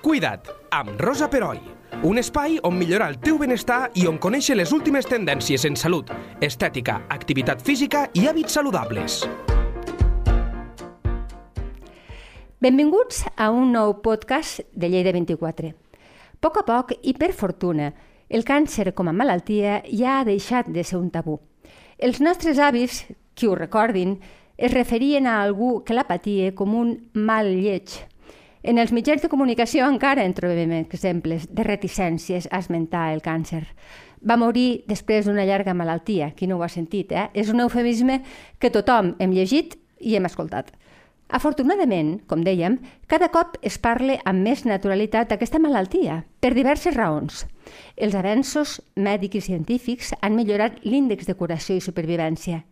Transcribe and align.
Cuida't, 0.00 0.48
amb 0.72 0.96
Rosa 0.96 1.26
Peroi. 1.28 1.58
Un 2.08 2.16
espai 2.16 2.54
on 2.64 2.78
millorar 2.80 3.10
el 3.12 3.18
teu 3.20 3.36
benestar 3.36 3.90
i 4.00 4.06
on 4.08 4.16
conèixer 4.16 4.54
les 4.56 4.70
últimes 4.72 5.04
tendències 5.04 5.66
en 5.68 5.74
salut, 5.76 6.08
estètica, 6.40 7.02
activitat 7.12 7.60
física 7.60 8.06
i 8.16 8.24
hàbits 8.24 8.56
saludables. 8.56 9.18
Benvinguts 12.64 13.26
a 13.36 13.50
un 13.52 13.74
nou 13.76 13.98
podcast 14.00 14.62
de 14.72 14.88
Lleida 14.88 15.12
24. 15.12 15.68
A 15.68 16.40
poc 16.40 16.56
a 16.56 16.64
poc, 16.64 16.94
i 17.04 17.12
per 17.12 17.34
fortuna, 17.36 17.92
el 18.32 18.48
càncer 18.48 18.94
com 18.96 19.12
a 19.12 19.12
malaltia 19.12 19.82
ja 19.84 20.16
ha 20.16 20.24
deixat 20.24 20.72
de 20.72 20.80
ser 20.80 20.96
un 20.96 21.10
tabú. 21.12 21.42
Els 21.98 22.22
nostres 22.24 22.56
avis, 22.56 23.02
qui 23.36 23.52
ho 23.52 23.52
recordin, 23.52 24.16
es 24.56 24.72
referien 24.72 25.28
a 25.28 25.42
algú 25.42 25.82
que 25.84 25.92
la 25.92 26.08
patia 26.08 26.54
com 26.56 26.72
un 26.72 26.96
mal 27.12 27.52
lleig. 27.52 28.09
En 28.62 28.76
els 28.76 28.90
mitjans 28.92 29.22
de 29.22 29.28
comunicació 29.32 29.86
encara 29.88 30.24
en 30.28 30.34
trobem 30.36 30.72
exemples 30.76 31.46
de 31.48 31.64
reticències 31.64 32.48
a 32.50 32.58
esmentar 32.60 33.06
el 33.14 33.22
càncer. 33.24 33.62
Va 34.20 34.36
morir 34.36 34.82
després 34.84 35.24
d'una 35.24 35.46
llarga 35.48 35.72
malaltia, 35.72 36.34
qui 36.36 36.44
no 36.46 36.58
ho 36.58 36.62
ha 36.62 36.68
sentit, 36.68 37.12
eh? 37.12 37.30
És 37.32 37.48
un 37.48 37.62
eufemisme 37.64 38.18
que 38.60 38.68
tothom 38.68 39.14
hem 39.18 39.32
llegit 39.32 39.78
i 39.96 40.16
hem 40.16 40.28
escoltat. 40.28 40.74
Afortunadament, 41.30 42.18
com 42.28 42.42
dèiem, 42.44 42.76
cada 43.08 43.30
cop 43.32 43.54
es 43.62 43.78
parla 43.78 44.18
amb 44.28 44.44
més 44.44 44.66
naturalitat 44.66 45.30
d'aquesta 45.30 45.60
malaltia, 45.62 46.24
per 46.42 46.50
diverses 46.52 46.96
raons. 46.98 47.46
Els 47.96 48.16
avenços 48.18 48.80
mèdics 48.96 49.38
i 49.38 49.46
científics 49.46 50.10
han 50.20 50.36
millorat 50.36 50.82
l'índex 50.84 51.30
de 51.30 51.36
curació 51.38 51.78
i 51.78 51.84
supervivència, 51.84 52.64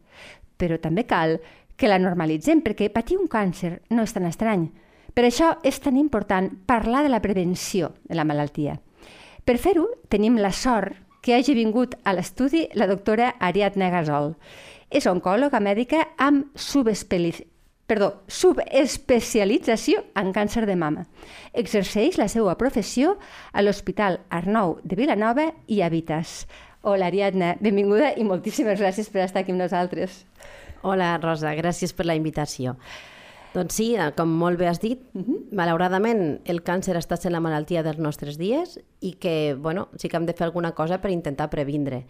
però 0.59 0.77
també 0.83 1.07
cal 1.07 1.39
que 1.79 1.89
la 1.89 2.01
normalitzem, 2.03 2.61
perquè 2.61 2.91
patir 2.93 3.17
un 3.17 3.31
càncer 3.31 3.79
no 3.89 4.05
és 4.05 4.13
tan 4.13 4.27
estrany. 4.29 4.67
Per 5.19 5.25
això 5.27 5.57
és 5.67 5.81
tan 5.83 5.97
important 5.99 6.45
parlar 6.71 7.01
de 7.03 7.09
la 7.11 7.19
prevenció 7.19 7.89
de 8.07 8.15
la 8.15 8.23
malaltia. 8.23 8.77
Per 9.43 9.57
fer-ho, 9.59 9.89
tenim 10.07 10.37
la 10.39 10.53
sort 10.55 10.95
que 11.27 11.35
hagi 11.35 11.57
vingut 11.59 11.97
a 12.07 12.13
l'estudi 12.15 12.69
la 12.79 12.87
doctora 12.87 13.33
Ariadna 13.43 13.89
Gasol. 13.91 14.37
És 14.95 15.11
oncòloga 15.11 15.59
mèdica 15.59 16.05
amb 16.23 16.55
perdó, 17.91 18.13
subespecialització 18.29 20.05
en 20.15 20.31
càncer 20.31 20.67
de 20.71 20.79
mama. 20.79 21.09
Exerceix 21.53 22.15
la 22.23 22.29
seva 22.31 22.55
professió 22.55 23.19
a 23.51 23.67
l'Hospital 23.67 24.21
Arnau 24.31 24.79
de 24.85 24.95
Vilanova 24.95 25.51
i 25.67 25.83
Habitas. 25.83 26.47
Hola, 26.83 27.11
Ariadna, 27.11 27.57
benvinguda 27.59 28.15
i 28.15 28.23
moltíssimes 28.23 28.79
gràcies 28.79 29.11
per 29.11 29.27
estar 29.27 29.43
aquí 29.43 29.51
amb 29.51 29.67
nosaltres. 29.67 30.27
Hola, 30.83 31.17
Rosa, 31.19 31.59
gràcies 31.59 31.91
per 31.91 32.07
la 32.07 32.15
invitació. 32.15 32.79
Doncs 33.55 33.75
sí, 33.75 33.93
eh, 33.97 34.11
com 34.17 34.31
molt 34.41 34.59
bé 34.61 34.69
has 34.69 34.81
dit, 34.81 35.01
uh 35.15 35.23
-huh. 35.23 35.39
malauradament 35.53 36.41
el 36.45 36.63
càncer 36.63 36.97
està 36.97 37.17
sent 37.17 37.33
la 37.33 37.41
malaltia 37.41 37.83
dels 37.83 37.99
nostres 37.99 38.39
dies 38.39 38.79
i 39.01 39.15
que, 39.15 39.55
bueno, 39.55 39.89
sí 39.97 40.09
que 40.09 40.17
hem 40.17 40.27
de 40.27 40.35
fer 40.35 40.45
alguna 40.45 40.73
cosa 40.73 41.01
per 41.01 41.11
intentar 41.11 41.49
previndre. 41.51 42.07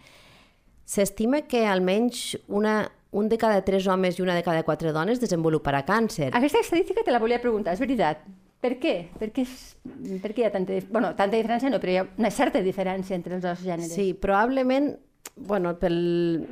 S'estima 0.85 1.41
que 1.41 1.65
almenys 1.67 2.37
una, 2.47 2.91
un 3.11 3.29
de 3.29 3.37
cada 3.37 3.63
tres 3.63 3.87
homes 3.87 4.17
i 4.19 4.21
una 4.21 4.35
de 4.35 4.43
cada 4.43 4.63
quatre 4.63 4.91
dones 4.91 5.21
desenvoluparà 5.21 5.85
càncer. 5.85 6.31
Aquesta 6.33 6.59
estadística 6.59 7.03
te 7.03 7.11
la 7.11 7.19
volia 7.19 7.39
preguntar, 7.39 7.73
és 7.73 7.79
veritat. 7.79 8.17
Per 8.59 8.73
què? 8.79 9.07
Per 9.19 9.29
què, 9.31 9.41
és, 9.41 9.77
per 10.19 10.33
què 10.33 10.43
hi 10.43 10.47
ha 10.49 10.51
tanta, 10.51 10.73
bueno, 10.91 11.13
tanta 11.15 11.37
diferència? 11.37 11.69
No, 11.69 11.79
però 11.79 11.93
hi 11.93 11.99
ha 12.01 12.07
una 12.17 12.29
certa 12.29 12.61
diferència 12.61 13.15
entre 13.15 13.35
els 13.35 13.43
dos 13.43 13.61
gèneres. 13.63 13.93
Sí, 13.93 14.13
probablement, 14.13 14.97
bueno, 15.35 15.77
pel, 15.79 16.45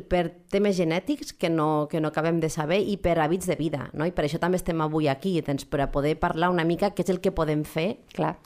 per 0.00 0.30
temes 0.48 0.76
genètics 0.76 1.32
que 1.36 1.50
no, 1.50 1.88
que 1.90 2.00
no 2.00 2.08
acabem 2.08 2.40
de 2.40 2.48
saber 2.48 2.80
i 2.80 2.96
per 2.96 3.18
hàbits 3.20 3.50
de 3.50 3.56
vida, 3.60 3.90
no? 3.92 4.06
I 4.08 4.14
per 4.16 4.24
això 4.24 4.40
també 4.40 4.56
estem 4.56 4.80
avui 4.80 5.10
aquí, 5.12 5.34
doncs, 5.44 5.66
per 5.68 5.82
a 5.84 5.90
poder 5.92 6.16
parlar 6.20 6.48
una 6.50 6.64
mica 6.64 6.94
què 6.94 7.04
és 7.04 7.12
el 7.12 7.20
que 7.20 7.34
podem 7.36 7.66
fer. 7.68 7.98
Clar. 8.16 8.38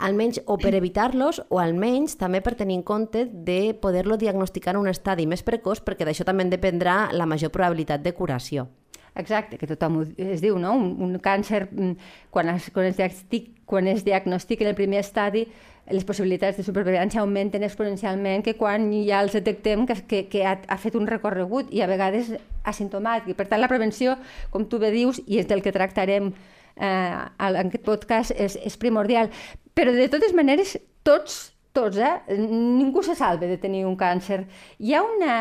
Almenys 0.00 0.40
o 0.48 0.56
per 0.56 0.72
evitar-los 0.74 1.42
o 1.52 1.60
almenys 1.60 2.16
també 2.16 2.40
per 2.40 2.54
tenir 2.56 2.78
en 2.80 2.82
compte 2.82 3.26
de 3.30 3.76
poder-lo 3.76 4.16
diagnosticar 4.16 4.72
en 4.74 4.80
un 4.80 4.88
estadi 4.88 5.26
més 5.28 5.44
precoç 5.44 5.84
perquè 5.84 6.08
d'això 6.08 6.24
també 6.24 6.46
en 6.46 6.54
dependrà 6.54 7.10
la 7.12 7.28
major 7.28 7.52
probabilitat 7.52 8.00
de 8.02 8.14
curació. 8.16 8.66
Exacte, 9.14 9.58
que 9.58 9.66
tothom 9.66 10.00
es 10.16 10.40
diu, 10.40 10.56
no? 10.58 10.72
Un, 10.78 10.94
un 11.02 11.18
càncer, 11.20 11.66
mm, 11.68 12.10
quan 12.30 12.48
es, 12.54 12.70
quan, 12.72 12.86
es 12.86 12.96
diagnostic, 12.96 13.50
quan 13.66 13.88
es 13.90 14.04
diagnostica 14.06 14.64
en 14.64 14.70
el 14.70 14.78
primer 14.78 15.02
estadi, 15.02 15.46
les 15.90 16.06
possibilitats 16.06 16.56
de 16.58 16.64
supervivència 16.66 17.20
augmenten 17.22 17.64
exponencialment 17.66 18.44
que 18.46 18.56
quan 18.58 18.88
ja 19.06 19.20
els 19.24 19.36
detectem 19.36 19.86
que, 19.88 19.96
que, 20.08 20.24
que 20.32 20.44
ha, 20.46 20.56
ha 20.66 20.78
fet 20.80 20.96
un 20.98 21.08
recorregut 21.10 21.70
i 21.74 21.82
a 21.82 21.90
vegades 21.90 22.32
asimptomàtic. 22.64 23.36
Per 23.38 23.48
tant, 23.50 23.62
la 23.62 23.70
prevenció, 23.70 24.16
com 24.50 24.66
tu 24.68 24.80
bé 24.82 24.92
dius, 24.94 25.22
i 25.26 25.40
és 25.42 25.48
del 25.50 25.64
que 25.64 25.74
tractarem 25.74 26.30
eh, 26.30 27.14
en 27.20 27.62
aquest 27.66 27.86
podcast, 27.86 28.34
és, 28.36 28.58
és 28.60 28.78
primordial. 28.80 29.32
Però 29.74 29.94
de 29.94 30.10
totes 30.12 30.34
maneres, 30.36 30.76
tots 31.06 31.50
tots, 31.72 31.96
eh? 31.96 32.36
Ningú 32.36 33.02
se 33.02 33.14
salve 33.14 33.46
de 33.46 33.56
tenir 33.58 33.84
un 33.86 33.96
càncer. 33.96 34.42
Hi 34.78 34.94
ha 34.94 35.02
una... 35.06 35.34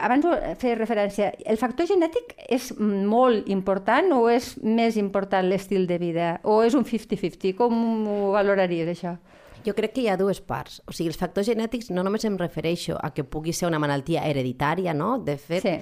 Abans 0.00 0.26
fer 0.60 0.76
referència, 0.78 1.32
el 1.44 1.60
factor 1.60 1.88
genètic 1.90 2.34
és 2.48 2.70
molt 2.78 3.48
important 3.52 4.12
o 4.16 4.22
és 4.32 4.54
més 4.62 4.96
important 4.96 5.48
l'estil 5.48 5.86
de 5.86 5.98
vida? 6.00 6.30
O 6.44 6.62
és 6.64 6.76
un 6.78 6.86
50-50? 6.88 7.54
Com 7.58 8.08
ho 8.08 8.32
valoraries, 8.36 8.88
això? 8.94 9.18
Jo 9.68 9.74
crec 9.76 9.92
que 9.92 10.00
hi 10.06 10.08
ha 10.08 10.16
dues 10.16 10.40
parts. 10.40 10.80
O 10.88 10.94
sigui, 10.96 11.10
els 11.12 11.20
factors 11.20 11.48
genètics 11.50 11.90
no 11.92 12.04
només 12.06 12.24
em 12.24 12.38
refereixo 12.40 12.96
a 12.96 13.12
que 13.12 13.26
pugui 13.28 13.52
ser 13.52 13.68
una 13.68 13.80
malaltia 13.82 14.24
hereditària, 14.24 14.94
no? 14.96 15.18
De 15.20 15.34
fet, 15.36 15.66
sí. 15.66 15.74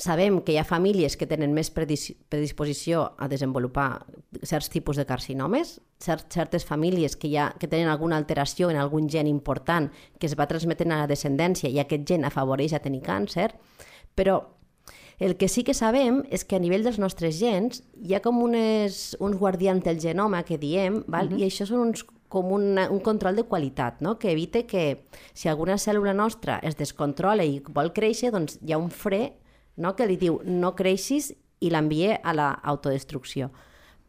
sabem 0.00 0.38
que 0.40 0.54
hi 0.54 0.60
ha 0.60 0.64
famílies 0.64 1.18
que 1.20 1.28
tenen 1.28 1.52
més 1.52 1.68
predisposició 1.74 3.10
a 3.20 3.28
desenvolupar 3.28 4.06
certs 4.40 4.70
tipus 4.72 4.96
de 4.96 5.04
carcinomes, 5.04 5.74
cert, 6.00 6.30
certes 6.32 6.64
famílies 6.64 7.18
que, 7.20 7.34
ha, 7.36 7.50
que 7.60 7.68
tenen 7.68 7.92
alguna 7.92 8.16
alteració 8.16 8.70
en 8.72 8.80
algun 8.80 9.10
gen 9.12 9.28
important 9.28 9.90
que 10.18 10.30
es 10.30 10.38
va 10.38 10.48
transmetent 10.48 10.94
a 10.96 11.02
la 11.02 11.10
descendència 11.10 11.68
i 11.68 11.76
aquest 11.82 12.08
gen 12.08 12.24
afavoreix 12.24 12.72
a 12.72 12.80
tenir 12.80 13.02
càncer, 13.04 13.50
però 14.16 14.40
el 15.20 15.36
que 15.36 15.50
sí 15.52 15.66
que 15.68 15.76
sabem 15.76 16.22
és 16.32 16.46
que 16.48 16.56
a 16.56 16.62
nivell 16.64 16.86
dels 16.86 16.96
nostres 16.98 17.36
gens 17.36 17.82
hi 18.00 18.16
ha 18.16 18.22
com 18.24 18.40
unes, 18.40 19.18
uns 19.20 19.36
guardians 19.36 19.84
del 19.84 20.00
genoma 20.00 20.40
que 20.48 20.56
diem, 20.56 21.02
val? 21.06 21.28
Uh 21.28 21.36
-huh. 21.36 21.40
i 21.40 21.44
això 21.44 21.66
són 21.68 21.84
uns 21.90 22.06
com 22.30 22.52
una, 22.54 22.86
un 22.94 23.02
control 23.02 23.36
de 23.36 23.44
qualitat, 23.50 23.98
no? 24.00 24.14
que 24.18 24.30
evite 24.30 24.64
que 24.70 25.04
si 25.34 25.50
alguna 25.50 25.76
cèl·lula 25.82 26.14
nostra 26.14 26.60
es 26.62 26.78
descontrola 26.78 27.42
i 27.44 27.58
vol 27.74 27.90
créixer, 27.92 28.30
doncs 28.30 28.60
hi 28.62 28.72
ha 28.72 28.78
un 28.78 28.92
fre 28.94 29.32
no? 29.76 29.96
que 29.98 30.06
li 30.06 30.16
diu 30.20 30.38
no 30.46 30.76
creixis 30.78 31.32
i 31.60 31.72
l'envia 31.74 32.20
a 32.22 32.34
l'autodestrucció. 32.36 33.50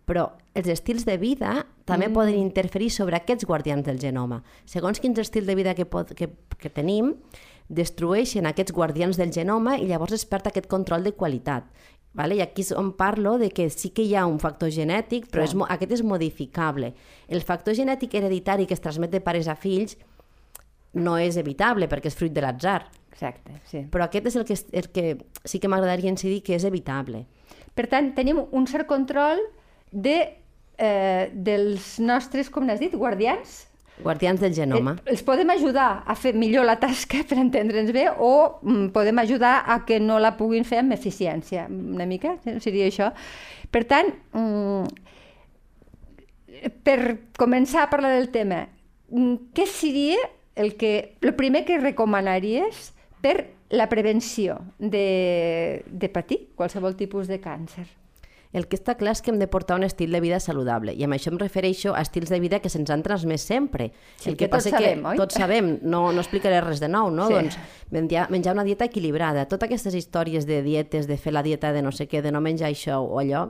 Però 0.06 0.28
els 0.54 0.70
estils 0.70 1.06
de 1.08 1.18
vida 1.18 1.66
també 1.90 2.09
mm. 2.09 2.16
poden 2.16 2.38
interferir 2.38 2.92
sobre 2.94 3.18
aquests 3.18 3.48
guardians 3.50 3.86
del 3.88 4.00
genoma. 4.02 4.42
Segons 4.70 5.02
quins 5.02 5.18
estils 5.22 5.50
de 5.50 5.56
vida 5.58 5.74
que, 5.74 5.88
pot, 5.90 6.14
que, 6.18 6.30
que 6.62 6.70
tenim, 6.70 7.16
destrueixen 7.72 8.46
aquests 8.46 8.76
guardians 8.76 9.18
del 9.18 9.32
genoma 9.34 9.78
i 9.80 9.88
llavors 9.90 10.14
es 10.18 10.28
perd 10.28 10.50
aquest 10.52 10.68
control 10.70 11.08
de 11.08 11.16
qualitat. 11.16 11.66
Vale? 12.13 12.35
I 12.35 12.41
aquí 12.44 12.66
és 12.66 12.73
on 12.75 12.91
parlo 12.99 13.38
de 13.39 13.51
que 13.55 13.69
sí 13.72 13.94
que 13.95 14.03
hi 14.03 14.16
ha 14.19 14.25
un 14.27 14.39
factor 14.39 14.72
genètic, 14.73 15.29
però 15.31 15.45
és, 15.47 15.53
aquest 15.75 15.94
és 15.95 16.03
modificable. 16.03 16.91
El 17.31 17.44
factor 17.47 17.75
genètic 17.77 18.17
hereditari 18.19 18.67
que 18.67 18.75
es 18.75 18.83
transmet 18.83 19.13
de 19.13 19.22
pares 19.23 19.47
a 19.47 19.55
fills 19.55 19.95
no 20.94 21.16
és 21.17 21.38
evitable 21.39 21.88
perquè 21.88 22.11
és 22.11 22.17
fruit 22.19 22.35
de 22.35 22.44
l'atzar. 22.44 22.81
Exacte, 23.11 23.61
sí. 23.69 23.85
Però 23.91 24.07
aquest 24.07 24.27
és 24.27 24.35
el 24.35 24.45
que, 24.47 24.59
el 24.81 24.91
que 24.91 25.05
sí 25.47 25.59
que 25.63 25.72
m'agradaria 25.72 26.11
incidir 26.11 26.41
que 26.44 26.57
és 26.57 26.67
evitable. 26.67 27.25
Per 27.75 27.88
tant, 27.88 28.11
tenim 28.17 28.43
un 28.43 28.67
cert 28.67 28.89
control 28.89 29.39
de, 29.91 30.17
eh, 30.78 31.31
dels 31.31 31.95
nostres, 32.03 32.51
com 32.51 32.67
n'has 32.67 32.83
dit, 32.83 32.95
guardians 32.95 33.71
Guardians 34.01 34.41
del 34.41 34.53
genoma. 34.56 34.95
Eh, 35.00 35.12
els 35.13 35.23
podem 35.25 35.50
ajudar 35.53 36.03
a 36.06 36.16
fer 36.17 36.34
millor 36.38 36.66
la 36.67 36.78
tasca, 36.81 37.23
per 37.28 37.38
entendre'ns 37.41 37.94
bé, 37.95 38.07
o 38.12 38.59
mm, 38.62 38.89
podem 38.95 39.22
ajudar 39.23 39.63
a 39.67 39.81
que 39.85 40.00
no 40.03 40.19
la 40.19 40.35
puguin 40.39 40.66
fer 40.67 40.81
amb 40.81 40.95
eficiència. 40.97 41.67
Una 41.69 42.07
mica 42.09 42.35
seria 42.63 42.90
això. 42.90 43.11
Per 43.72 43.85
tant, 43.90 44.11
mm, 44.34 44.84
per 46.85 47.00
començar 47.40 47.85
a 47.85 47.90
parlar 47.90 48.11
del 48.17 48.29
tema, 48.34 48.67
mm, 49.09 49.53
què 49.55 49.66
seria 49.70 50.20
el, 50.55 50.76
que, 50.78 51.16
el 51.22 51.34
primer 51.35 51.66
que 51.66 51.79
recomanaries 51.79 52.91
per 53.22 53.53
la 53.72 53.87
prevenció 53.87 54.59
de, 54.78 55.84
de 55.87 56.09
patir 56.09 56.49
qualsevol 56.59 56.97
tipus 56.99 57.28
de 57.31 57.40
càncer? 57.40 57.87
El 58.52 58.68
que 58.68 58.76
està 58.76 58.98
clar 59.00 59.14
és 59.16 59.22
que 59.24 59.32
hem 59.32 59.40
de 59.40 59.48
portar 59.48 59.78
un 59.80 59.86
estil 59.88 60.12
de 60.12 60.20
vida 60.24 60.42
saludable 60.44 60.92
i 60.92 61.06
amb 61.08 61.16
això 61.16 61.32
em 61.32 61.40
refereixo 61.40 61.94
a 61.96 62.02
estils 62.03 62.32
de 62.34 62.40
vida 62.44 62.59
que 62.59 62.72
se'ns 62.72 62.92
han 62.92 63.03
transmès 63.06 63.46
sempre. 63.48 63.92
Sí, 64.18 64.32
el 64.32 64.36
que, 64.36 64.46
que 64.46 64.52
passa 64.52 64.70
tots 64.70 64.80
sabem, 64.80 65.03
que 65.03 65.14
oi? 65.14 65.22
tots 65.22 65.40
sabem, 65.40 65.70
no, 65.84 66.02
no 66.12 66.24
explicaré 66.24 66.59
res 66.66 66.84
de 66.84 66.90
nou, 66.92 67.12
no? 67.16 67.30
Sí. 67.30 67.38
Doncs 67.38 67.59
menjar, 67.96 68.28
menjar 68.34 68.56
una 68.58 68.68
dieta 68.68 68.90
equilibrada, 68.92 69.48
totes 69.48 69.70
aquestes 69.70 69.96
històries 69.96 70.48
de 70.50 70.62
dietes, 70.66 71.08
de 71.08 71.18
fer 71.18 71.32
la 71.32 71.46
dieta 71.48 71.72
de 71.72 71.86
no 71.86 71.96
sé 71.96 72.09
què, 72.12 72.20
de 72.22 72.32
no 72.36 72.44
menjar 72.44 72.68
això 72.72 73.00
o 73.00 73.22
allò, 73.24 73.48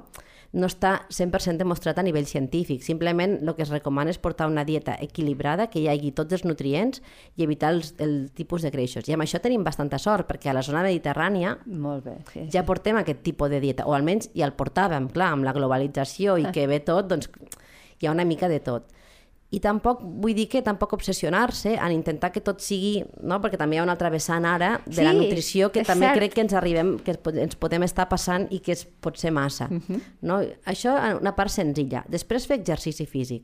no 0.52 0.68
està 0.68 1.06
100% 1.10 1.62
demostrat 1.62 2.00
a 2.00 2.04
nivell 2.04 2.28
científic. 2.28 2.84
Simplement 2.84 3.38
el 3.40 3.54
que 3.56 3.64
es 3.64 3.72
recomana 3.72 4.12
és 4.12 4.20
portar 4.20 4.50
una 4.52 4.66
dieta 4.68 4.98
equilibrada, 5.00 5.70
que 5.72 5.80
hi 5.80 5.88
hagi 5.92 6.12
tots 6.16 6.36
els 6.36 6.46
nutrients 6.48 7.02
i 7.40 7.46
evitar 7.46 7.72
els, 7.76 7.94
el 8.04 8.30
tipus 8.36 8.66
de 8.66 8.72
greixos. 8.74 9.08
I 9.08 9.16
amb 9.16 9.26
això 9.26 9.40
tenim 9.44 9.64
bastanta 9.64 10.00
sort, 10.02 10.28
perquè 10.28 10.52
a 10.52 10.58
la 10.58 10.66
zona 10.66 10.84
mediterrània 10.84 11.58
Molt 11.66 12.06
bé, 12.06 12.18
sí. 12.34 12.48
ja 12.52 12.66
portem 12.68 13.00
aquest 13.00 13.24
tipus 13.24 13.52
de 13.52 13.62
dieta, 13.64 13.88
o 13.88 13.96
almenys 13.96 14.32
ja 14.36 14.48
el 14.50 14.56
portàvem, 14.58 15.08
clar, 15.14 15.32
amb 15.38 15.48
la 15.48 15.56
globalització 15.56 16.38
i 16.42 16.50
que 16.56 16.68
ve 16.68 16.82
tot, 16.84 17.08
doncs 17.12 17.32
hi 18.02 18.10
ha 18.10 18.16
una 18.16 18.28
mica 18.28 18.52
de 18.52 18.60
tot. 18.60 18.92
I 19.52 19.60
tampoc, 19.60 20.00
vull 20.02 20.32
dir 20.34 20.46
que 20.48 20.62
tampoc 20.64 20.94
obsessionar-se 20.96 21.74
en 21.76 21.92
intentar 21.92 22.32
que 22.32 22.40
tot 22.40 22.62
sigui, 22.64 23.02
no? 23.22 23.42
perquè 23.44 23.58
també 23.60 23.76
hi 23.76 23.80
ha 23.82 23.84
una 23.84 23.92
altra 23.98 24.10
vessant 24.10 24.46
ara 24.48 24.78
de 24.86 24.94
Sí, 24.96 25.04
la 25.04 25.12
nutrició 25.14 25.72
que 25.74 25.84
també 25.84 26.06
cert. 26.08 26.18
crec 26.22 26.34
que 26.38 26.42
ens 26.46 26.54
arribem, 26.56 26.94
que 27.04 27.18
ens 27.42 27.56
podem 27.60 27.84
estar 27.84 28.08
passant 28.08 28.48
i 28.50 28.62
que 28.64 28.72
és, 28.72 28.86
pot 28.86 29.18
ser 29.20 29.32
massa. 29.36 29.66
Uh 29.70 29.74
Mhm. 29.74 29.82
-huh. 29.90 30.02
no? 30.22 30.42
Això 30.66 30.96
una 31.20 31.36
part 31.36 31.50
senzilla. 31.52 32.06
Després 32.08 32.48
fer 32.48 32.60
exercici 32.62 33.06
físic. 33.06 33.44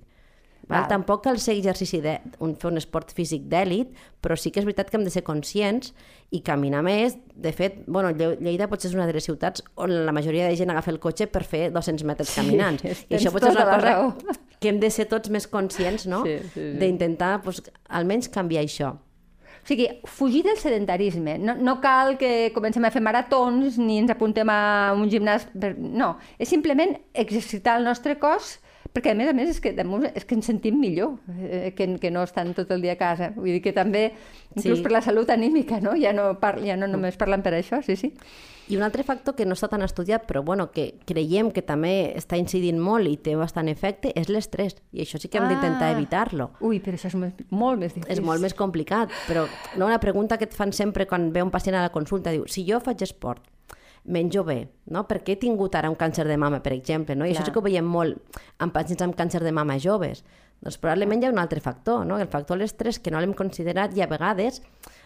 Val? 0.67 0.81
Val. 0.81 0.87
Tampoc 0.89 1.23
cal 1.23 1.39
ser 1.39 1.55
exercici 1.55 2.01
de, 2.01 2.19
un, 2.39 2.55
fer 2.57 2.71
un 2.71 2.77
esport 2.77 3.11
físic 3.13 3.43
d'èlit, 3.43 3.87
però 4.21 4.35
sí 4.37 4.49
que 4.51 4.59
és 4.59 4.65
veritat 4.65 4.89
que 4.89 4.97
hem 4.97 5.03
de 5.03 5.09
ser 5.09 5.23
conscients 5.23 5.93
i 6.31 6.41
caminar 6.41 6.83
més. 6.83 7.17
De 7.35 7.51
fet, 7.53 7.83
bueno, 7.85 8.09
Lle- 8.11 8.37
Lleida 8.39 8.67
potser 8.67 8.89
és 8.89 8.95
una 8.95 9.05
de 9.07 9.13
les 9.13 9.23
ciutats 9.23 9.61
on 9.75 10.05
la 10.05 10.11
majoria 10.11 10.47
de 10.47 10.55
gent 10.55 10.69
agafa 10.69 10.91
el 10.91 10.99
cotxe 10.99 11.27
per 11.27 11.43
fer 11.43 11.71
200 11.71 12.03
metres 12.05 12.33
caminant. 12.35 12.81
tens 12.81 13.05
I 13.09 13.15
això 13.15 13.31
potser 13.31 13.49
és 13.49 13.55
tota 13.55 13.63
una 13.63 13.65
la 13.65 13.75
cosa 13.75 13.85
raó. 13.87 14.15
Que 14.59 14.71
hem 14.71 14.79
de 14.81 14.89
ser 14.93 15.07
tots 15.09 15.29
més 15.33 15.47
conscients, 15.49 16.07
no? 16.09 16.23
Sí, 16.25 16.37
sí, 16.41 16.53
sí. 16.55 16.69
D'intentar, 16.81 17.41
pues, 17.45 17.61
almenys 17.89 18.31
canviar 18.33 18.63
això. 18.65 18.95
O 19.57 19.67
sigui, 19.67 19.89
fugir 20.07 20.45
del 20.45 20.57
sedentarisme. 20.57 21.35
No, 21.43 21.57
no 21.59 21.79
cal 21.83 22.15
que 22.17 22.53
comencem 22.55 22.85
a 22.87 22.91
fer 22.93 23.01
maratons 23.03 23.75
ni 23.81 23.97
ens 23.99 24.13
apuntem 24.13 24.47
a 24.47 24.93
un 24.95 25.09
gimnàs. 25.11 25.49
Per... 25.51 25.73
No, 25.77 26.13
és 26.39 26.47
simplement 26.47 26.95
exercitar 27.13 27.75
el 27.81 27.87
nostre 27.89 28.15
cos 28.21 28.57
perquè 28.93 29.11
a 29.11 29.15
més 29.15 29.29
a 29.29 29.33
més 29.33 29.49
és 29.49 29.59
que, 29.61 29.73
és 30.15 30.25
que 30.25 30.35
ens 30.35 30.45
sentim 30.45 30.79
millor 30.79 31.17
eh, 31.39 31.73
que, 31.75 31.87
que 31.99 32.11
no 32.11 32.23
estan 32.23 32.53
tot 32.53 32.69
el 32.71 32.81
dia 32.81 32.93
a 32.93 32.99
casa. 32.99 33.31
Vull 33.35 33.51
dir 33.57 33.61
que 33.61 33.73
també, 33.73 34.11
inclús 34.55 34.79
Sí. 34.79 34.83
per 34.83 34.91
la 34.91 35.01
salut 35.01 35.29
anímica, 35.29 35.79
no? 35.81 35.95
Ja 35.99 36.13
no, 36.13 36.39
par 36.39 36.59
ja 36.63 36.75
no 36.77 36.87
només 36.87 37.17
parlen 37.17 37.41
per 37.41 37.53
això, 37.53 37.81
sí, 37.83 37.95
sí. 37.95 38.13
I 38.69 38.75
un 38.75 38.83
altre 38.83 39.03
factor 39.07 39.33
que 39.33 39.45
no 39.45 39.55
està 39.55 39.69
tan 39.71 39.81
estudiat, 39.81 40.25
però 40.27 40.41
bueno, 40.43 40.71
que 40.73 40.95
creiem 41.07 41.51
que 41.55 41.61
també 41.63 42.13
està 42.19 42.35
incidint 42.37 42.79
molt 42.83 43.07
i 43.07 43.15
té 43.15 43.35
bastant 43.39 43.69
efecte, 43.71 44.11
és 44.13 44.27
l'estrès. 44.27 44.75
I 44.91 45.05
això 45.05 45.17
sí 45.21 45.29
que 45.29 45.37
hem 45.39 45.47
d'intentar 45.47 45.87
Ah. 45.87 45.95
evitar-lo. 45.95 46.49
Ui, 46.59 46.81
però 46.81 46.95
això 46.99 47.07
és 47.07 47.15
més, 47.15 47.33
molt 47.49 47.79
més 47.79 47.93
difícil. 47.93 48.11
És 48.11 48.19
molt 48.21 48.41
més 48.41 48.53
complicat, 48.53 49.09
però 49.27 49.45
no, 49.77 49.85
una 49.85 49.99
pregunta 49.99 50.37
que 50.37 50.43
et 50.45 50.53
fan 50.53 50.73
sempre 50.73 51.07
quan 51.07 51.31
ve 51.31 51.41
un 51.43 51.49
pacient 51.51 51.77
a 51.77 51.81
la 51.81 51.89
consulta, 51.95 52.29
diu, 52.31 52.43
si 52.47 52.65
jo 52.69 52.81
faig 52.81 53.01
esport, 53.03 53.41
menjo 54.07 54.43
bé, 54.47 54.69
no? 54.87 55.05
Per 55.07 55.21
què 55.23 55.35
he 55.35 55.39
tingut 55.41 55.75
ara 55.75 55.89
un 55.91 55.95
càncer 55.99 56.25
de 56.27 56.37
mama, 56.39 56.61
per 56.63 56.73
exemple, 56.73 57.15
no? 57.15 57.25
I 57.25 57.31
Clar. 57.31 57.41
això 57.41 57.45
sí 57.49 57.53
que 57.53 57.59
ho 57.59 57.65
veiem 57.65 57.85
molt 57.85 58.39
en 58.63 58.71
pacients 58.71 59.03
amb 59.03 59.15
càncer 59.19 59.43
de 59.43 59.51
mama 59.51 59.77
joves. 59.83 60.23
Doncs 60.63 60.79
probablement 60.81 61.21
hi 61.21 61.27
ha 61.27 61.31
un 61.35 61.37
altre 61.37 61.59
factor, 61.61 62.05
no? 62.07 62.17
El 62.17 62.27
factor 62.31 62.57
de 62.57 62.63
l'estrès 62.63 62.97
que 62.99 63.11
no 63.13 63.19
l'hem 63.21 63.35
considerat 63.37 63.93
i 63.97 64.01
a 64.01 64.07
vegades, 64.09 64.61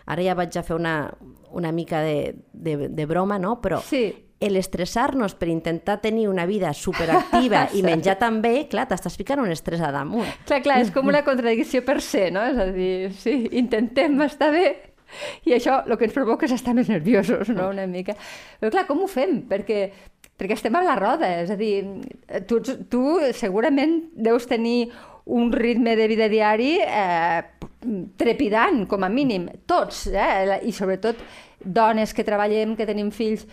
ara 0.06 0.24
ja 0.24 0.36
vaig 0.38 0.56
a 0.56 0.63
fer 0.63 0.77
una, 0.77 1.12
una 1.51 1.74
mica 1.75 2.00
de, 2.06 2.36
de, 2.53 2.75
de 2.88 3.06
broma, 3.09 3.39
no? 3.39 3.57
Però 3.62 3.81
Sí. 3.83 4.06
l'estressar-nos 4.42 5.36
per 5.38 5.50
intentar 5.50 6.00
tenir 6.01 6.27
una 6.30 6.45
vida 6.50 6.71
superactiva 6.74 7.68
i 7.77 7.83
menjar 7.83 8.15
tan 8.18 8.39
bé, 8.42 8.68
clar, 8.71 8.88
t'estàs 8.89 9.18
ficant 9.19 9.42
un 9.44 9.51
estrès 9.53 9.81
a 9.86 9.92
damunt. 9.94 10.30
Clar, 10.48 10.62
clar, 10.65 10.80
és 10.81 10.89
com 10.94 11.07
una 11.12 11.24
contradicció 11.27 11.83
per 11.86 12.00
se, 12.01 12.30
no? 12.31 12.42
És 12.48 12.57
a 12.57 12.65
dir, 12.71 13.12
sí, 13.13 13.36
intentem 13.51 14.15
estar 14.25 14.51
bé 14.56 14.90
i 15.47 15.55
això 15.57 15.81
el 15.85 15.97
que 15.97 16.07
ens 16.09 16.15
provoca 16.15 16.47
és 16.47 16.55
estar 16.55 16.75
més 16.77 16.89
nerviosos, 16.91 17.51
no?, 17.53 17.69
una 17.73 17.87
mica. 17.89 18.15
Però 18.59 18.73
clar, 18.73 18.87
com 18.89 19.03
ho 19.03 19.09
fem? 19.11 19.41
Perquè, 19.49 19.85
perquè 20.39 20.57
estem 20.57 20.75
a 20.77 20.83
la 20.85 20.97
roda, 20.99 21.29
és 21.43 21.53
a 21.53 21.57
dir, 21.59 21.85
tu, 22.49 22.61
tu 22.91 23.05
segurament 23.37 23.99
deus 24.15 24.47
tenir 24.49 24.91
un 25.31 25.51
ritme 25.53 25.95
de 25.95 26.07
vida 26.09 26.27
diari 26.31 26.77
eh, 26.81 27.41
trepidant, 28.17 28.85
com 28.89 29.03
a 29.05 29.09
mínim, 29.09 29.47
tots, 29.69 30.07
eh? 30.11 30.59
i 30.65 30.73
sobretot 30.73 31.19
dones 31.61 32.13
que 32.13 32.25
treballem, 32.25 32.75
que 32.77 32.87
tenim 32.89 33.11
fills, 33.13 33.45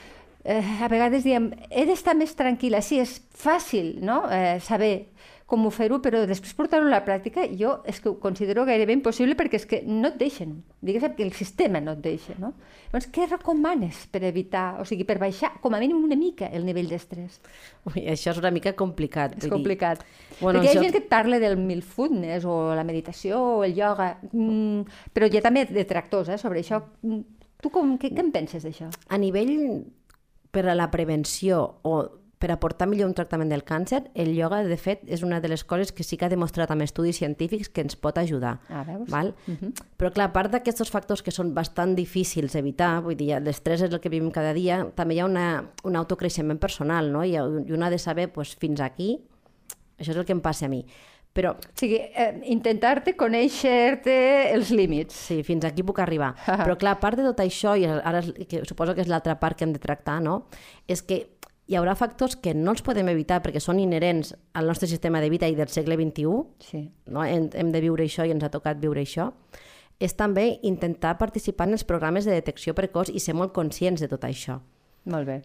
eh, 0.45 0.63
a 0.83 0.89
vegades 0.89 1.25
diem, 1.25 1.51
he 1.71 1.85
d'estar 1.89 2.17
més 2.17 2.35
tranquil·la. 2.37 2.81
Sí, 2.85 3.01
és 3.03 3.19
fàcil 3.37 3.99
no? 4.05 4.23
eh, 4.33 4.59
saber 4.65 5.11
com 5.49 5.63
ho 5.65 5.71
fer-ho, 5.73 5.97
però 6.05 6.21
després 6.29 6.53
portar-ho 6.53 6.85
a 6.85 6.91
la 6.93 7.01
pràctica 7.07 7.47
jo 7.57 7.79
és 7.89 8.03
que 8.05 8.11
ho 8.11 8.19
considero 8.21 8.67
gairebé 8.69 8.93
impossible 8.93 9.33
perquè 9.39 9.57
és 9.57 9.65
que 9.67 9.79
no 9.87 10.11
et 10.11 10.19
deixen, 10.21 10.59
diguéssim 10.85 11.15
que 11.17 11.25
el 11.25 11.33
sistema 11.33 11.81
no 11.81 11.95
et 11.97 12.03
deixa. 12.05 12.35
No? 12.37 12.51
Llavors, 12.91 13.07
què 13.15 13.25
recomanes 13.31 14.03
per 14.13 14.21
evitar, 14.29 14.77
o 14.83 14.85
sigui, 14.85 15.07
per 15.09 15.17
baixar 15.23 15.55
com 15.63 15.73
a 15.73 15.81
mínim 15.81 16.03
una 16.05 16.19
mica 16.21 16.51
el 16.53 16.67
nivell 16.69 16.91
d'estrès? 16.93 17.41
Ui, 17.89 18.05
això 18.13 18.35
és 18.35 18.43
una 18.43 18.51
mica 18.53 18.75
complicat. 18.77 19.39
És 19.39 19.47
dir. 19.47 19.51
complicat. 19.55 20.05
Bueno, 20.43 20.61
perquè 20.61 20.65
hi 20.65 20.69
ha 20.69 20.75
això- 20.75 20.85
gent 20.85 20.93
que 20.93 21.03
et 21.07 21.09
parla 21.09 21.39
del 21.41 21.57
mindfulness 21.57 22.45
o 22.45 22.75
la 22.77 22.85
meditació 22.85 23.41
o 23.41 23.65
el 23.65 23.73
ioga, 23.75 24.19
mm, 24.31 24.83
però 25.17 25.33
hi 25.33 25.39
ha 25.41 25.43
també 25.49 25.65
detractors 25.65 26.29
eh, 26.29 26.39
sobre 26.39 26.61
això. 26.61 26.83
Mm, 27.03 27.21
Tu 27.61 27.71
com, 27.75 27.97
què, 27.99 28.13
què 28.15 28.21
en 28.23 28.29
penses 28.31 28.63
d'això? 28.63 28.87
A 29.09 29.17
nivell 29.19 29.83
per 30.53 30.69
a 30.69 30.77
la 30.79 30.93
prevenció 30.93 31.81
o 31.83 31.97
per 32.39 32.53
aportar 32.55 32.87
millor 32.87 33.11
un 33.11 33.15
tractament 33.19 33.51
del 33.51 33.65
càncer, 33.67 34.05
el 34.15 34.31
ioga, 34.37 34.61
de 34.67 34.77
fet, 34.79 35.03
és 35.11 35.25
una 35.27 35.41
de 35.43 35.51
les 35.51 35.65
coses 35.67 35.91
que 35.93 36.07
sí 36.07 36.17
que 36.17 36.29
ha 36.29 36.33
demostrat 36.33 36.71
amb 36.71 36.87
estudis 36.87 37.19
científics 37.19 37.69
que 37.69 37.83
ens 37.83 37.99
pot 37.99 38.19
ajudar. 38.19 38.59
Ah, 38.71 38.85
veus? 38.87 39.09
Val? 39.11 39.33
Però 39.99 40.13
clar, 40.15 40.29
a 40.31 40.35
part 40.35 40.55
d'aquests 40.55 40.93
factors 40.95 41.25
que 41.27 41.35
són 41.35 41.51
bastant 41.57 41.97
difícils 41.99 42.55
d'evitar, 42.55 42.93
vull 43.03 43.19
dir, 43.19 43.33
l'estrès 43.43 43.83
és 43.89 43.93
el 43.93 44.01
que 44.01 44.13
vivim 44.13 44.31
cada 44.35 44.55
dia, 44.55 44.85
també 44.95 45.19
hi 45.19 45.23
ha 45.25 45.29
una, 45.29 45.49
un 45.85 45.99
autocreixement 45.99 46.63
personal, 46.63 47.11
no? 47.13 47.27
I, 47.27 47.35
i 47.35 47.75
un 47.75 47.83
ha 47.83 47.91
de 47.91 47.99
saber, 47.99 48.31
doncs, 48.35 48.55
fins 48.61 48.83
aquí, 48.85 49.17
això 49.99 50.15
és 50.15 50.19
el 50.19 50.27
que 50.27 50.37
em 50.37 50.43
passa 50.45 50.67
a 50.67 50.73
mi. 50.73 50.85
Però 51.39 51.53
O 51.55 51.75
sigui, 51.79 51.99
eh, 51.99 52.41
intentar-te 52.51 53.13
conèixer-te 53.15 54.15
els 54.55 54.73
límits. 54.75 55.15
Sí, 55.29 55.43
fins 55.47 55.67
aquí 55.69 55.85
puc 55.87 56.01
arribar. 56.03 56.33
Però 56.65 56.75
clar, 56.81 56.97
a 56.97 57.01
part 57.03 57.21
de 57.21 57.27
tot 57.29 57.43
això, 57.45 57.77
i 57.79 57.87
ara 57.87 58.23
que 58.49 58.65
suposo 58.67 58.97
que 58.97 59.05
és 59.05 59.11
l'altra 59.11 59.37
part 59.39 59.59
que 59.59 59.67
hem 59.67 59.75
de 59.75 59.83
tractar, 59.83 60.19
no? 60.25 60.49
és 60.89 61.03
que 61.05 61.21
hi 61.69 61.77
haurà 61.77 61.95
factors 61.99 62.35
que 62.41 62.55
no 62.57 62.73
els 62.73 62.83
podem 62.83 63.11
evitar 63.13 63.43
perquè 63.45 63.61
són 63.61 63.79
inherents 63.83 64.33
al 64.57 64.67
nostre 64.67 64.89
sistema 64.89 65.21
de 65.21 65.29
vida 65.29 65.49
i 65.49 65.55
del 65.55 65.69
segle 65.69 65.97
XXI, 66.01 66.45
Sí. 66.65 66.91
no? 67.07 67.25
hem, 67.25 67.51
hem 67.53 67.73
de 67.73 67.81
viure 67.85 68.05
això 68.05 68.27
i 68.27 68.33
ens 68.33 68.45
ha 68.45 68.51
tocat 68.51 68.81
viure 68.81 69.03
això, 69.05 69.33
és 70.01 70.15
també 70.17 70.59
intentar 70.63 71.19
participar 71.19 71.67
en 71.69 71.75
els 71.77 71.85
programes 71.85 72.25
de 72.25 72.33
detecció 72.33 72.75
precoç 72.75 73.11
i 73.13 73.21
ser 73.21 73.35
molt 73.35 73.53
conscients 73.53 74.01
de 74.01 74.09
tot 74.09 74.25
això. 74.25 74.61
Molt 75.05 75.27
bé. 75.27 75.43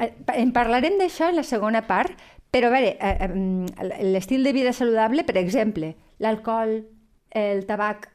Eh, 0.00 0.12
En 0.36 0.52
parlarem 0.52 0.96
d'això 0.98 1.28
en 1.28 1.36
la 1.36 1.42
segona 1.42 1.82
part, 1.86 2.12
però 2.50 2.68
a 2.68 2.70
veure, 2.70 2.96
eh, 3.00 4.04
l'estil 4.04 4.44
de 4.44 4.52
vida 4.52 4.72
saludable, 4.72 5.24
per 5.24 5.36
exemple, 5.36 5.94
l'alcohol, 6.18 6.86
el 7.30 7.66
tabac... 7.66 8.08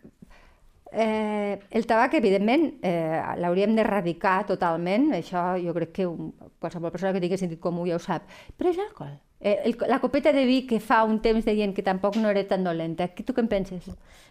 Eh, 0.95 1.59
el 1.75 1.85
tabac, 1.85 2.13
evidentment, 2.15 2.69
eh, 2.81 3.19
l'hauríem 3.41 3.75
d'erradicar 3.75 4.45
totalment, 4.47 5.09
això 5.17 5.53
jo 5.59 5.75
crec 5.75 5.91
que 5.91 6.07
un, 6.07 6.31
qualsevol 6.63 6.93
persona 6.93 7.11
que 7.11 7.19
tingui 7.19 7.39
sentit 7.41 7.59
comú 7.59 7.83
ja 7.89 7.97
ho 7.97 8.03
sap. 8.03 8.29
Però 8.55 8.71
és 8.71 8.79
l'alcohol. 8.79 9.17
Eh, 9.41 9.59
el, 9.65 9.75
la 9.89 9.99
copeta 9.99 10.31
de 10.31 10.45
vi 10.47 10.61
que 10.65 10.79
fa 10.79 11.03
un 11.03 11.19
temps 11.21 11.43
deien 11.45 11.73
que 11.75 11.83
tampoc 11.83 12.15
no 12.15 12.31
era 12.31 12.45
tan 12.47 12.63
dolenta. 12.63 13.09
Tu 13.11 13.35
què 13.35 13.43
en 13.43 13.49
penses? 13.51 13.89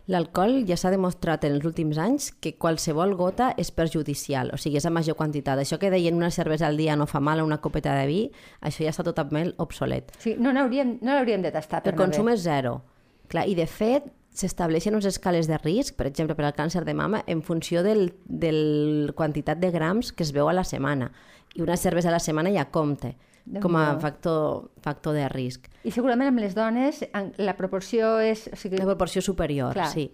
L'alcohol 0.09 0.65
ja 0.67 0.79
s'ha 0.81 0.91
demostrat 0.91 1.45
en 1.45 1.55
els 1.59 1.69
últims 1.69 2.01
anys 2.01 2.31
que 2.33 2.55
qualsevol 2.57 3.13
gota 3.15 3.53
és 3.61 3.71
perjudicial, 3.71 4.51
o 4.57 4.59
sigui, 4.59 4.81
és 4.81 4.89
a 4.89 4.93
major 4.93 5.15
quantitat. 5.21 5.61
Això 5.61 5.79
que 5.79 5.93
deien 5.93 6.17
una 6.17 6.33
cervesa 6.33 6.67
al 6.67 6.81
dia 6.81 6.97
no 6.97 7.07
fa 7.07 7.21
mal 7.21 7.39
a 7.39 7.47
una 7.47 7.61
copeta 7.61 7.95
de 8.01 8.09
vi, 8.09 8.19
això 8.65 8.89
ja 8.89 8.97
està 8.97 9.05
totalment 9.05 9.53
obsolet. 9.63 10.17
Sigui, 10.19 10.41
no 10.41 10.57
n'hauríem 10.57 10.99
no 11.05 11.13
l'hauríem 11.13 11.45
de 11.45 11.53
tastar 11.53 11.85
per 11.85 11.93
El 11.93 12.01
consum 12.01 12.33
és 12.33 12.43
zero. 12.49 12.81
Clar, 13.29 13.47
I 13.49 13.55
de 13.57 13.69
fet, 13.69 14.09
s'estableixen 14.35 14.97
unes 14.97 15.07
escales 15.07 15.47
de 15.47 15.59
risc, 15.63 15.95
per 15.97 16.09
exemple, 16.11 16.35
per 16.35 16.49
al 16.49 16.57
càncer 16.57 16.85
de 16.85 16.95
mama, 16.95 17.23
en 17.31 17.43
funció 17.43 17.85
del, 17.87 18.11
del 18.27 19.13
quantitat 19.15 19.61
de 19.63 19.71
grams 19.71 20.11
que 20.13 20.27
es 20.27 20.35
veu 20.35 20.51
a 20.51 20.57
la 20.57 20.67
setmana. 20.67 21.13
I 21.55 21.63
una 21.63 21.79
cervesa 21.79 22.11
a 22.11 22.17
la 22.17 22.23
setmana 22.23 22.51
ja 22.53 22.67
compte 22.75 23.15
com 23.61 23.77
a 23.77 23.99
factor, 24.01 24.71
factor 24.81 25.15
de 25.15 25.29
risc. 25.29 25.69
I 25.85 25.93
segurament 25.93 26.31
amb 26.33 26.41
les 26.41 26.55
dones 26.57 27.03
la 27.37 27.57
proporció 27.59 28.17
és... 28.25 28.47
O 28.49 28.57
sigui, 28.57 28.81
La 28.81 28.89
proporció 28.89 29.23
superior, 29.23 29.77
Clar. 29.77 29.91
sí. 29.93 30.09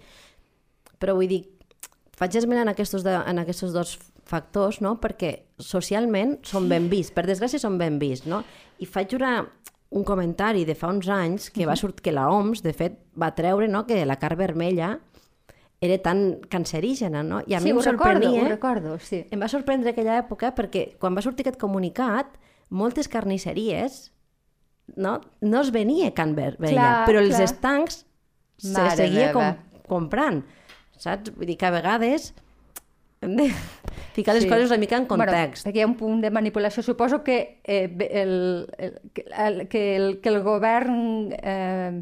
Però 1.01 1.15
vull 1.17 1.31
dir, 1.31 1.45
faig 2.19 2.37
esment 2.37 2.65
en 2.65 2.73
aquests, 2.73 3.05
de, 3.07 3.15
en 3.15 3.43
aquests 3.43 3.71
dos 3.73 3.95
factors, 4.31 4.81
no? 4.83 4.97
perquè 5.03 5.33
socialment 5.63 6.39
són 6.47 6.69
ben 6.71 6.91
vists, 6.91 7.15
per 7.15 7.25
desgràcia 7.27 7.63
són 7.63 7.79
ben 7.81 7.99
vists, 8.03 8.29
no? 8.31 8.43
I 8.83 8.87
faig 8.89 9.15
una, 9.17 9.41
un 9.91 10.05
comentari 10.07 10.65
de 10.65 10.77
fa 10.79 10.89
uns 10.93 11.09
anys 11.11 11.51
que 11.51 11.67
va 11.67 11.77
sortir 11.77 12.05
que 12.09 12.15
la 12.15 12.29
OMS, 12.31 12.63
de 12.63 12.73
fet, 12.73 12.99
va 13.19 13.33
treure 13.35 13.67
no? 13.69 13.85
que 13.87 14.05
la 14.07 14.19
carn 14.23 14.39
vermella 14.39 14.99
era 15.81 15.97
tan 16.05 16.41
cancerígena, 16.53 17.23
no? 17.25 17.41
I 17.47 17.57
a 17.57 17.61
mi 17.61 17.71
sí, 17.71 17.73
em 17.73 17.79
ho 17.79 17.83
recordo, 17.83 18.21
sorprenia... 18.21 18.43
ho 18.45 18.49
recordo, 18.49 18.99
sí. 19.01 19.25
Em 19.33 19.41
va 19.41 19.49
sorprendre 19.49 19.95
aquella 19.95 20.19
època 20.21 20.53
perquè 20.55 20.91
quan 21.01 21.17
va 21.17 21.25
sortir 21.25 21.47
aquest 21.47 21.59
comunicat, 21.61 22.37
moltes 22.71 23.09
carnisseries 23.11 24.11
no, 24.97 25.21
no 25.41 25.63
es 25.65 25.73
venia 25.75 26.13
can 26.15 26.37
vermella, 26.37 26.77
Clar, 26.77 27.07
però 27.09 27.25
els 27.25 27.35
clar. 27.35 27.49
estancs 27.49 28.05
se 28.61 28.77
Mare 28.77 28.97
seguia 28.99 29.33
com, 29.35 29.57
comprant, 29.89 30.43
saps? 31.01 31.33
Vull 31.35 31.49
dir 31.49 31.57
que 31.59 31.69
a 31.71 31.75
vegades 31.75 32.31
de 33.21 33.53
ficar 34.15 34.35
les 34.35 34.45
Sí. 34.45 34.49
coses 34.49 34.71
una 34.71 34.79
mica 34.79 34.97
en 34.97 35.05
context. 35.07 35.65
Bueno, 35.65 35.77
perquè 35.77 35.77
hi 35.77 35.83
ha 35.83 35.87
un 35.87 35.97
punt 35.97 36.23
de 36.23 36.31
manipulació. 36.31 36.83
Suposo 36.83 37.23
que, 37.23 37.61
eh, 37.65 37.91
el, 38.11 38.67
el, 38.79 39.01
que, 39.13 39.25
el, 39.37 39.69
que, 39.69 39.97
el, 39.97 40.21
que 40.21 40.29
el 40.31 40.43
govern 40.43 41.35
eh, 41.43 42.01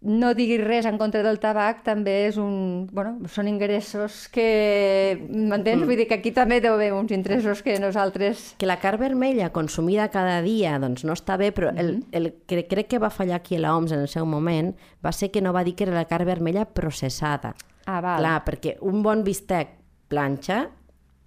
no 0.00 0.34
diguis 0.34 0.62
res 0.62 0.86
en 0.86 0.96
contra 0.96 1.24
del 1.24 1.40
tabac 1.40 1.82
també 1.82 2.28
és 2.28 2.36
un... 2.38 2.86
Bueno, 2.92 3.26
són 3.26 3.48
ingressos 3.48 4.28
que... 4.30 5.18
M'entens? 5.28 5.82
Mm. 5.82 5.86
Vull 5.90 5.98
dir 5.98 6.06
que 6.06 6.20
aquí 6.20 6.30
també 6.30 6.60
deu 6.62 6.74
haver 6.74 6.92
uns 6.94 7.10
interessos 7.10 7.64
que 7.66 7.80
nosaltres... 7.82 8.54
Que 8.58 8.66
la 8.70 8.78
carn 8.78 9.00
vermella 9.00 9.50
consumida 9.50 10.06
cada 10.14 10.40
dia 10.42 10.78
doncs 10.78 11.02
no 11.02 11.18
està 11.18 11.36
bé, 11.36 11.50
però 11.50 11.72
el, 11.74 11.96
mm-hmm. 11.96 12.14
el 12.14 12.30
que 12.46 12.68
crec 12.70 12.86
que 12.94 13.02
va 13.02 13.10
fallar 13.10 13.40
aquí 13.42 13.58
a 13.58 13.64
l'OMS 13.66 13.90
en 13.90 14.06
el 14.06 14.08
seu 14.08 14.24
moment 14.24 14.76
va 15.04 15.10
ser 15.10 15.32
que 15.32 15.42
no 15.42 15.52
va 15.52 15.64
dir 15.66 15.74
que 15.74 15.82
era 15.88 15.98
la 15.98 16.06
carn 16.06 16.30
vermella 16.30 16.64
processada. 16.64 17.56
Ah, 17.88 17.98
val. 18.00 18.22
Clar, 18.22 18.38
perquè 18.46 18.76
un 18.86 19.02
bon 19.02 19.24
bistec 19.26 19.77
planxa 20.08 20.66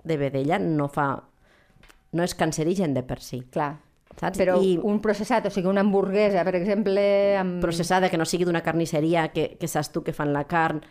de 0.03 0.17
vedella 0.17 0.59
no 0.59 0.89
fa... 0.89 1.13
no 2.11 2.25
és 2.25 2.35
cancerigen 2.35 2.93
de 2.97 3.05
per 3.07 3.21
si. 3.23 3.41
Clar. 3.53 3.75
Saps? 4.19 4.37
Però 4.37 4.57
I... 4.61 4.75
un 4.83 4.99
processat, 5.01 5.45
o 5.47 5.51
sigui, 5.53 5.69
una 5.71 5.83
hamburguesa, 5.85 6.43
per 6.47 6.55
exemple... 6.59 7.03
Amb... 7.39 7.61
Processada, 7.63 8.09
que 8.11 8.19
no 8.19 8.27
sigui 8.27 8.47
d'una 8.47 8.63
carnisseria, 8.65 9.29
que, 9.33 9.53
que 9.59 9.69
saps 9.71 9.91
tu 9.93 10.03
que 10.03 10.13
fan 10.13 10.33
la 10.35 10.43
carn, 10.49 10.81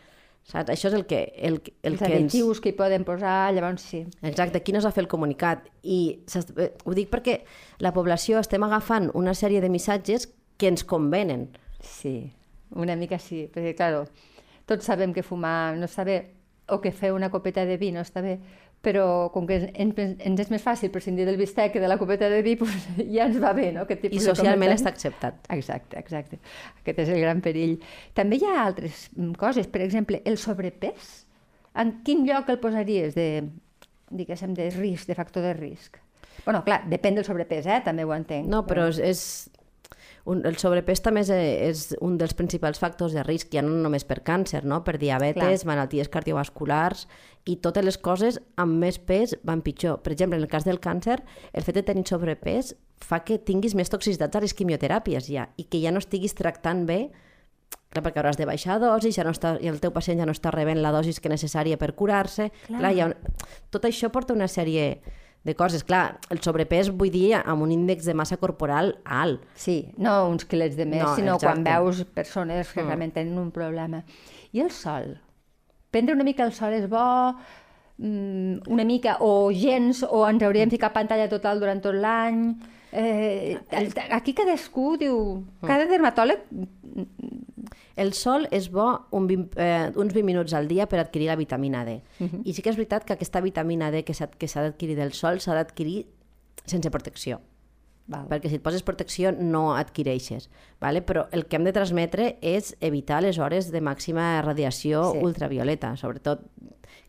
saps? 0.48 0.72
Això 0.72 0.88
és 0.88 0.96
el 0.96 1.04
que... 1.10 1.20
El, 1.36 1.60
el 1.82 1.92
Els 1.92 2.00
que 2.00 2.08
additius 2.08 2.56
ens... 2.56 2.64
que 2.64 2.72
hi 2.72 2.78
poden 2.78 3.04
posar, 3.04 3.52
llavors 3.54 3.84
sí. 3.92 4.06
Exacte, 4.22 4.62
aquí 4.62 4.72
no 4.72 4.80
s'ha 4.80 4.94
fet 4.94 5.04
el 5.04 5.12
comunicat. 5.12 5.68
I 5.82 6.00
eh, 6.56 6.72
ho 6.84 6.96
dic 6.96 7.12
perquè 7.12 7.42
la 7.84 7.92
població 7.96 8.40
estem 8.40 8.64
agafant 8.66 9.10
una 9.18 9.36
sèrie 9.36 9.60
de 9.60 9.70
missatges 9.72 10.30
que 10.56 10.72
ens 10.72 10.84
convenen. 10.88 11.50
Sí, 11.84 12.32
una 12.76 12.96
mica 12.96 13.18
sí, 13.20 13.46
perquè, 13.52 13.76
claro, 13.76 14.06
tots 14.68 14.88
sabem 14.88 15.12
que 15.16 15.24
fumar 15.26 15.76
no 15.76 15.88
està 15.88 16.04
bé, 16.08 16.20
o 16.74 16.80
que 16.80 16.92
fer 16.92 17.12
una 17.12 17.30
copeta 17.30 17.64
de 17.66 17.76
vi 17.80 17.90
no 17.94 18.02
està 18.04 18.22
bé, 18.24 18.38
però 18.80 19.30
com 19.34 19.46
que 19.48 19.58
ens, 19.74 20.40
és 20.44 20.50
més 20.52 20.62
fàcil 20.64 20.92
prescindir 20.92 21.26
del 21.28 21.38
bistec 21.40 21.74
que 21.74 21.82
de 21.82 21.88
la 21.90 21.98
copeta 22.00 22.30
de 22.32 22.40
vi, 22.46 22.56
pues, 22.60 22.74
ja 23.14 23.26
ens 23.28 23.40
va 23.42 23.52
bé, 23.56 23.70
no? 23.76 23.84
Aquest 23.86 24.06
tipus 24.06 24.22
I 24.22 24.26
socialment 24.30 24.74
està 24.74 24.92
acceptat. 24.92 25.40
Exacte, 25.52 25.98
exacte. 26.00 26.40
Aquest 26.80 27.02
és 27.04 27.14
el 27.14 27.20
gran 27.20 27.42
perill. 27.44 27.78
També 28.16 28.40
hi 28.40 28.46
ha 28.48 28.60
altres 28.64 29.08
mm, 29.16 29.34
coses, 29.40 29.68
per 29.68 29.84
exemple, 29.84 30.22
el 30.24 30.38
sobrepès. 30.40 31.10
En 31.80 32.00
quin 32.06 32.24
lloc 32.26 32.48
el 32.50 32.58
posaries 32.62 33.14
de, 33.14 33.26
diguéssim, 34.10 34.56
de 34.56 34.70
risc, 34.74 35.10
de 35.10 35.18
factor 35.18 35.44
de 35.46 35.56
risc? 35.58 36.00
bueno, 36.44 36.62
clar, 36.64 36.84
depèn 36.88 37.18
del 37.18 37.26
sobrepès, 37.26 37.66
eh? 37.68 37.80
també 37.84 38.04
ho 38.06 38.12
entenc. 38.14 38.48
No, 38.50 38.62
però 38.68 38.86
és, 38.90 39.00
és 39.04 39.22
un, 40.28 40.42
el 40.46 40.58
sobrepès 40.60 41.02
també 41.04 41.22
és, 41.24 41.30
és 41.32 41.84
un 42.04 42.18
dels 42.20 42.34
principals 42.36 42.80
factors 42.82 43.14
de 43.16 43.24
risc, 43.26 43.52
ja 43.54 43.62
no 43.64 43.72
només 43.80 44.04
per 44.04 44.20
càncer, 44.26 44.64
no? 44.68 44.82
per 44.84 44.98
diabetes, 45.00 45.62
Clar. 45.64 45.70
malalties 45.72 46.10
cardiovasculars, 46.12 47.06
i 47.48 47.56
totes 47.64 47.86
les 47.86 47.98
coses 47.98 48.40
amb 48.60 48.76
més 48.82 48.98
pes 48.98 49.34
van 49.46 49.64
pitjor. 49.64 50.02
Per 50.04 50.12
exemple, 50.12 50.36
en 50.36 50.44
el 50.44 50.52
cas 50.52 50.68
del 50.68 50.80
càncer, 50.80 51.20
el 51.52 51.64
fet 51.66 51.80
de 51.80 51.86
tenir 51.86 52.04
sobrepès 52.08 52.74
fa 53.00 53.22
que 53.24 53.40
tinguis 53.40 53.74
més 53.74 53.88
toxicitats 53.88 54.36
a 54.36 54.44
les 54.44 54.54
quimioteràpies 54.54 55.30
ja, 55.32 55.48
i 55.56 55.64
que 55.64 55.80
ja 55.80 55.92
no 55.94 56.02
estiguis 56.04 56.36
tractant 56.36 56.84
bé 56.88 57.06
Clar, 57.90 58.04
perquè 58.04 58.20
hauràs 58.22 58.36
de 58.38 58.46
baixar 58.46 58.76
dosis, 58.78 59.16
ja 59.18 59.24
no 59.26 59.32
està, 59.34 59.56
i 59.58 59.66
el 59.66 59.80
teu 59.82 59.90
pacient 59.90 60.20
ja 60.22 60.26
no 60.28 60.34
està 60.34 60.52
rebent 60.54 60.78
la 60.78 60.92
dosis 60.94 61.18
que 61.18 61.30
necessària 61.32 61.74
per 61.78 61.90
curar-se. 61.98 62.52
Clar. 62.68 62.78
Clar, 62.78 62.92
ja, 62.94 63.08
tot 63.74 63.88
això 63.88 64.12
porta 64.14 64.36
una 64.36 64.46
sèrie 64.46 65.00
de 65.44 65.54
coses. 65.56 65.84
Clar, 65.84 66.18
el 66.32 66.42
sobrepès, 66.44 66.90
vull 66.92 67.12
dir, 67.12 67.34
amb 67.40 67.64
un 67.64 67.72
índex 67.74 68.08
de 68.08 68.14
massa 68.16 68.38
corporal 68.40 68.96
alt. 69.04 69.46
Sí, 69.58 69.78
no 70.00 70.28
uns 70.30 70.46
quilets 70.48 70.76
de 70.78 70.86
més, 70.88 71.04
no, 71.04 71.14
sinó 71.16 71.38
exacte. 71.38 71.48
quan 71.48 71.64
veus 71.66 72.04
persones 72.04 72.72
que 72.72 72.82
mm. 72.82 72.86
realment 72.86 73.16
tenen 73.16 73.40
un 73.40 73.50
problema. 73.54 74.04
I 74.52 74.64
el 74.66 74.72
sol? 74.74 75.14
Prendre 75.90 76.14
una 76.14 76.26
mica 76.26 76.44
el 76.46 76.52
sol 76.54 76.76
és 76.76 76.86
bo, 76.90 77.06
mm, 77.98 78.66
una 78.70 78.84
mica, 78.84 79.16
o 79.20 79.50
gens, 79.54 80.04
o 80.06 80.26
ens 80.28 80.44
hauríem 80.44 80.70
ficat 80.72 80.94
pantalla 80.96 81.30
total 81.32 81.62
durant 81.62 81.82
tot 81.82 81.96
l'any... 81.96 82.44
Eh, 82.90 83.54
aquí 84.10 84.34
cadascú 84.34 84.96
diu... 84.98 85.16
Mm. 85.62 85.66
Cada 85.70 85.86
dermatòleg 85.86 86.46
el 88.00 88.14
sol 88.16 88.46
és 88.50 88.70
bo 88.72 88.86
un 89.16 89.26
20, 89.28 89.60
eh, 89.60 89.92
uns 89.94 90.14
20 90.14 90.24
minuts 90.24 90.54
al 90.56 90.68
dia 90.70 90.86
per 90.88 91.02
adquirir 91.02 91.28
la 91.28 91.36
vitamina 91.36 91.84
D. 91.84 92.00
Uh 92.18 92.26
-huh. 92.26 92.40
I 92.44 92.52
sí 92.54 92.62
que 92.62 92.70
és 92.70 92.76
veritat 92.76 93.04
que 93.04 93.12
aquesta 93.12 93.40
vitamina 93.40 93.90
D 93.90 94.04
que 94.04 94.14
s'ha 94.14 94.62
d'adquirir 94.62 94.96
del 94.96 95.12
sol 95.12 95.40
s'ha 95.40 95.54
d'adquirir 95.54 96.06
sense 96.64 96.90
protecció. 96.90 97.40
Val. 98.06 98.26
Perquè 98.28 98.48
si 98.48 98.56
et 98.56 98.62
poses 98.62 98.82
protecció 98.82 99.30
no 99.32 99.76
adquireixes. 99.76 100.50
Vale? 100.80 101.02
Però 101.02 101.28
el 101.30 101.46
que 101.46 101.56
hem 101.56 101.64
de 101.64 101.72
transmetre 101.72 102.38
és 102.42 102.76
evitar 102.80 103.22
les 103.22 103.38
hores 103.38 103.70
de 103.70 103.80
màxima 103.80 104.42
radiació 104.42 105.12
sí. 105.12 105.18
ultravioleta, 105.22 105.96
sobretot 105.96 106.40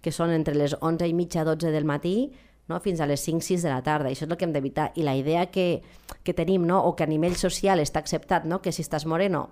que 0.02 0.12
són 0.12 0.32
entre 0.32 0.56
les 0.56 0.76
11 0.80 1.08
i 1.08 1.14
mitja 1.14 1.44
12 1.44 1.72
del 1.72 1.86
matí 1.86 2.32
no? 2.68 2.80
fins 2.80 3.02
a 3.02 3.08
les 3.08 3.28
5-6 3.28 3.64
de 3.64 3.70
la 3.70 3.82
tarda. 3.82 4.10
I 4.10 4.14
això 4.14 4.26
és 4.26 4.32
el 4.32 4.38
que 4.38 4.46
hem 4.46 4.54
d'evitar. 4.54 4.92
I 4.96 5.04
la 5.04 5.16
idea 5.16 5.48
que, 5.50 5.82
que 6.24 6.34
tenim, 6.34 6.66
no? 6.68 6.84
o 6.84 6.96
que 6.96 7.04
a 7.04 7.08
nivell 7.08 7.36
social 7.36 7.80
està 7.80 8.00
acceptat, 8.00 8.46
no? 8.46 8.62
que 8.62 8.72
si 8.72 8.86
estàs 8.86 9.06
moreno 9.06 9.50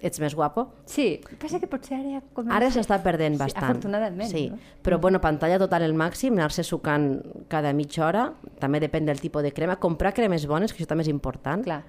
ets 0.00 0.20
més 0.22 0.34
guapo. 0.38 0.68
Sí, 0.86 1.20
passa 1.40 1.60
que 1.60 1.68
potser 1.70 1.98
ara 1.98 2.16
ja 2.16 2.22
comença... 2.34 2.56
Ara 2.56 2.70
s'està 2.74 3.00
perdent 3.02 3.36
sí, 3.36 3.42
bastant. 3.42 3.70
Afortunadament. 3.70 4.30
Sí, 4.30 4.44
no? 4.52 4.58
però 4.84 5.00
bueno, 5.02 5.20
pantalla 5.20 5.58
total 5.58 5.86
el 5.86 5.96
màxim, 5.98 6.36
anar-se 6.38 6.64
sucant 6.66 7.10
cada 7.50 7.72
mitja 7.74 8.06
hora, 8.06 8.28
també 8.62 8.80
depèn 8.84 9.08
del 9.08 9.20
tipus 9.20 9.46
de 9.46 9.52
crema. 9.56 9.78
Comprar 9.82 10.14
cremes 10.14 10.46
bones, 10.46 10.72
que 10.72 10.82
això 10.82 10.92
també 10.92 11.06
és 11.06 11.12
important. 11.12 11.64
Clar. 11.66 11.82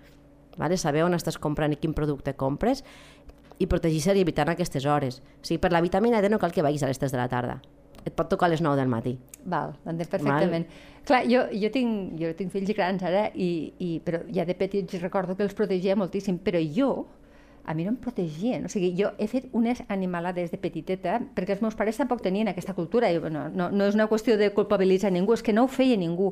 Vale? 0.59 0.77
Saber 0.77 1.05
on 1.05 1.15
estàs 1.15 1.39
comprant 1.39 1.73
i 1.73 1.79
quin 1.79 1.93
producte 1.95 2.33
compres 2.35 2.83
i 3.59 3.67
protegir-se 3.67 4.15
i 4.15 4.23
evitar 4.23 4.47
aquestes 4.49 4.85
hores. 4.87 5.19
O 5.19 5.45
sigui, 5.45 5.59
per 5.61 5.71
la 5.75 5.83
vitamina 5.83 6.21
D 6.23 6.31
no 6.31 6.39
cal 6.39 6.55
que 6.55 6.63
vagis 6.65 6.83
a 6.83 6.89
les 6.91 6.99
3 6.99 7.11
de 7.11 7.19
la 7.19 7.27
tarda. 7.31 7.59
Et 8.07 8.13
pot 8.15 8.29
tocar 8.31 8.47
a 8.47 8.53
les 8.53 8.61
9 8.63 8.79
del 8.79 8.87
matí. 8.87 9.17
Val, 9.43 9.75
entens 9.83 10.07
perfectament. 10.07 10.65
Val? 10.65 11.03
Clar, 11.09 11.21
jo, 11.27 11.43
jo, 11.51 11.71
tinc, 11.73 12.13
jo 12.19 12.31
tinc 12.37 12.53
fills 12.53 12.71
grans 12.75 13.03
ara, 13.03 13.25
i, 13.35 13.73
i, 13.83 13.89
però 14.03 14.21
ja 14.31 14.45
de 14.47 14.55
petits 14.55 15.01
recordo 15.03 15.35
que 15.35 15.43
els 15.43 15.55
protegia 15.57 15.97
moltíssim, 15.99 16.39
però 16.43 16.61
jo, 16.63 16.89
a 17.69 17.75
mi 17.75 17.83
no 17.85 17.91
em 17.91 17.97
protegien. 18.01 18.65
O 18.65 18.69
sigui, 18.73 18.95
jo 18.97 19.11
he 19.21 19.27
fet 19.29 19.45
unes 19.53 19.83
animalades 19.93 20.49
de 20.49 20.57
petiteta 20.57 21.19
perquè 21.35 21.53
els 21.53 21.61
meus 21.61 21.75
pares 21.77 21.99
tampoc 22.01 22.23
tenien 22.25 22.49
aquesta 22.49 22.73
cultura. 22.73 23.11
I, 23.13 23.19
bueno, 23.21 23.43
no, 23.53 23.67
no 23.69 23.85
és 23.85 23.93
una 23.93 24.07
qüestió 24.09 24.39
de 24.39 24.47
culpabilitzar 24.55 25.11
ningú, 25.13 25.35
és 25.37 25.45
que 25.45 25.53
no 25.53 25.67
ho 25.67 25.69
feia 25.69 25.99
ningú. 26.01 26.31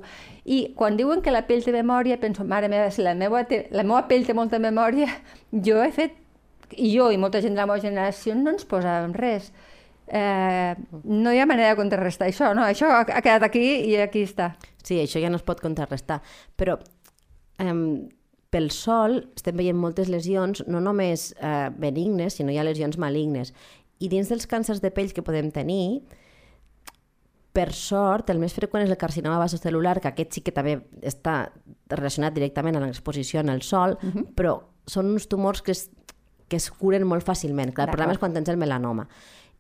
I 0.50 0.74
quan 0.80 0.98
diuen 0.98 1.22
que 1.22 1.36
la 1.36 1.44
pell 1.46 1.62
té 1.62 1.76
memòria, 1.76 2.18
penso, 2.18 2.42
mare 2.42 2.72
meva, 2.74 2.90
si 2.90 3.06
la 3.06 3.14
meva, 3.14 3.44
té, 3.46 3.68
la 3.70 3.86
meva 3.86 4.02
pell 4.10 4.26
té 4.26 4.34
molta 4.34 4.58
memòria, 4.58 5.12
jo 5.70 5.78
he 5.86 5.94
fet, 5.94 6.18
i 6.74 6.90
jo 6.96 7.12
i 7.14 7.22
molta 7.22 7.44
gent 7.46 7.54
de 7.54 7.62
la 7.62 7.70
meva 7.70 7.86
generació 7.86 8.34
no 8.34 8.56
ens 8.58 8.66
posàvem 8.66 9.14
res. 9.14 9.54
Eh, 10.10 10.74
no 11.06 11.30
hi 11.36 11.38
ha 11.38 11.46
manera 11.46 11.76
de 11.76 11.78
contrarrestar 11.78 12.32
això, 12.32 12.50
no? 12.58 12.66
Això 12.66 12.90
ha 12.90 13.06
quedat 13.06 13.46
aquí 13.46 13.68
i 13.92 13.94
aquí 14.02 14.26
està. 14.26 14.56
Sí, 14.82 14.98
això 15.04 15.22
ja 15.22 15.30
no 15.30 15.38
es 15.38 15.46
pot 15.46 15.62
contrarrestar. 15.62 16.24
Però 16.58 16.80
eh, 17.62 17.74
pel 18.54 18.70
sol 18.72 19.20
estem 19.36 19.58
veient 19.60 19.78
moltes 19.78 20.10
lesions, 20.12 20.64
no 20.68 20.80
només 20.84 21.34
eh, 21.40 21.68
benignes, 21.76 22.38
sinó 22.38 22.54
hi 22.54 22.60
ha 22.62 22.66
lesions 22.68 22.98
malignes. 23.02 23.54
I 24.00 24.10
dins 24.12 24.30
dels 24.32 24.48
càncers 24.48 24.82
de 24.84 24.92
pell 24.94 25.12
que 25.14 25.26
podem 25.26 25.50
tenir, 25.52 26.04
per 27.58 27.72
sort, 27.74 28.30
el 28.30 28.40
més 28.40 28.54
freqüent 28.54 28.86
és 28.86 28.94
el 28.94 29.00
carcinoma 29.02 29.40
vasocel·lular, 29.42 29.98
que 30.00 30.12
aquest 30.12 30.38
sí 30.38 30.44
que 30.46 30.54
també 30.54 30.78
està 31.02 31.48
relacionat 31.90 32.36
directament 32.36 32.78
amb 32.78 32.86
l'exposició 32.86 33.42
en 33.42 33.50
el 33.50 33.64
sol, 33.66 33.98
uh 33.98 34.14
-huh. 34.14 34.26
però 34.36 34.60
són 34.86 35.10
uns 35.12 35.28
tumors 35.28 35.62
que 35.62 35.72
es, 35.72 35.90
que 36.48 36.58
es 36.58 36.70
curen 36.70 37.04
molt 37.04 37.26
fàcilment. 37.26 37.74
Clar, 37.74 37.90
el 37.90 37.96
problema 37.96 38.14
és 38.14 38.20
quan 38.20 38.34
tens 38.34 38.50
el 38.50 38.58
melanoma 38.58 39.08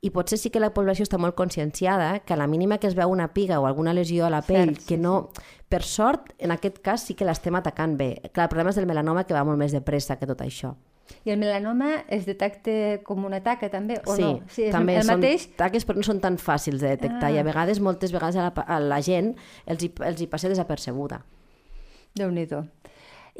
i 0.01 0.11
potser 0.13 0.37
sí 0.37 0.51
que 0.53 0.61
la 0.61 0.69
població 0.75 1.07
està 1.07 1.17
molt 1.17 1.35
conscienciada 1.37 2.19
que 2.19 2.35
a 2.35 2.37
la 2.37 2.47
mínima 2.47 2.77
que 2.77 2.87
es 2.89 2.95
veu 2.95 3.09
una 3.09 3.31
piga 3.33 3.59
o 3.59 3.65
alguna 3.65 3.95
lesió 3.97 4.27
a 4.27 4.33
la 4.33 4.43
pell 4.45 4.75
Cert, 4.75 4.85
que 4.87 4.97
no... 4.97 5.29
Sí. 5.33 5.53
Per 5.67 5.81
sort, 5.83 6.29
en 6.39 6.53
aquest 6.53 6.77
cas 6.79 7.03
sí 7.03 7.11
que 7.19 7.25
l'estem 7.27 7.55
atacant 7.59 7.97
bé. 7.99 8.13
Clar, 8.31 8.45
el 8.45 8.51
problema 8.53 8.71
és 8.71 8.77
del 8.79 8.85
melanoma 8.87 9.25
que 9.27 9.35
va 9.35 9.41
molt 9.43 9.59
més 9.59 9.73
de 9.75 9.81
pressa 9.83 10.15
que 10.15 10.29
tot 10.29 10.39
això. 10.45 10.69
I 11.27 11.33
el 11.33 11.41
melanoma 11.41 12.05
es 12.07 12.23
detecta 12.27 12.71
com 13.03 13.25
una 13.27 13.41
taca 13.43 13.67
també, 13.71 13.97
o 14.05 14.15
sí, 14.15 14.23
no? 14.23 14.47
Sí, 14.51 14.69
també 14.71 14.95
el 15.01 15.03
són 15.03 15.19
mateix... 15.19 15.49
taques 15.59 15.83
però 15.87 15.99
no 15.99 16.07
són 16.07 16.21
tan 16.23 16.39
fàcils 16.39 16.79
de 16.79 16.93
detectar 16.93 17.27
ah. 17.27 17.33
i 17.35 17.41
a 17.41 17.43
vegades, 17.47 17.81
moltes 17.83 18.15
vegades 18.15 18.39
a 18.39 18.47
la, 18.47 18.63
a 18.63 18.79
la 18.79 19.01
gent 19.03 19.33
els 19.67 19.83
hi, 19.83 19.91
els 20.07 20.23
hi 20.23 20.29
passa 20.31 20.51
desapercebuda. 20.51 21.19
Déu-n'hi-do. 22.15 22.63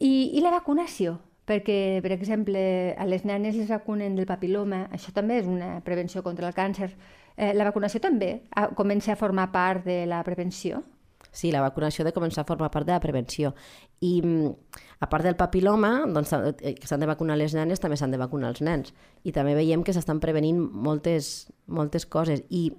I, 0.04 0.12
I 0.36 0.44
la 0.44 0.52
vacunació? 0.54 1.18
Perquè, 1.48 2.02
per 2.04 2.12
exemple, 2.12 2.60
a 3.00 3.08
les 3.08 3.24
nenes 3.26 3.56
les 3.56 3.70
vacunen 3.72 4.18
del 4.18 4.28
papiloma, 4.28 4.86
això 4.92 5.14
també 5.16 5.40
és 5.40 5.48
una 5.48 5.78
prevenció 5.86 6.24
contra 6.26 6.50
el 6.50 6.56
càncer. 6.58 6.92
Eh, 7.38 7.54
la 7.56 7.68
vacunació 7.70 8.02
també 8.04 8.34
a, 8.52 8.68
comença 8.76 9.14
a 9.14 9.20
formar 9.20 9.48
part 9.54 9.86
de 9.88 10.04
la 10.10 10.20
prevenció? 10.28 10.84
Sí, 11.32 11.52
la 11.52 11.62
vacunació 11.62 12.04
ha 12.04 12.08
de 12.08 12.16
començar 12.16 12.44
a 12.44 12.50
formar 12.50 12.72
part 12.74 12.88
de 12.88 12.96
la 12.96 13.02
prevenció. 13.04 13.54
I 14.02 14.20
mm, 14.24 14.80
a 15.06 15.10
part 15.10 15.24
del 15.24 15.38
papiloma, 15.38 15.92
doncs, 16.10 16.34
eh, 16.34 16.74
que 16.76 16.90
s'han 16.90 17.04
de 17.04 17.10
vacunar 17.10 17.38
les 17.38 17.54
nenes, 17.56 17.80
també 17.80 17.98
s'han 18.00 18.12
de 18.12 18.20
vacunar 18.20 18.52
els 18.52 18.64
nens. 18.66 18.94
I 19.24 19.32
també 19.36 19.56
veiem 19.56 19.86
que 19.86 19.94
s'estan 19.96 20.20
prevenint 20.24 20.60
moltes, 20.60 21.48
moltes 21.68 22.08
coses. 22.10 22.44
I 22.50 22.72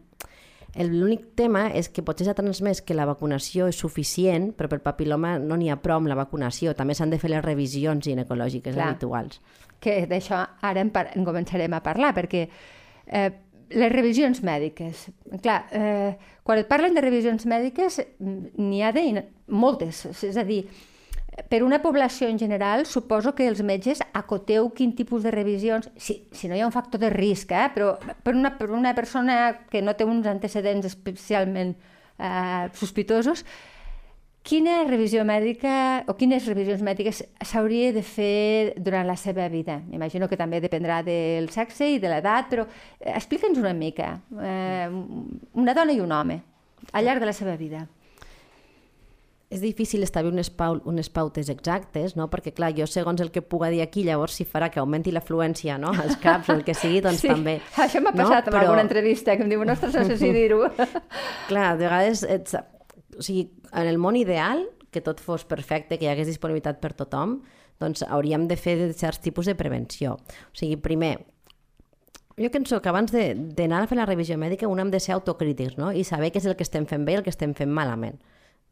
L'únic 0.76 1.24
tema 1.34 1.68
és 1.72 1.88
que 1.88 2.04
potser 2.04 2.26
s'ha 2.26 2.36
transmès 2.36 2.82
que 2.84 2.94
la 2.94 3.06
vacunació 3.08 3.66
és 3.70 3.78
suficient, 3.80 4.50
però 4.54 4.68
per 4.68 4.82
papiloma 4.84 5.38
no 5.40 5.56
n'hi 5.56 5.70
ha 5.72 5.78
prou 5.80 6.02
amb 6.02 6.10
la 6.10 6.18
vacunació. 6.18 6.74
També 6.76 6.94
s'han 6.94 7.10
de 7.10 7.18
fer 7.18 7.30
les 7.32 7.44
revisions 7.44 8.04
ginecològiques 8.04 8.76
Clar. 8.76 8.90
habituals. 8.92 9.40
Que 9.80 10.02
d'això 10.10 10.42
ara 10.60 10.84
en, 10.84 10.92
en 10.92 11.24
començarem 11.24 11.72
a 11.72 11.80
parlar, 11.82 12.12
perquè 12.14 12.44
eh, 12.48 13.30
les 13.70 13.92
revisions 13.92 14.42
mèdiques. 14.44 15.08
Clar, 15.42 15.58
eh, 15.72 16.12
quan 16.44 16.60
et 16.60 16.68
parlen 16.68 16.94
de 16.94 17.04
revisions 17.04 17.48
mèdiques, 17.48 18.00
n'hi 18.20 18.84
ha 18.84 18.92
de 18.92 19.24
moltes. 19.48 20.04
És 20.28 20.36
a 20.36 20.44
dir, 20.44 20.66
per 21.48 21.62
una 21.62 21.80
població 21.82 22.28
en 22.28 22.38
general, 22.38 22.84
suposo 22.86 23.34
que 23.34 23.46
els 23.48 23.62
metges 23.62 24.02
acoteu 24.16 24.70
quin 24.74 24.94
tipus 24.96 25.22
de 25.22 25.30
revisions, 25.30 25.88
si, 25.96 26.22
si 26.32 26.48
no 26.50 26.56
hi 26.56 26.62
ha 26.62 26.68
un 26.68 26.74
factor 26.74 27.00
de 27.00 27.10
risc, 27.14 27.52
eh? 27.52 27.68
però 27.74 27.94
per 27.98 28.34
una, 28.34 28.56
per 28.58 28.70
una 28.74 28.94
persona 28.96 29.38
que 29.70 29.82
no 29.82 29.94
té 29.94 30.06
uns 30.08 30.26
antecedents 30.26 30.88
especialment 30.88 31.74
eh, 32.18 32.68
sospitosos, 32.74 33.44
quina 34.48 34.80
revisió 34.88 35.22
mèdica 35.28 36.06
o 36.08 36.14
quines 36.16 36.46
revisions 36.48 36.82
mèdiques 36.82 37.20
s'hauria 37.44 37.92
de 37.92 38.02
fer 38.02 38.72
durant 38.80 39.06
la 39.06 39.18
seva 39.20 39.46
vida? 39.52 39.78
M'imagino 39.86 40.28
que 40.28 40.38
també 40.40 40.62
dependrà 40.64 41.02
del 41.04 41.50
sexe 41.54 41.90
i 41.92 42.00
de 42.02 42.10
l'edat, 42.10 42.48
però 42.50 42.64
eh, 42.66 43.12
explica'ns 43.14 43.60
una 43.60 43.76
mica. 43.76 44.16
Eh, 44.40 44.88
una 45.54 45.76
dona 45.76 45.94
i 45.94 46.00
un 46.00 46.12
home, 46.12 46.40
al 46.92 47.04
llarg 47.04 47.22
de 47.22 47.30
la 47.30 47.36
seva 47.36 47.54
vida 47.60 47.84
és 49.48 49.62
difícil 49.64 50.02
establir 50.04 50.34
unes, 50.34 50.50
pau, 50.52 50.76
unes 50.84 51.08
pautes 51.08 51.48
exactes, 51.48 52.14
no? 52.18 52.26
perquè 52.28 52.52
clar, 52.52 52.74
jo 52.76 52.84
segons 52.88 53.22
el 53.24 53.30
que 53.32 53.40
puga 53.40 53.70
dir 53.72 53.80
aquí, 53.80 54.02
llavors 54.04 54.36
si 54.36 54.44
farà 54.44 54.68
que 54.68 54.80
augmenti 54.82 55.12
l'afluència 55.14 55.78
no? 55.80 55.94
als 55.96 56.18
caps 56.20 56.50
o 56.52 56.56
el 56.58 56.66
que 56.66 56.74
sigui, 56.76 57.00
doncs 57.04 57.22
sí, 57.24 57.30
també. 57.32 57.56
Això 57.80 58.02
m'ha 58.04 58.12
passat 58.12 58.44
no? 58.44 58.52
en 58.52 58.52
Però... 58.52 58.64
alguna 58.66 58.84
entrevista, 58.84 59.36
que 59.36 59.46
em 59.46 59.54
diuen, 59.54 59.72
ostres, 59.72 59.96
no 59.96 60.04
sé 60.04 60.18
si 60.20 60.34
dir-ho. 60.36 60.68
clar, 61.50 61.70
de 61.80 61.88
vegades, 61.88 62.26
ets... 62.28 62.58
o 63.16 63.24
sigui, 63.24 63.48
en 63.72 63.88
el 63.88 63.96
món 63.96 64.20
ideal, 64.20 64.66
que 64.92 65.00
tot 65.04 65.24
fos 65.24 65.48
perfecte, 65.48 65.96
que 65.96 66.04
hi 66.04 66.12
hagués 66.12 66.28
disponibilitat 66.28 66.84
per 66.84 66.92
tothom, 66.98 67.38
doncs 67.80 68.04
hauríem 68.04 68.48
de 68.50 68.56
fer 68.60 68.76
certs 68.92 69.24
tipus 69.24 69.48
de 69.48 69.56
prevenció. 69.56 70.18
O 70.52 70.60
sigui, 70.60 70.76
primer, 70.76 71.22
jo 72.36 72.50
penso 72.52 72.82
que 72.82 72.92
abans 72.92 73.14
d'anar 73.14 73.86
a 73.86 73.88
fer 73.88 73.96
la 73.96 74.06
revisió 74.08 74.36
mèdica 74.36 74.68
un 74.68 74.82
hem 74.82 74.92
de 74.92 75.00
ser 75.00 75.16
autocrítics 75.16 75.80
no? 75.80 75.94
i 75.96 76.04
saber 76.04 76.34
què 76.34 76.42
és 76.42 76.48
el 76.50 76.58
que 76.58 76.68
estem 76.68 76.84
fent 76.90 77.08
bé 77.08 77.16
i 77.16 77.22
el 77.22 77.24
que 77.24 77.32
estem 77.32 77.56
fent 77.56 77.72
malament 77.72 78.20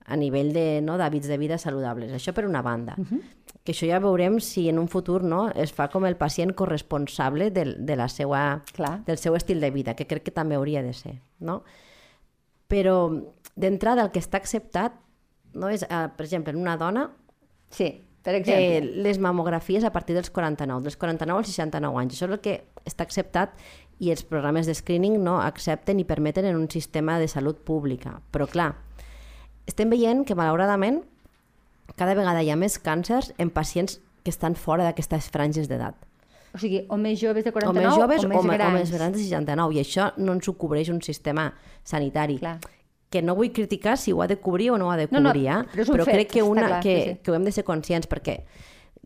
a 0.07 0.17
nivell 0.17 0.53
de, 0.55 0.81
no, 0.83 0.97
d'hàbits 1.01 1.29
de 1.29 1.39
vida 1.39 1.59
saludables. 1.59 2.13
Això 2.15 2.33
per 2.35 2.47
una 2.47 2.63
banda. 2.63 2.95
Uh 2.99 3.05
-huh. 3.05 3.21
Que 3.65 3.73
això 3.73 3.89
ja 3.89 3.99
veurem 3.99 4.39
si 4.41 4.69
en 4.69 4.79
un 4.79 4.89
futur 4.89 5.25
no, 5.25 5.51
es 5.51 5.73
fa 5.73 5.89
com 5.89 6.05
el 6.07 6.17
pacient 6.17 6.55
corresponsable 6.55 7.51
de, 7.51 7.77
de 7.79 7.97
la 7.97 8.09
seva, 8.09 8.63
Clar. 8.73 9.05
del 9.05 9.19
seu 9.19 9.35
estil 9.35 9.61
de 9.61 9.71
vida, 9.71 9.95
que 9.95 10.07
crec 10.07 10.23
que 10.23 10.31
també 10.31 10.55
hauria 10.55 10.83
de 10.83 10.93
ser. 10.93 11.21
No? 11.41 11.65
Però 12.69 13.25
d'entrada 13.57 14.03
el 14.03 14.11
que 14.11 14.21
està 14.21 14.37
acceptat 14.37 14.93
no, 15.55 15.69
és, 15.69 15.83
eh, 15.83 16.09
per 16.17 16.25
exemple, 16.25 16.53
en 16.53 16.61
una 16.61 16.77
dona... 16.77 17.11
Sí, 17.71 18.05
per 18.23 18.35
exemple. 18.35 18.77
Eh, 18.77 18.81
les 18.83 19.19
mamografies 19.19 19.85
a 19.85 19.93
partir 19.93 20.15
dels 20.15 20.31
49, 20.31 20.83
dels 20.83 20.97
49 20.97 21.39
als 21.39 21.49
69 21.49 22.01
anys. 22.01 22.15
Això 22.15 22.27
és 22.27 22.33
el 22.33 22.41
que 22.41 22.65
està 22.85 23.05
acceptat 23.07 23.55
i 23.99 24.11
els 24.11 24.25
programes 24.29 24.67
de 24.67 24.75
screening 24.75 25.23
no 25.23 25.41
accepten 25.41 26.01
i 26.01 26.05
permeten 26.05 26.45
en 26.45 26.57
un 26.57 26.69
sistema 26.71 27.19
de 27.19 27.29
salut 27.29 27.63
pública. 27.65 28.21
Però 28.31 28.47
clar, 28.51 28.75
estem 29.66 29.90
veient 29.92 30.25
que, 30.26 30.37
malauradament, 30.38 31.02
cada 31.94 32.16
vegada 32.18 32.42
hi 32.42 32.50
ha 32.50 32.58
més 32.58 32.78
càncers 32.82 33.32
en 33.38 33.50
pacients 33.54 34.00
que 34.25 34.32
estan 34.35 34.56
fora 34.58 34.87
d'aquestes 34.87 35.30
franges 35.30 35.70
d'edat. 35.70 35.99
O 36.56 36.58
sigui, 36.58 36.80
o 36.88 36.96
més 36.96 37.18
joves 37.20 37.44
de 37.44 37.52
49 37.52 37.76
o 37.76 37.85
més, 37.85 37.99
joves, 38.00 38.25
o 38.25 38.30
més 38.30 38.40
o, 38.40 38.49
grans. 38.49 38.73
O 38.73 38.78
més 38.78 38.92
grans 38.94 39.14
de 39.14 39.23
69, 39.23 39.76
i 39.76 39.82
això 39.82 40.08
no 40.16 40.35
ens 40.38 40.49
ho 40.49 40.56
cobreix 40.56 40.88
un 40.90 41.02
sistema 41.04 41.50
sanitari. 41.85 42.38
Clar. 42.40 42.56
Que 43.12 43.20
no 43.23 43.37
vull 43.38 43.52
criticar 43.54 43.94
si 44.00 44.14
ho 44.14 44.23
ha 44.25 44.26
de 44.30 44.38
cobrir 44.42 44.70
o 44.73 44.78
no 44.80 44.88
ho 44.88 44.94
ha 44.94 44.96
de 44.99 45.06
cobrir, 45.11 45.23
no, 45.23 45.35
no, 45.35 45.61
eh? 45.61 45.75
però, 45.75 45.87
però 45.92 46.06
fet, 46.08 46.16
crec 46.16 46.32
que, 46.32 46.42
una, 46.42 46.64
clar, 46.66 46.80
que, 46.82 46.96
sí, 46.96 47.11
sí. 47.12 47.20
que 47.23 47.30
ho 47.30 47.37
hem 47.37 47.44
de 47.46 47.52
ser 47.54 47.64
conscients, 47.68 48.08
perquè 48.11 48.40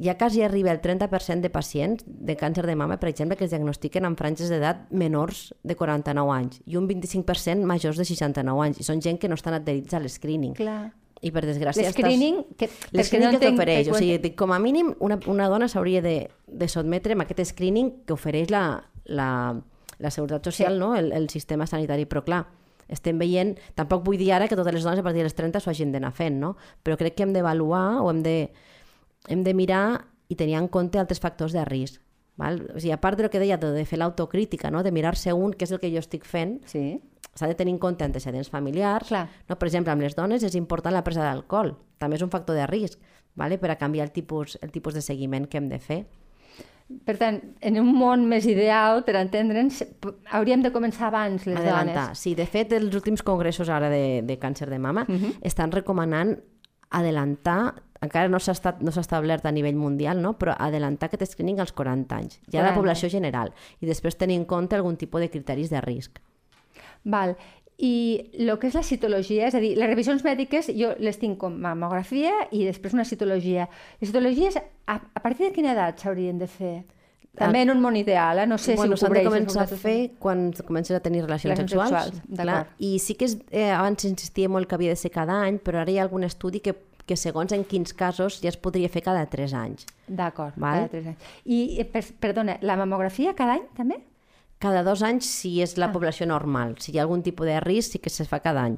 ja 0.01 0.17
quasi 0.17 0.43
arriba 0.43 0.73
el 0.73 0.81
30% 0.81 1.41
de 1.41 1.51
pacients 1.51 2.05
de 2.07 2.37
càncer 2.37 2.65
de 2.67 2.75
mama, 2.77 2.97
per 2.99 3.11
exemple, 3.11 3.37
que 3.37 3.45
es 3.45 3.53
diagnostiquen 3.53 4.07
amb 4.09 4.19
franges 4.19 4.49
d'edat 4.49 4.89
menors 4.91 5.51
de 5.63 5.77
49 5.77 6.33
anys 6.33 6.63
i 6.65 6.79
un 6.81 6.89
25% 6.89 7.69
majors 7.69 8.01
de 8.01 8.07
69 8.09 8.65
anys. 8.65 8.81
I 8.81 8.87
són 8.89 9.03
gent 9.05 9.21
que 9.21 9.29
no 9.29 9.37
estan 9.37 9.59
adherits 9.59 9.93
a 9.95 10.01
l'escreening. 10.01 10.57
I 11.21 11.33
per 11.35 11.43
desgràcia 11.45 11.85
l'escreening 11.85 12.39
que, 12.57 12.71
l'escreening 12.97 13.35
no 13.35 13.39
que 13.39 13.51
t'ofereix, 13.51 13.91
o 13.93 13.99
sigui, 14.01 14.33
com 14.41 14.55
a 14.57 14.59
mínim 14.59 14.95
una, 15.05 15.19
una 15.29 15.51
dona 15.53 15.69
s'hauria 15.69 16.01
de, 16.01 16.31
de 16.49 16.69
sotmetre 16.73 17.13
a 17.13 17.27
aquest 17.27 17.45
screening 17.53 17.93
que 18.09 18.17
ofereix 18.17 18.49
la, 18.49 18.65
la, 19.05 19.29
la 19.99 20.11
Seguretat 20.11 20.49
Social, 20.49 20.79
sí. 20.79 20.81
no? 20.81 20.95
el, 20.97 21.13
el 21.13 21.29
sistema 21.29 21.69
sanitari, 21.69 22.09
però 22.09 22.25
clar, 22.25 22.47
estem 22.89 23.21
veient, 23.21 23.53
tampoc 23.77 24.01
vull 24.07 24.17
dir 24.17 24.33
ara 24.33 24.49
que 24.49 24.57
totes 24.57 24.75
les 24.75 24.87
dones 24.87 25.05
a 25.05 25.05
partir 25.05 25.21
dels 25.21 25.37
30 25.37 25.61
s'ho 25.61 25.71
hagin 25.71 25.93
d'anar 25.93 26.15
fent, 26.17 26.41
no? 26.41 26.57
però 26.83 26.97
crec 26.97 27.19
que 27.19 27.29
hem 27.29 27.37
d'avaluar 27.37 28.01
o 28.01 28.09
hem 28.11 28.25
de, 28.25 28.37
hem 29.29 29.45
de 29.45 29.55
mirar 29.55 30.07
i 30.29 30.37
tenir 30.37 30.57
en 30.57 30.69
compte 30.69 30.99
altres 30.99 31.21
factors 31.21 31.53
de 31.53 31.65
risc. 31.65 32.01
Val? 32.41 32.63
O 32.75 32.81
sigui, 32.81 32.95
a 32.95 33.01
part 33.01 33.19
del 33.19 33.29
que 33.29 33.41
deia 33.43 33.59
de, 33.61 33.73
de 33.75 33.85
fer 33.85 33.99
l'autocrítica, 33.99 34.71
no? 34.71 34.83
de 34.83 34.93
mirar-se 34.93 35.35
un, 35.37 35.53
què 35.53 35.67
és 35.67 35.73
el 35.75 35.81
que 35.83 35.91
jo 35.93 36.01
estic 36.01 36.25
fent, 36.25 36.61
sí 36.71 37.01
s'ha 37.35 37.47
de 37.47 37.55
tenir 37.55 37.73
en 37.73 37.79
compte 37.79 38.05
antecedents 38.05 38.51
familiars. 38.51 39.09
Clar. 39.09 39.29
No? 39.49 39.57
Per 39.59 39.69
exemple, 39.69 39.93
amb 39.93 40.03
les 40.03 40.17
dones 40.17 40.43
és 40.45 40.57
important 40.59 40.95
la 40.95 41.05
presa 41.07 41.25
d'alcohol. 41.25 41.77
També 42.01 42.19
és 42.19 42.25
un 42.27 42.33
factor 42.33 42.59
de 42.59 42.67
risc 42.67 42.99
vale? 43.39 43.59
per 43.59 43.71
a 43.71 43.79
canviar 43.79 44.09
el 44.09 44.13
tipus, 44.13 44.59
el 44.63 44.73
tipus 44.73 44.95
de 44.95 45.03
seguiment 45.05 45.47
que 45.49 45.61
hem 45.61 45.69
de 45.71 45.79
fer. 45.79 46.01
Per 47.07 47.15
tant, 47.21 47.37
en 47.63 47.77
un 47.79 47.93
món 47.95 48.25
més 48.27 48.49
ideal, 48.51 49.05
per 49.07 49.15
entendre'ns, 49.21 49.85
hauríem 50.35 50.65
de 50.65 50.73
començar 50.75 51.07
abans 51.07 51.45
les 51.47 51.61
Adelantar. 51.61 52.09
dones. 52.09 52.19
Sí, 52.19 52.35
de 52.35 52.47
fet, 52.51 52.73
els 52.75 52.97
últims 52.99 53.23
congressos 53.23 53.71
ara 53.71 53.89
de, 53.93 54.23
de 54.27 54.39
càncer 54.43 54.67
de 54.71 54.79
mama 54.79 55.07
uh 55.07 55.13
mhm. 55.13 55.23
-huh. 55.23 55.39
estan 55.43 55.71
recomanant 55.71 56.41
adelantar 56.91 57.85
encara 58.01 58.29
no 58.29 58.41
s'ha 58.41 58.75
no 58.81 58.91
establert 58.91 59.47
a 59.47 59.53
nivell 59.53 59.77
mundial, 59.77 60.21
no? 60.23 60.35
però 60.39 60.55
adelantar 60.59 61.11
aquest 61.11 61.35
screening 61.35 61.61
als 61.61 61.73
40 61.77 62.17
anys, 62.17 62.41
ja 62.47 62.61
40. 62.61 62.67
la 62.69 62.75
població 62.75 63.11
general, 63.13 63.53
i 63.81 63.87
després 63.87 64.17
tenir 64.17 64.39
en 64.41 64.47
compte 64.49 64.77
algun 64.77 64.97
tipus 64.97 65.21
de 65.21 65.31
criteris 65.31 65.71
de 65.71 65.81
risc. 65.85 66.21
Val. 67.05 67.37
I 67.81 68.31
el 68.37 68.53
que 68.61 68.69
és 68.69 68.75
la 68.77 68.85
citologia, 68.85 69.47
és 69.49 69.55
a 69.57 69.61
dir, 69.61 69.73
les 69.81 69.89
revisions 69.89 70.21
mèdiques 70.21 70.69
jo 70.77 70.93
les 71.01 71.17
tinc 71.17 71.39
com 71.41 71.55
mamografia 71.57 72.33
i 72.53 72.67
després 72.67 72.93
una 72.93 73.07
citologia. 73.09 73.71
Les 74.03 74.11
citologies, 74.11 74.59
a, 74.61 74.97
a 75.01 75.21
partir 75.25 75.47
de 75.47 75.55
quina 75.55 75.73
edat 75.73 76.05
s'haurien 76.05 76.37
de 76.37 76.49
fer? 76.51 76.75
També 77.41 77.63
en 77.63 77.71
un 77.73 77.81
món 77.81 77.97
ideal, 77.97 78.43
eh? 78.43 78.47
no 78.47 78.59
sé 78.59 78.75
bueno, 78.77 78.99
si 78.99 79.05
ho 79.05 79.09
cobreix. 79.09 79.29
Bueno, 79.31 79.49
s'han 79.49 79.65
de 79.65 79.71
començar 79.71 79.79
a 79.79 79.81
fer 79.81 80.19
quan 80.21 80.51
comences 80.67 80.97
a 80.99 81.01
tenir 81.01 81.23
relacions, 81.25 81.55
relacions 81.55 81.73
sexuals. 81.73 82.21
sexuals 82.21 82.43
clar. 82.43 82.61
I 82.85 82.99
sí 83.01 83.17
que 83.17 83.31
és, 83.31 83.39
eh, 83.49 83.71
abans 83.71 84.03
s'insistia 84.03 84.51
molt 84.53 84.69
que 84.69 84.77
havia 84.77 84.93
de 84.93 85.01
ser 85.01 85.13
cada 85.15 85.41
any, 85.47 85.57
però 85.63 85.81
ara 85.81 85.95
hi 85.95 85.97
ha 85.97 86.05
algun 86.05 86.27
estudi 86.27 86.61
que 86.61 86.75
que 87.11 87.19
segons 87.19 87.51
en 87.57 87.67
quins 87.67 87.91
casos 87.97 88.39
ja 88.45 88.53
es 88.53 88.61
podria 88.61 88.91
fer 88.93 89.03
cada 89.03 89.27
3 89.27 89.57
anys. 89.59 89.91
D'acord, 90.07 90.55
cada 90.55 90.87
3 90.93 91.11
anys. 91.11 91.27
I, 91.45 91.59
eh, 91.83 91.89
per, 91.91 92.05
perdona, 92.23 92.61
la 92.63 92.79
mamografia 92.79 93.35
cada 93.35 93.59
any 93.59 93.67
també? 93.75 93.99
cada 94.61 94.83
dos 94.85 95.01
anys 95.03 95.25
si 95.25 95.55
és 95.65 95.79
la 95.81 95.89
ah. 95.89 95.93
població 95.95 96.29
normal. 96.29 96.77
Si 96.79 96.93
hi 96.93 97.01
ha 97.01 97.07
algun 97.07 97.25
tipus 97.25 97.49
de 97.49 97.59
risc, 97.65 97.97
sí 97.97 97.99
que 98.05 98.13
se 98.13 98.29
fa 98.29 98.43
cada 98.45 98.67
any. 98.69 98.77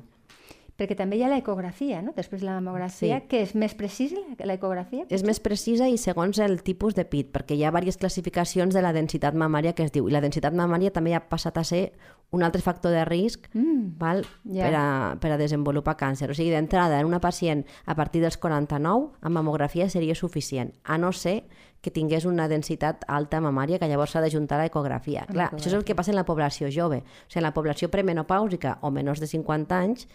Perquè 0.80 0.96
també 0.96 1.18
hi 1.18 1.22
ha 1.26 1.28
l'ecografia, 1.28 2.00
no? 2.02 2.14
Després 2.16 2.40
de 2.40 2.48
la 2.48 2.54
mamografia, 2.56 3.18
sí. 3.20 3.26
que 3.28 3.42
és 3.44 3.52
més 3.54 3.74
precisa, 3.78 4.18
l'ecografia? 4.40 5.04
És 5.12 5.22
més 5.26 5.38
precisa 5.42 5.86
i 5.88 5.98
segons 6.00 6.40
el 6.40 6.62
tipus 6.64 6.96
de 6.96 7.04
pit, 7.04 7.28
perquè 7.34 7.54
hi 7.58 7.66
ha 7.66 7.70
diverses 7.70 8.00
classificacions 8.00 8.74
de 8.74 8.82
la 8.82 8.94
densitat 8.96 9.36
mamària 9.36 9.74
que 9.76 9.84
es 9.84 9.92
diu, 9.92 10.08
i 10.08 10.14
la 10.14 10.22
densitat 10.24 10.56
mamària 10.56 10.90
també 10.90 11.12
ha 11.14 11.20
passat 11.28 11.60
a 11.60 11.64
ser 11.68 11.84
un 12.32 12.42
altre 12.42 12.62
factor 12.64 12.94
de 12.96 13.04
risc 13.04 13.50
mm, 13.52 13.98
val, 14.00 14.24
yeah. 14.48 14.64
per, 14.64 14.72
a, 14.78 14.86
per 15.20 15.34
a 15.34 15.38
desenvolupar 15.38 15.98
càncer. 16.00 16.30
O 16.32 16.34
sigui, 16.34 16.50
d'entrada, 16.54 16.98
en 16.98 17.06
una 17.06 17.20
pacient 17.20 17.66
a 17.84 17.94
partir 17.94 18.24
dels 18.24 18.40
49, 18.40 19.12
amb 19.20 19.36
mamografia 19.36 19.90
seria 19.92 20.16
suficient, 20.16 20.72
a 20.88 20.96
no 20.96 21.12
ser 21.12 21.42
que 21.82 21.92
tingués 21.92 22.24
una 22.24 22.48
densitat 22.48 23.04
alta 23.10 23.42
mamària 23.44 23.78
que 23.82 23.88
llavors 23.90 24.14
s'ha 24.14 24.22
d'ajuntar 24.24 24.56
a 24.56 24.64
l'ecografia. 24.64 25.26
Clar, 25.28 25.50
això 25.52 25.68
és 25.68 25.76
el 25.76 25.84
que 25.84 25.96
passa 25.98 26.14
en 26.14 26.16
la 26.16 26.24
població 26.24 26.70
jove. 26.72 27.02
O 27.02 27.28
sigui, 27.28 27.42
en 27.42 27.48
la 27.50 27.56
població 27.56 27.90
premenopàusica 27.92 28.78
o 28.80 28.92
menors 28.94 29.20
de 29.20 29.28
50 29.28 29.80
anys, 29.82 30.06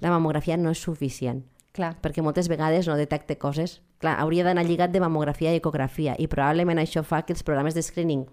la 0.00 0.10
mamografia 0.10 0.56
no 0.56 0.70
és 0.70 0.82
suficient. 0.82 1.44
Clar. 1.76 1.94
Perquè 2.00 2.22
moltes 2.24 2.48
vegades 2.48 2.88
no 2.88 2.96
detecta 2.96 3.36
coses. 3.36 3.80
Clar, 4.00 4.16
hauria 4.20 4.44
d'anar 4.44 4.64
lligat 4.64 4.92
de 4.92 5.00
mamografia 5.00 5.52
i 5.52 5.60
ecografia 5.60 6.14
i 6.18 6.28
probablement 6.28 6.80
això 6.80 7.02
fa 7.04 7.22
que 7.26 7.34
els 7.36 7.44
programes 7.44 7.76
de 7.76 7.82
screening 7.84 8.24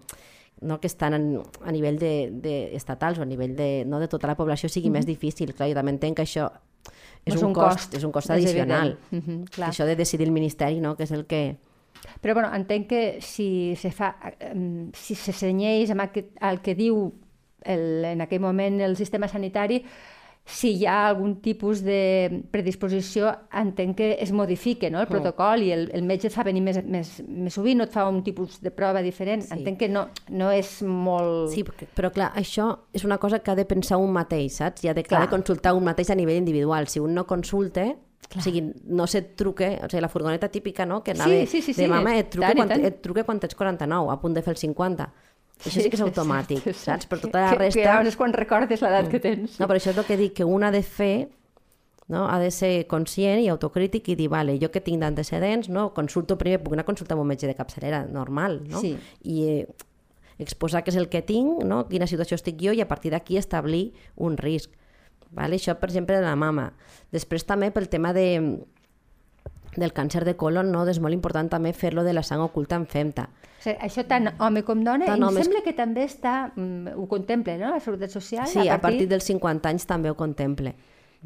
no, 0.60 0.78
que 0.80 0.86
estan 0.86 1.14
en, 1.14 1.26
a 1.64 1.72
nivell 1.72 1.98
de, 1.98 2.30
de 2.30 2.54
estatals 2.76 3.18
o 3.18 3.24
a 3.24 3.28
nivell 3.28 3.56
de, 3.56 3.84
no, 3.86 4.00
de 4.00 4.08
tota 4.08 4.30
la 4.30 4.36
població 4.36 4.68
sigui 4.68 4.88
mm 4.88 4.92
-hmm. 4.92 4.96
més 4.96 5.06
difícil. 5.06 5.54
Clar, 5.54 5.68
jo 5.68 5.74
també 5.74 5.92
entenc 5.92 6.16
que 6.16 6.22
això 6.22 6.50
és, 7.24 7.34
és 7.34 7.42
un, 7.42 7.48
un 7.48 7.54
cost, 7.54 7.76
cost, 7.76 7.94
és 7.94 8.04
un 8.04 8.12
cost 8.12 8.30
addicional. 8.30 8.98
Mm 9.10 9.20
-hmm, 9.20 9.50
clar. 9.50 9.70
Això 9.70 9.84
de 9.84 9.96
decidir 9.96 10.26
el 10.26 10.32
Ministeri, 10.32 10.80
no, 10.80 10.96
que 10.96 11.04
és 11.04 11.10
el 11.10 11.26
que, 11.26 11.56
però 12.20 12.34
bueno, 12.34 12.50
entenc 12.54 12.88
que 12.88 13.20
si 13.20 13.74
se, 13.76 13.90
fa, 13.90 14.14
si 14.92 15.14
se 15.14 15.32
senyeix 15.32 15.90
amb 15.90 16.00
aquest, 16.00 16.32
el 16.40 16.60
que 16.60 16.74
diu 16.74 17.12
el, 17.64 18.04
en 18.04 18.20
aquell 18.20 18.40
moment 18.40 18.80
el 18.84 18.96
sistema 18.96 19.28
sanitari, 19.28 19.82
si 20.44 20.74
hi 20.76 20.84
ha 20.84 21.06
algun 21.08 21.38
tipus 21.40 21.80
de 21.80 22.42
predisposició, 22.52 23.30
entenc 23.56 23.96
que 23.96 24.08
es 24.20 24.30
modifique 24.32 24.90
no, 24.92 25.00
el 25.00 25.06
mm. 25.06 25.14
protocol 25.14 25.64
i 25.64 25.70
el, 25.72 25.86
el 25.96 26.04
metge 26.04 26.28
et 26.28 26.34
fa 26.34 26.44
venir 26.44 26.60
més, 26.66 26.82
més, 26.84 27.14
més 27.24 27.56
sovint, 27.56 27.80
no 27.80 27.86
et 27.88 27.94
fa 27.94 28.04
un 28.10 28.20
tipus 28.26 28.58
de 28.60 28.72
prova 28.74 29.00
diferent. 29.04 29.46
Sí. 29.46 29.54
Entenc 29.56 29.80
que 29.80 29.88
no, 29.88 30.04
no 30.36 30.50
és 30.52 30.76
molt... 30.84 31.48
Sí, 31.54 31.64
però 31.96 32.12
clar, 32.12 32.34
això 32.36 32.68
és 32.92 33.06
una 33.08 33.16
cosa 33.22 33.40
que 33.40 33.54
ha 33.54 33.56
de 33.56 33.64
pensar 33.68 33.96
un 34.02 34.12
mateix, 34.12 34.60
saps? 34.60 34.84
I 34.84 34.92
ha 34.92 34.96
de, 34.96 35.06
clar. 35.06 35.22
ha 35.22 35.26
de 35.26 35.32
consultar 35.32 35.72
un 35.78 35.88
mateix 35.88 36.12
a 36.12 36.18
nivell 36.18 36.42
individual. 36.42 36.92
Si 36.92 37.00
un 37.00 37.16
no 37.16 37.24
consulte, 37.28 37.94
Clar. 38.24 38.40
O 38.40 38.44
sigui, 38.46 38.62
no 38.88 39.04
se't 39.04 39.34
truque, 39.36 39.66
o 39.84 39.88
sigui, 39.90 40.00
la 40.00 40.08
furgoneta 40.08 40.48
típica, 40.48 40.86
no?, 40.88 41.02
que 41.04 41.12
anava 41.12 41.28
sí, 41.44 41.60
sí, 41.60 41.74
sí, 41.74 41.74
de 41.82 41.88
mama, 41.92 42.14
et 42.16 42.30
truque, 42.32 42.48
tant, 42.48 42.56
quan, 42.56 42.70
tant. 42.72 42.84
et 42.88 43.02
truque 43.04 43.24
quan 43.28 43.40
tens 43.42 43.52
49, 43.58 44.08
a 44.08 44.16
punt 44.22 44.32
de 44.32 44.42
fer 44.42 44.54
el 44.54 44.60
50. 44.62 45.10
Això 45.64 45.80
sí, 45.80 45.88
que 45.88 45.96
és 45.96 46.04
automàtic, 46.04 46.60
sí, 46.60 46.74
sí, 46.74 46.84
saps? 46.84 47.08
Per 47.08 47.18
tota 47.22 47.46
la 47.46 47.54
resta... 47.56 47.80
Que, 47.80 47.86
que 47.88 48.10
és 48.12 48.18
quan 48.20 48.34
recordes 48.36 48.84
l'edat 48.84 49.06
mm. 49.06 49.12
que 49.12 49.20
tens. 49.22 49.56
No, 49.60 49.68
però 49.70 49.80
això 49.80 49.94
és 49.94 50.00
el 50.00 50.06
que 50.08 50.18
dic, 50.20 50.36
que 50.40 50.46
una 50.48 50.68
ha 50.68 50.74
de 50.74 50.82
fer 50.84 51.14
no? 52.08 52.28
ha 52.28 52.38
de 52.38 52.50
ser 52.50 52.86
conscient 52.90 53.40
i 53.40 53.48
autocrític 53.48 54.10
i 54.12 54.18
dir, 54.18 54.28
vale, 54.32 54.58
jo 54.60 54.70
que 54.72 54.82
tinc 54.84 55.00
d'antecedents, 55.00 55.70
no? 55.72 55.88
consulto 55.96 56.36
primer, 56.40 56.60
puc 56.62 56.76
anar 56.76 56.84
a 56.84 56.90
consultar 56.90 57.16
amb 57.16 57.24
un 57.24 57.32
metge 57.32 57.48
de 57.48 57.56
capçalera, 57.56 58.04
normal, 58.10 58.60
no? 58.68 58.82
Sí. 58.84 58.94
I 59.24 59.38
eh, 59.48 59.66
exposar 60.42 60.84
què 60.84 60.92
és 60.92 61.00
el 61.00 61.08
que 61.12 61.24
tinc, 61.24 61.62
no? 61.64 61.84
quina 61.88 62.08
situació 62.10 62.38
estic 62.40 62.60
jo 62.60 62.74
i 62.76 62.82
a 62.84 62.88
partir 62.90 63.14
d'aquí 63.14 63.38
establir 63.40 63.86
un 64.16 64.36
risc. 64.40 64.74
Vale? 65.34 65.56
Això, 65.58 65.74
per 65.80 65.88
exemple, 65.88 66.18
de 66.20 66.26
la 66.26 66.36
mama. 66.38 66.68
Després 67.14 67.46
també 67.48 67.72
pel 67.74 67.88
tema 67.90 68.12
de, 68.14 68.26
del 69.76 69.92
càncer 69.92 70.24
de 70.24 70.36
colon, 70.36 70.70
no? 70.72 70.86
és 70.88 71.00
molt 71.00 71.14
important 71.14 71.48
també 71.50 71.72
fer-lo 71.72 72.04
de 72.04 72.12
la 72.12 72.22
sang 72.22 72.40
oculta 72.40 72.76
en 72.76 72.86
femta. 72.86 73.28
O 73.60 73.62
sigui, 73.64 73.76
això 73.80 74.04
tant 74.06 74.28
home 74.38 74.62
com 74.62 74.82
dona, 74.84 75.06
Tant 75.06 75.20
i 75.20 75.22
em 75.24 75.42
sembla 75.42 75.62
que 75.64 75.72
també 75.72 76.04
està, 76.04 76.52
mm, 76.56 76.94
ho 76.96 77.06
contempla, 77.08 77.56
no?, 77.58 77.70
la 77.70 77.80
Seguretat 77.80 78.10
Social. 78.10 78.46
Sí, 78.46 78.68
a 78.68 78.80
partir 78.80 79.08
dels 79.08 79.24
50 79.24 79.68
anys 79.68 79.86
també 79.86 80.10
ho 80.10 80.14
contemple. 80.16 80.74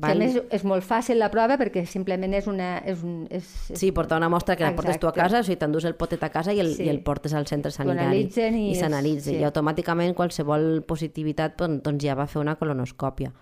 Que 0.01 0.13
a 0.13 0.15
més, 0.15 0.37
és 0.55 0.63
molt 0.63 0.85
fàcil 0.87 1.19
la 1.19 1.27
prova 1.29 1.57
perquè 1.59 1.83
simplement 1.85 2.33
és 2.39 2.47
una... 2.47 2.79
És 2.87 3.01
un, 3.03 3.27
és, 3.35 3.43
és... 3.73 3.79
Sí, 3.81 3.91
portar 3.91 4.17
una 4.21 4.29
mostra 4.29 4.55
que 4.55 4.63
la 4.63 4.71
portes 4.77 5.01
tu 5.01 5.09
a 5.09 5.11
Exacte. 5.11 5.21
casa, 5.21 5.41
o 5.41 5.43
sigui, 5.43 5.57
t'endús 5.59 5.85
el 5.91 5.97
potet 5.99 6.23
a 6.23 6.29
casa 6.31 6.53
i 6.55 6.61
el, 6.61 6.69
Sí. 6.77 6.85
i 6.85 6.89
el 6.89 7.01
portes 7.03 7.35
al 7.35 7.49
centre 7.49 7.73
sanitari. 7.73 8.29
i 8.31 8.75
s'analitza. 8.77 9.31
sí. 9.33 9.37
I 9.41 9.43
automàticament 9.43 10.15
qualsevol 10.15 10.85
positivitat 10.87 11.57
doncs, 11.59 11.83
doncs 11.83 12.05
ja 12.05 12.15
va 12.15 12.29
fer 12.29 12.39
una 12.41 12.55
colonoscòpia. 12.55 13.33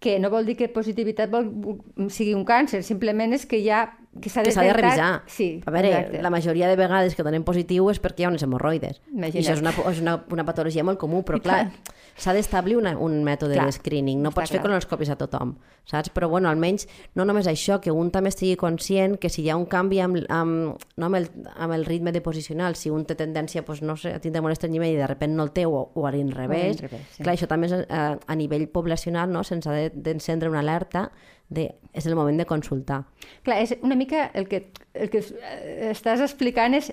que 0.00 0.18
no 0.18 0.30
vol 0.30 0.46
dir 0.46 0.56
que 0.56 0.66
positivitat 0.68 1.30
vol- 1.30 1.78
sigui 2.08 2.32
un 2.34 2.44
càncer, 2.46 2.82
simplement 2.82 3.32
és 3.34 3.44
que 3.46 3.62
ja 3.62 3.98
que 4.20 4.28
s'ha 4.28 4.42
de 4.42 4.50
detectat- 4.50 4.74
revisar. 4.74 5.22
Sí, 5.26 5.60
a 5.64 5.70
veure, 5.70 5.88
exacte. 5.92 6.22
la 6.22 6.30
majoria 6.30 6.68
de 6.68 6.74
vegades 6.76 7.14
que 7.14 7.22
donem 7.22 7.44
positiu 7.44 7.90
és 7.92 8.00
perquè 8.02 8.20
hi 8.20 8.24
ha 8.24 8.28
unes 8.32 8.42
hemorroides. 8.42 9.00
Imagina't. 9.12 9.36
I 9.36 9.44
això 9.44 9.52
és 9.54 9.60
una, 9.62 9.70
és 9.92 10.00
una, 10.02 10.16
una 10.30 10.44
patologia 10.44 10.82
molt 10.82 10.98
comú, 10.98 11.22
però 11.22 11.38
clar, 11.46 11.70
s'ha 12.18 12.34
d'establir 12.34 12.76
un 12.76 13.22
mètode 13.24 13.54
Clar, 13.54 13.66
de 13.66 13.72
screening. 13.72 14.18
No 14.20 14.30
està 14.32 14.40
pots 14.40 14.50
fer 14.50 14.58
clar. 14.58 14.64
colonoscòpies 14.66 15.10
a 15.10 15.16
tothom, 15.16 15.54
saps? 15.86 16.10
Però 16.10 16.28
bueno, 16.28 16.50
almenys, 16.50 16.88
no 17.14 17.24
només 17.24 17.46
això, 17.46 17.78
que 17.80 17.92
un 17.94 18.10
també 18.10 18.28
estigui 18.34 18.56
conscient 18.56 19.16
que 19.16 19.30
si 19.30 19.42
hi 19.46 19.48
ha 19.50 19.56
un 19.56 19.66
canvi 19.70 20.00
amb, 20.00 20.18
amb, 20.28 20.76
no, 20.96 21.06
amb, 21.06 21.14
el, 21.16 21.30
amb 21.56 21.72
el 21.78 21.86
ritme 21.86 22.10
de 22.12 22.20
posicional, 22.20 22.74
si 22.74 22.90
un 22.90 23.04
té 23.06 23.14
tendència 23.14 23.62
doncs, 23.62 23.80
no 23.86 23.96
sé, 23.96 24.12
a 24.12 24.18
tindre 24.18 24.42
molt 24.42 24.52
estrenyiment 24.58 24.90
i 24.90 24.96
de 24.98 25.06
sobte 25.06 25.28
no 25.28 25.44
el 25.46 25.52
té 25.52 25.64
o, 25.70 25.86
o 25.94 26.06
a 26.06 26.10
l'inrevés, 26.10 26.82
sí. 26.82 27.22
clar, 27.22 27.36
això 27.38 27.46
també 27.46 27.70
és, 27.70 27.78
a, 27.88 28.18
a 28.26 28.34
nivell 28.34 28.66
poblacional 28.68 29.30
no? 29.30 29.44
se'ns 29.44 29.66
ha 29.70 29.72
de- 29.72 29.92
d'encendre 29.94 30.50
una 30.50 30.58
alerta 30.66 31.12
de 31.50 31.68
és 31.92 32.06
el 32.06 32.14
moment 32.14 32.38
de 32.38 32.46
consultar. 32.46 33.02
Clar, 33.42 33.58
és 33.64 33.74
una 33.82 33.96
mica 33.98 34.28
el 34.38 34.46
que, 34.48 34.68
el 34.94 35.10
que 35.10 35.20
eh, 35.20 35.90
estàs 35.90 36.22
explicant 36.22 36.76
és 36.78 36.92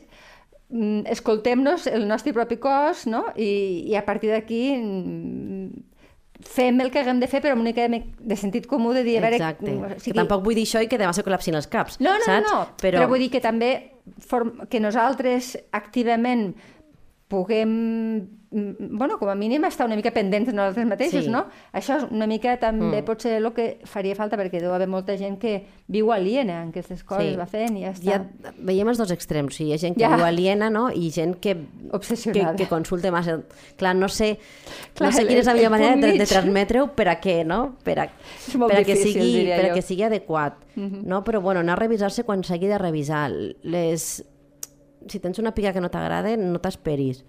mm, 0.69 1.05
escoltem-nos 1.13 1.85
el 1.91 2.07
nostre 2.09 2.33
propi 2.33 2.57
cos 2.61 3.05
no? 3.07 3.27
I, 3.37 3.85
i 3.91 3.95
a 3.95 4.01
partir 4.07 4.33
d'aquí 4.33 4.63
mm, 4.75 5.67
fem 6.41 6.81
el 6.81 6.89
que 6.93 7.01
haguem 7.01 7.21
de 7.21 7.29
fer 7.29 7.41
però 7.43 7.53
amb 7.55 7.61
una 7.63 7.71
mica 7.71 7.85
de, 7.89 8.37
sentit 8.37 8.65
comú 8.69 8.93
de 8.93 9.03
dir 9.05 9.19
a 9.19 9.27
veure... 9.27 9.37
Exacte. 9.37 9.71
mm, 9.71 10.01
Que 10.05 10.17
tampoc 10.17 10.43
vull 10.45 10.57
dir 10.57 10.65
això 10.65 10.81
i 10.81 10.89
que 10.89 10.99
demà 11.01 11.13
se 11.13 11.25
col·lapsin 11.25 11.57
els 11.57 11.69
caps, 11.69 11.99
No, 12.01 12.17
no, 12.17 12.25
saps? 12.25 12.49
no, 12.49 12.57
però... 12.81 12.99
però 13.03 13.07
vull 13.13 13.21
dir 13.25 13.31
que 13.33 13.41
també 13.43 13.71
form... 14.25 14.65
que 14.69 14.81
nosaltres 14.81 15.55
activament 15.77 16.51
puguem, 17.27 17.73
bueno, 18.49 19.17
com 19.19 19.27
a 19.27 19.35
mínim 19.35 19.65
estar 19.65 19.85
una 19.85 19.95
mica 19.97 20.11
pendents 20.15 20.47
de 20.47 20.53
nosaltres 20.55 20.85
mateixos, 20.87 21.25
Sí. 21.25 21.29
no? 21.29 21.45
Això 21.73 21.97
és 21.97 22.05
una 22.11 22.27
mica 22.27 22.53
també 22.61 23.01
mm. 23.01 23.05
pot 23.05 23.19
ser 23.21 23.33
el 23.41 23.49
que 23.53 23.79
faria 23.83 24.15
falta, 24.15 24.37
perquè 24.39 24.61
deu 24.63 24.71
haver 24.73 24.87
molta 24.87 25.17
gent 25.19 25.35
que 25.41 25.65
viu 25.87 26.13
aliena 26.15 26.61
en 26.63 26.69
aquestes 26.69 27.03
coses, 27.03 27.35
va 27.37 27.45
fent 27.45 27.75
i 27.77 27.83
ja 27.83 27.91
està. 27.91 28.05
Ja 28.07 28.53
veiem 28.57 28.87
els 28.87 28.97
dos 28.97 29.11
extrems, 29.11 29.51
o 29.53 29.57
sigui, 29.57 29.71
hi 29.71 29.73
ha 29.75 29.81
gent 29.81 29.97
que 29.97 30.05
Ja. 30.05 30.15
viu 30.15 30.23
aliena 30.25 30.69
no? 30.69 30.87
i 30.91 31.11
gent 31.11 31.35
que, 31.41 31.55
que, 31.55 31.91
Obsessionada. 31.91 32.55
que 32.55 32.67
consulta 32.67 33.11
massa. 33.11 33.41
Clar, 33.75 33.95
no 33.95 34.07
sé, 34.07 34.37
Clar, 34.93 35.09
no 35.11 35.17
sé 35.17 35.27
quina 35.27 35.39
és 35.41 35.45
la 35.51 35.53
millor 35.53 35.71
manera 35.71 35.95
de, 35.97 36.13
de 36.17 36.25
transmetre-ho 36.25 36.87
per 36.95 37.09
a 37.09 37.19
què, 37.19 37.43
no? 37.45 37.75
Per 37.83 37.99
a, 37.99 38.07
per 38.07 38.71
a 38.79 38.83
que 38.83 38.95
difícil, 38.95 39.21
sigui, 39.21 39.45
per 39.51 39.71
a 39.71 39.73
que 39.73 39.81
sigui 39.81 40.03
adequat. 40.03 40.63
no? 40.77 41.23
Però 41.25 41.41
bueno, 41.41 41.59
anar 41.59 41.73
a 41.73 41.81
revisar-se 41.83 42.23
quan 42.23 42.43
s'hagi 42.43 42.67
de 42.67 42.77
revisar. 42.77 43.29
Les... 43.63 44.23
Si 45.07 45.19
tens 45.19 45.39
una 45.39 45.53
pica 45.55 45.71
que 45.73 45.81
no 45.81 45.89
t'agrada, 45.89 46.35
no 46.37 46.59
t'esperis. 46.59 47.23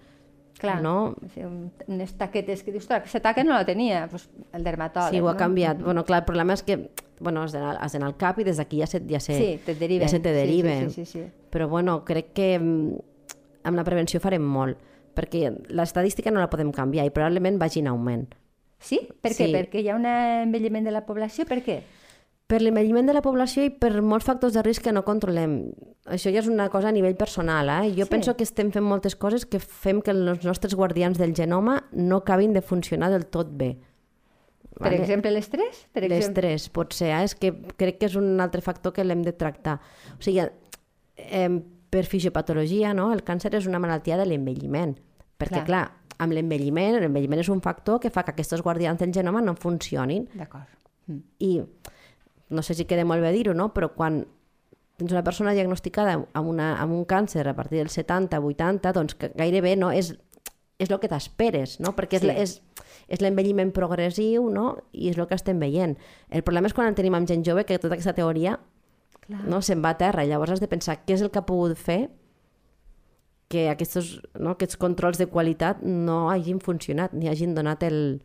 Clar, 0.59 0.81
no? 0.83 1.15
sí, 1.33 1.39
un, 1.41 1.71
unes 1.87 2.13
taquetes 2.19 2.63
que 2.63 2.71
dius, 2.71 2.83
"Ostres, 2.83 2.99
aquesta 2.99 3.21
taca 3.21 3.43
no 3.43 3.53
la 3.53 3.65
tenia, 3.65 4.07
pues, 4.11 4.29
el 4.53 4.63
dermatòleg. 4.63 5.11
Sí, 5.15 5.19
ho 5.21 5.29
ha 5.29 5.33
no? 5.33 5.37
canviat. 5.37 5.81
Bueno, 5.81 6.03
clar, 6.05 6.19
el 6.21 6.25
problema 6.25 6.53
és 6.53 6.63
que 6.63 6.89
bueno, 7.21 7.41
has 7.43 7.51
d'anar 7.51 8.07
al 8.07 8.15
CAP 8.17 8.39
i 8.39 8.43
des 8.45 8.57
d'aquí 8.57 8.79
ja 8.79 8.87
se, 8.87 9.01
ja 9.09 9.19
se, 9.19 9.33
Sí, 9.35 9.59
te't 9.65 9.77
deriven. 9.79 10.07
ja 10.07 10.09
se 10.11 10.19
te 10.19 10.29
Sí, 10.29 10.35
sí, 10.35 10.45
deriven. 10.47 10.89
sí, 10.91 11.05
sí, 11.05 11.19
sí. 11.19 11.25
Però 11.51 11.67
bueno, 11.67 12.05
crec 12.05 12.31
que 12.33 12.57
mm, 12.59 12.93
amb 13.63 13.75
la 13.75 13.83
prevenció 13.83 14.19
farem 14.21 14.41
molt, 14.43 14.77
perquè 15.15 15.49
l'estadística 15.69 16.31
no 16.31 16.39
la 16.39 16.49
podem 16.49 16.71
canviar 16.71 17.05
i 17.05 17.09
probablement 17.09 17.59
vagi 17.59 17.79
en 17.79 17.87
augment. 17.87 18.27
Sí? 18.79 19.01
Per 19.21 19.31
què? 19.33 19.47
Sí. 19.47 19.51
Perquè 19.53 19.81
hi 19.83 19.89
ha 19.89 19.95
un 19.97 20.05
envelliment 20.05 20.85
de 20.85 20.91
la 20.91 21.05
població? 21.05 21.45
Per 21.45 21.61
què? 21.63 21.81
Per 22.49 22.63
l'envelliment 22.63 23.05
de 23.05 23.13
la 23.13 23.21
població 23.21 23.61
i 23.67 23.69
per 23.69 23.91
molts 24.01 24.25
factors 24.25 24.55
de 24.55 24.63
risc 24.65 24.81
que 24.87 24.93
no 24.95 25.03
controlem. 25.05 25.51
Això 26.09 26.31
ja 26.33 26.41
és 26.41 26.47
una 26.49 26.65
cosa 26.73 26.89
a 26.89 26.93
nivell 26.95 27.13
personal. 27.15 27.69
Eh? 27.69 27.91
Jo 27.93 28.07
Sí. 28.07 28.09
penso 28.09 28.35
que 28.35 28.43
estem 28.43 28.71
fent 28.73 28.85
moltes 28.85 29.15
coses 29.15 29.45
que 29.45 29.59
fem 29.59 30.01
que 30.01 30.09
els 30.11 30.43
nostres 30.43 30.73
guardians 30.73 31.19
del 31.19 31.35
genoma 31.35 31.83
no 31.91 32.17
acabin 32.17 32.53
de 32.53 32.63
funcionar 32.63 33.11
del 33.11 33.27
tot 33.27 33.51
bé. 33.51 33.77
Per 34.79 34.93
exemple, 34.93 35.29
l'estrès? 35.29 35.85
Per 35.93 36.03
exemple... 36.03 36.25
L'estrès, 36.25 36.69
pot 36.69 36.93
ser. 36.93 37.11
Eh? 37.11 37.23
És 37.23 37.35
que 37.35 37.51
crec 37.77 37.99
que 37.99 38.07
és 38.07 38.15
un 38.15 38.39
altre 38.39 38.61
factor 38.61 38.93
que 38.93 39.03
l'hem 39.03 39.21
de 39.21 39.33
tractar. 39.33 39.79
O 40.17 40.21
sigui, 40.23 40.41
eh, 41.17 41.61
per 41.89 42.05
fisiopatologia, 42.05 42.93
no? 42.95 43.11
el 43.13 43.23
càncer 43.23 43.53
és 43.53 43.67
una 43.67 43.79
malaltia 43.79 44.17
de 44.17 44.25
l'envelliment. 44.25 44.95
Perquè, 45.37 45.61
Clar. 45.61 45.65
clar, 45.65 45.83
amb 46.17 46.33
l'envelliment, 46.33 46.97
l'envelliment 46.99 47.39
és 47.39 47.49
un 47.49 47.61
factor 47.61 47.99
que 47.99 48.09
fa 48.09 48.23
que 48.23 48.31
aquests 48.31 48.61
guardians 48.61 48.99
del 48.99 49.13
genoma 49.13 49.41
no 49.41 49.53
funcionin. 49.55 50.27
D'acord. 50.33 50.67
Mm. 51.07 51.21
I 51.39 51.61
no 52.49 52.61
sé 52.65 52.73
si 52.73 52.85
queda 52.85 53.05
molt 53.05 53.21
bé 53.21 53.31
dir-ho, 53.31 53.53
no? 53.53 53.69
però 53.73 53.91
quan 53.95 54.23
tens 54.97 55.11
una 55.13 55.23
persona 55.23 55.53
diagnosticada 55.53 56.17
amb, 56.33 56.47
una, 56.49 56.73
amb 56.81 56.91
un 56.93 57.05
càncer 57.05 57.45
a 57.47 57.53
partir 57.55 57.77
dels 57.79 57.93
70, 57.95 58.39
80, 58.39 58.91
doncs 58.93 59.15
que 59.15 59.29
gairebé 59.37 59.75
no 59.77 59.91
és, 59.95 60.15
és 60.79 60.89
el 60.89 60.99
que 60.99 61.07
t'esperes, 61.11 61.77
no? 61.79 61.93
perquè 61.95 62.17
és, 62.19 62.21
Sí. 62.21 62.27
la- 62.27 62.35
és, 62.41 62.61
és 63.07 63.21
l'envelliment 63.21 63.71
progressiu 63.71 64.49
no? 64.49 64.77
i 64.91 65.09
és 65.09 65.17
el 65.17 65.27
que 65.27 65.35
estem 65.35 65.59
veient. 65.59 65.97
El 66.29 66.43
problema 66.43 66.67
és 66.67 66.73
quan 66.73 66.87
en 66.87 66.95
tenim 66.95 67.15
amb 67.15 67.27
gent 67.27 67.45
jove 67.45 67.63
que 67.65 67.79
tota 67.79 67.95
aquesta 67.95 68.13
teoria 68.13 68.59
Clar. 69.27 69.43
no, 69.47 69.61
se'n 69.61 69.81
va 69.83 69.89
a 69.95 69.97
terra. 69.97 70.25
Llavors 70.25 70.51
has 70.51 70.59
de 70.59 70.67
pensar 70.67 70.99
què 71.05 71.13
és 71.13 71.21
el 71.21 71.29
que 71.31 71.39
ha 71.39 71.45
pogut 71.45 71.77
fer 71.77 72.09
que 73.49 73.67
aquests, 73.71 74.19
no, 74.37 74.51
aquests 74.53 74.77
controls 74.77 75.17
de 75.17 75.25
qualitat 75.25 75.81
no 75.81 76.29
hagin 76.29 76.59
funcionat, 76.61 77.13
ni 77.13 77.29
hagin 77.31 77.55
donat 77.57 77.81
el, 77.87 78.21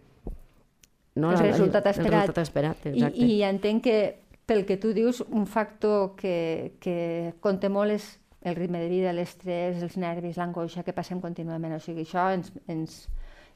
no, 1.15 1.31
El 1.33 1.39
resultat 1.39 1.87
El 1.87 1.95
esperat. 1.95 2.21
resultat 2.21 2.43
esperat, 2.49 2.87
I, 2.87 2.93
exacte. 2.95 3.27
I 3.27 3.43
entenc 3.49 3.85
que, 3.85 3.99
pel 4.47 4.65
que 4.67 4.77
tu 4.83 4.93
dius, 4.97 5.23
un 5.31 5.47
factor 5.47 6.15
que, 6.19 6.75
que 6.83 7.35
compta 7.41 7.71
molt 7.73 7.95
és 7.95 8.09
el 8.45 8.57
ritme 8.57 8.79
de 8.83 8.89
vida, 8.93 9.13
l'estrès, 9.17 9.83
els 9.83 9.97
nervis, 9.97 10.37
l'angoixa 10.37 10.85
que 10.85 10.93
passem 10.93 11.21
contínuament. 11.23 11.77
O 11.79 11.81
sigui, 11.81 12.05
això 12.05 12.27
ens, 12.35 12.51
ens, 12.69 13.05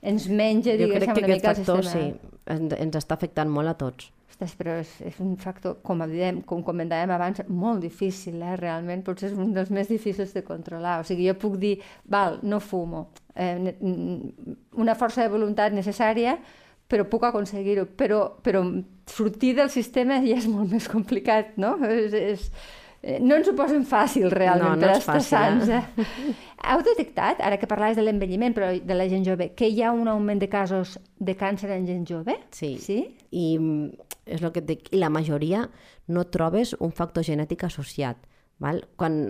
ens 0.00 0.28
menja, 0.30 0.76
Jo 0.78 0.86
crec 0.88 1.10
diguéssim, 1.10 1.12
que 1.12 1.24
una 1.24 1.26
aquest 1.26 1.34
mica 1.34 1.50
el 1.50 1.58
factor 1.58 1.84
sí, 1.84 2.04
ens, 2.54 2.78
ens 2.78 2.96
està 3.02 3.18
afectant 3.18 3.52
molt 3.52 3.68
a 3.68 3.74
tots. 3.76 4.08
Ostres, 4.28 4.54
però 4.56 4.76
és, 4.80 4.90
és 5.08 5.18
un 5.24 5.34
factor, 5.40 5.78
com, 5.84 6.00
diem, 6.08 6.40
com 6.46 6.62
comentàvem 6.64 7.10
abans, 7.10 7.42
molt 7.48 7.82
difícil, 7.84 8.40
eh? 8.40 8.54
realment, 8.60 9.02
potser 9.04 9.32
és 9.32 9.36
un 9.36 9.52
dels 9.56 9.72
més 9.74 9.90
difícils 9.90 10.32
de 10.36 10.44
controlar. 10.46 11.00
O 11.02 11.06
sigui, 11.08 11.26
jo 11.28 11.34
puc 11.40 11.58
dir, 11.60 11.74
val, 12.06 12.38
no 12.46 12.60
fumo, 12.60 13.08
eh, 13.34 13.74
una 14.78 14.96
força 14.96 15.24
de 15.24 15.32
voluntat 15.32 15.76
necessària, 15.76 16.38
però 16.88 17.04
puc 17.08 17.28
aconseguir-ho. 17.28 17.86
Però, 17.98 18.24
però 18.42 18.64
sortir 19.08 19.54
del 19.58 19.70
sistema 19.72 20.18
ja 20.24 20.38
és 20.40 20.48
molt 20.50 20.72
més 20.72 20.88
complicat, 20.90 21.54
no? 21.60 21.76
És, 21.84 22.14
és, 22.16 22.46
eh, 23.02 23.18
no 23.20 23.36
ens 23.38 23.50
ho 23.50 23.54
posen 23.58 23.84
fàcil, 23.88 24.30
realment, 24.32 24.74
No, 24.74 24.80
no 24.80 24.86
per 24.86 24.96
és 24.96 25.04
estar 25.04 25.18
fàcil, 25.20 25.28
sans. 25.28 25.68
Eh? 25.68 26.34
Heu 26.68 26.82
detectat, 26.86 27.42
ara 27.44 27.60
que 27.60 27.68
parlaves 27.70 28.00
de 28.00 28.06
l'envelliment, 28.06 28.56
però 28.56 28.72
de 28.72 28.96
la 28.96 29.08
gent 29.10 29.26
jove, 29.28 29.52
que 29.58 29.68
hi 29.68 29.82
ha 29.82 29.92
un 29.94 30.08
augment 30.10 30.40
de 30.42 30.48
casos 30.52 30.98
de 31.18 31.36
càncer 31.38 31.70
en 31.76 31.86
gent 31.86 32.08
jove? 32.08 32.38
Sí. 32.56 32.74
Sí? 32.82 33.02
I 33.30 33.46
mm, 33.58 34.08
és 34.34 34.42
el 34.42 34.52
que 34.52 34.64
et 34.64 34.68
dic, 34.68 34.88
i 34.92 35.00
la 35.00 35.12
majoria 35.12 35.66
no 36.08 36.24
trobes 36.32 36.74
un 36.80 36.92
factor 36.92 37.24
genètic 37.24 37.64
associat. 37.68 38.24
Val? 38.58 38.82
Quan, 38.98 39.28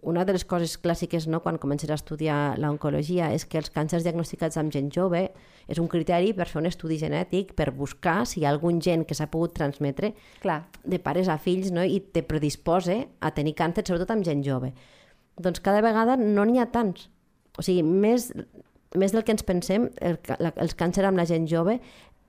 una 0.00 0.24
de 0.24 0.32
les 0.32 0.44
coses 0.46 0.76
clàssiques 0.78 1.26
no, 1.26 1.40
quan 1.42 1.58
comences 1.58 1.90
a 1.90 1.96
estudiar 1.98 2.56
l'oncologia 2.62 3.32
és 3.34 3.44
que 3.50 3.58
els 3.58 3.70
càncers 3.74 4.04
diagnosticats 4.06 4.58
amb 4.60 4.70
gent 4.70 4.92
jove 4.94 5.24
és 5.66 5.80
un 5.82 5.88
criteri 5.90 6.30
per 6.38 6.46
fer 6.46 6.60
un 6.60 6.70
estudi 6.70 7.00
genètic 7.00 7.50
per 7.58 7.72
buscar 7.74 8.22
si 8.26 8.40
hi 8.40 8.46
ha 8.46 8.52
algun 8.54 8.78
gen 8.80 9.02
que 9.04 9.16
s'ha 9.18 9.26
pogut 9.32 9.56
transmetre 9.58 10.12
Clar. 10.40 10.60
de 10.84 11.02
pares 11.02 11.28
a 11.28 11.38
fills 11.42 11.72
no? 11.74 11.82
i 11.82 11.98
te 12.00 12.22
predispose 12.22 13.00
a 13.18 13.32
tenir 13.34 13.56
càncer, 13.58 13.84
sobretot 13.84 14.14
amb 14.14 14.26
gent 14.26 14.44
jove. 14.46 14.72
Doncs 15.38 15.60
cada 15.60 15.82
vegada 15.82 16.16
no 16.16 16.46
n'hi 16.46 16.62
ha 16.62 16.70
tants. 16.70 17.10
O 17.58 17.66
sigui, 17.66 17.82
més, 17.82 18.30
més 18.94 19.14
del 19.14 19.26
que 19.26 19.34
ens 19.34 19.42
pensem, 19.42 19.90
el, 19.98 20.18
la, 20.38 20.54
els 20.62 20.78
càncers 20.78 21.10
amb 21.10 21.18
la 21.18 21.26
gent 21.26 21.50
jove 21.50 21.80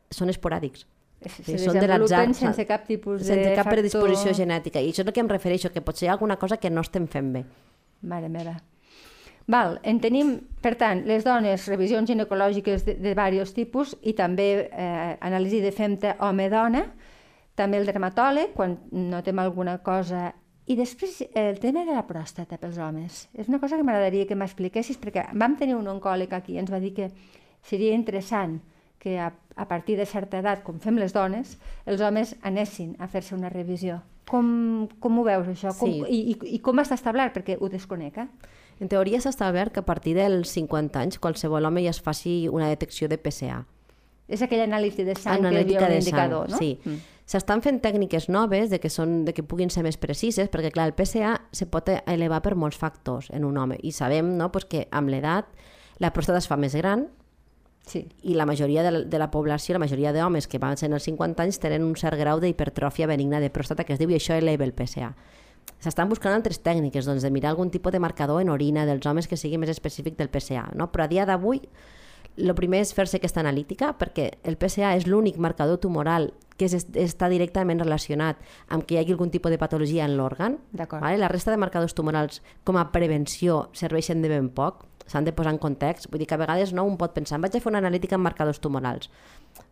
són 0.09 0.33
esporàdics. 0.33 0.87
Se 1.19 1.43
Sí, 1.43 1.57
són 1.59 1.75
de 1.75 1.87
l'atzar, 1.87 2.23
sense 2.33 2.63
cap 2.65 2.85
tipus 2.87 3.21
de 3.21 3.33
sense 3.33 3.49
cap 3.51 3.65
factor... 3.65 3.73
predisposició 3.77 4.33
genètica. 4.37 4.79
I 4.79 4.93
això 4.93 5.03
és 5.03 5.07
el 5.09 5.13
que 5.13 5.23
em 5.23 5.31
refereixo, 5.31 5.71
que 5.73 5.83
potser 5.83 6.07
hi 6.07 6.09
ha 6.09 6.15
alguna 6.15 6.37
cosa 6.39 6.57
que 6.57 6.71
no 6.71 6.81
estem 6.85 7.07
fent 7.11 7.33
bé. 7.33 7.43
Mare 8.07 8.29
meva. 8.31 8.55
Val, 9.49 9.79
en 9.83 9.99
tenim, 9.99 10.35
per 10.61 10.75
tant, 10.77 11.01
les 11.09 11.25
dones, 11.25 11.65
revisions 11.67 12.07
ginecològiques 12.07 12.85
de, 12.85 12.93
de 13.01 13.11
diversos 13.11 13.55
tipus 13.57 13.95
i 14.05 14.13
també 14.13 14.49
eh, 14.69 15.15
anàlisi 15.25 15.59
de 15.63 15.71
femta 15.73 16.15
home-dona. 16.19 16.85
també 17.59 17.75
el 17.75 17.85
dermatòleg, 17.85 18.53
quan 18.55 18.77
notem 18.91 19.39
alguna 19.39 19.79
cosa 19.83 20.29
i 20.69 20.75
després 20.77 21.23
el 21.35 21.57
tema 21.59 21.81
de 21.83 21.91
la 21.91 22.05
pròstata 22.07 22.59
pels 22.61 22.77
homes. 22.77 23.27
És 23.33 23.49
una 23.49 23.59
cosa 23.59 23.75
que 23.75 23.83
m'agradaria 23.83 24.27
que 24.29 24.37
m'expliquessis, 24.37 24.99
perquè 25.01 25.25
vam 25.33 25.57
tenir 25.57 25.75
un 25.75 25.87
oncòleg 25.89 26.31
aquí 26.37 26.53
i 26.53 26.59
ens 26.61 26.71
va 26.71 26.79
dir 26.79 26.93
que 26.93 27.09
seria 27.65 27.97
interessant 27.97 28.61
que 28.99 29.17
a, 29.19 29.31
a 29.55 29.67
partir 29.67 29.97
de 29.97 30.05
certa 30.05 30.39
edat, 30.43 30.61
com 30.63 30.79
fem 30.83 30.97
les 30.99 31.13
dones, 31.15 31.57
els 31.87 32.01
homes 32.03 32.35
anessin 32.43 32.95
a 32.99 33.07
fer-se 33.07 33.35
una 33.35 33.49
revisió. 33.49 34.01
Com, 34.29 34.87
com 35.01 35.17
ho 35.19 35.23
veus, 35.25 35.47
això? 35.47 35.71
Com, 35.79 35.89
Sí. 35.89 36.03
i, 36.07 36.19
i, 36.35 36.55
I 36.55 36.59
com 36.61 36.77
està 36.83 36.93
establert? 36.99 37.33
Perquè 37.33 37.57
ho 37.59 37.69
desconec, 37.71 38.17
eh? 38.21 38.27
En 38.79 38.87
teoria 38.87 39.19
s'ha 39.19 39.31
establert 39.33 39.73
que 39.73 39.81
a 39.81 39.87
partir 39.87 40.13
dels 40.15 40.51
50 40.55 40.99
anys 41.01 41.17
qualsevol 41.19 41.65
home 41.65 41.81
ja 41.83 41.89
es 41.91 41.99
faci 42.01 42.47
una 42.51 42.69
detecció 42.69 43.09
de 43.11 43.17
PSA. 43.17 43.63
És 44.29 44.43
aquella 44.45 44.67
anàlisi 44.69 45.03
de 45.03 45.15
sang 45.17 45.39
Una 45.41 45.49
que 45.49 45.55
hi 45.55 45.57
analítica 45.57 45.85
havia 45.87 45.97
un 45.97 46.03
indicador, 46.03 46.49
sang, 46.49 46.53
no? 46.53 46.57
sí. 46.59 46.79
Mm. 46.85 47.15
S'estan 47.29 47.61
fent 47.61 47.79
tècniques 47.81 48.25
noves 48.29 48.69
de 48.71 48.79
que, 48.81 48.89
són, 48.89 49.23
de 49.25 49.33
que 49.37 49.43
puguin 49.45 49.69
ser 49.69 49.83
més 49.85 49.97
precises, 50.01 50.47
perquè 50.49 50.71
clar, 50.73 50.87
el 50.89 50.95
PSA 50.97 51.35
se 51.53 51.67
pot 51.69 51.89
elevar 52.05 52.39
per 52.41 52.55
molts 52.57 52.77
factors 52.77 53.29
en 53.33 53.45
un 53.45 53.57
home 53.57 53.77
i 53.85 53.91
sabem 53.93 54.31
no, 54.37 54.47
pues 54.51 54.65
que 54.65 54.87
amb 54.91 55.09
l'edat 55.13 55.45
la 56.01 56.09
pròstata 56.13 56.39
es 56.41 56.47
fa 56.49 56.57
més 56.57 56.73
gran 56.77 57.07
Sí. 57.89 58.03
i 58.21 58.35
la 58.37 58.45
majoria 58.45 58.83
de 58.85 58.91
la, 58.93 58.99
de 59.01 59.19
la 59.19 59.31
població, 59.33 59.73
la 59.73 59.81
majoria 59.81 60.13
d'homes 60.13 60.45
que 60.47 60.61
van 60.61 60.77
ser 60.77 60.91
als 60.93 61.07
50 61.09 61.41
anys 61.41 61.57
tenen 61.59 61.83
un 61.83 61.95
cert 61.97 62.19
grau 62.19 62.39
d'hipertròfia 62.39 63.07
benigna 63.09 63.39
de 63.41 63.49
pròstata 63.49 63.83
que 63.83 63.95
es 63.95 63.99
diu 63.99 64.11
i 64.13 64.19
això 64.19 64.37
eleva 64.37 64.67
el 64.67 64.75
PSA. 64.77 65.15
S'estan 65.79 66.09
buscant 66.11 66.35
altres 66.35 66.59
tècniques, 66.61 67.07
doncs, 67.07 67.23
de 67.23 67.31
mirar 67.31 67.53
algun 67.53 67.71
tipus 67.71 67.93
de 67.95 68.01
marcador 68.03 68.41
en 68.43 68.49
orina 68.53 68.85
dels 68.85 69.05
homes 69.07 69.27
que 69.27 69.37
sigui 69.39 69.57
més 69.57 69.71
específic 69.73 70.17
del 70.19 70.29
PSA, 70.29 70.69
no? 70.75 70.91
però 70.91 71.07
a 71.07 71.11
dia 71.11 71.25
d'avui 71.25 71.63
el 72.37 72.53
primer 72.55 72.83
és 72.85 72.93
fer-se 72.95 73.17
aquesta 73.19 73.41
analítica 73.41 73.93
perquè 73.99 74.29
el 74.47 74.57
PSA 74.59 74.93
és 74.99 75.07
l'únic 75.07 75.39
marcador 75.41 75.79
tumoral 75.81 76.29
que 76.59 76.67
és, 76.67 76.85
està 76.99 77.29
directament 77.31 77.79
relacionat 77.79 78.39
amb 78.67 78.85
que 78.85 78.95
hi 78.95 78.99
hagi 79.01 79.15
algun 79.15 79.31
tipus 79.31 79.51
de 79.51 79.59
patologia 79.59 80.05
en 80.05 80.17
l'òrgan. 80.19 80.57
Vale? 80.75 81.17
La 81.17 81.31
resta 81.31 81.51
de 81.51 81.59
marcadors 81.61 81.95
tumorals 81.95 82.43
com 82.67 82.77
a 82.77 82.89
prevenció 82.91 83.69
serveixen 83.73 84.21
de 84.21 84.31
ben 84.31 84.49
poc, 84.51 84.83
s'han 85.09 85.25
de 85.25 85.33
posar 85.33 85.51
en 85.53 85.57
context. 85.57 86.07
Vull 86.11 86.19
dir 86.21 86.27
que 86.29 86.35
a 86.35 86.37
vegades 86.37 86.71
no 86.73 86.85
un 86.85 86.95
pot 86.97 87.13
pensar, 87.15 87.39
vaig 87.41 87.55
a 87.57 87.59
fer 87.59 87.71
una 87.71 87.79
analítica 87.81 88.15
amb 88.15 88.23
marcadors 88.29 88.59
tumorals. 88.61 89.09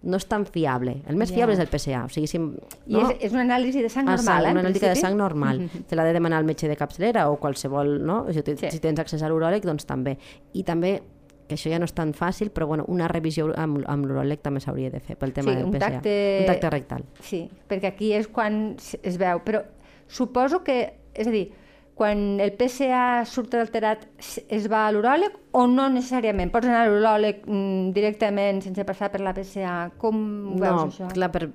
No 0.02 0.18
és 0.18 0.26
tan 0.28 0.46
fiable. 0.46 1.04
El 1.08 1.16
més 1.16 1.30
Ja. 1.30 1.36
fiable 1.36 1.54
és 1.54 1.60
el 1.62 1.68
PSA. 1.70 2.06
O 2.06 2.10
sigui, 2.10 2.28
si, 2.28 2.38
I 2.38 2.98
és, 2.98 3.16
és 3.30 3.32
una 3.34 3.44
anàlisi 3.46 3.82
de 3.82 3.90
sang 3.90 4.06
normal, 4.06 4.24
sang, 4.26 4.46
eh? 4.48 4.52
una 4.52 4.60
analítica 4.62 4.90
de 4.90 4.96
sang 4.96 5.16
normal. 5.16 5.70
Te 5.88 5.96
l'ha 5.96 6.04
de 6.04 6.14
demanar 6.14 6.40
el 6.42 6.46
metge 6.46 6.68
de 6.68 6.76
capçalera 6.76 7.30
o 7.30 7.38
qualsevol, 7.40 8.04
no? 8.04 8.26
Si, 8.34 8.42
Sí. 8.42 8.72
si 8.72 8.80
tens 8.80 9.00
accés 9.00 9.22
a 9.24 9.30
l'uròleg, 9.30 9.62
doncs 9.64 9.86
també. 9.86 10.18
I 10.54 10.64
també, 10.64 11.02
que 11.48 11.56
això 11.56 11.70
ja 11.72 11.78
no 11.80 11.86
és 11.86 11.94
tan 11.94 12.12
fàcil, 12.14 12.50
però 12.52 12.66
bueno, 12.68 12.84
una 12.90 13.08
revisió 13.08 13.54
amb, 13.56 13.84
amb 13.88 14.06
l'uròleg 14.06 14.42
també 14.42 14.60
s'hauria 14.60 14.90
de 14.92 15.00
fer 15.00 15.16
pel 15.16 15.32
tema 15.32 15.52
Sí, 15.54 15.58
del 15.58 15.70
PSA. 15.72 15.80
tacte- 15.80 16.40
Un 16.42 16.46
tacte 16.48 16.70
rectal. 16.70 17.06
Sí, 17.22 17.50
perquè 17.70 17.86
aquí 17.88 18.12
és 18.14 18.28
quan 18.28 18.76
es 19.04 19.18
veu. 19.18 19.40
Però 19.46 19.64
suposo 20.08 20.64
que, 20.64 20.94
és 21.14 21.28
a 21.28 21.32
dir, 21.32 21.52
quan 21.98 22.40
el 22.44 22.54
PSA 22.56 23.26
surt 23.26 23.56
alterat 23.58 24.06
es 24.48 24.68
va 24.72 24.86
a 24.86 24.92
l'uròleg 24.94 25.36
o 25.58 25.66
no 25.68 25.88
necessàriament? 25.90 26.52
Pots 26.54 26.70
anar 26.70 26.86
a 26.86 26.92
l'uròleg 26.92 27.46
mm, 27.48 27.94
directament 27.96 28.62
sense 28.66 28.86
passar 28.86 29.10
per 29.14 29.24
la 29.26 29.34
PSA? 29.36 29.78
Com 29.98 30.20
ho 30.54 30.60
veus, 30.62 30.78
no, 30.78 30.92
això? 30.92 31.10
clar, 31.16 31.32
per 31.34 31.50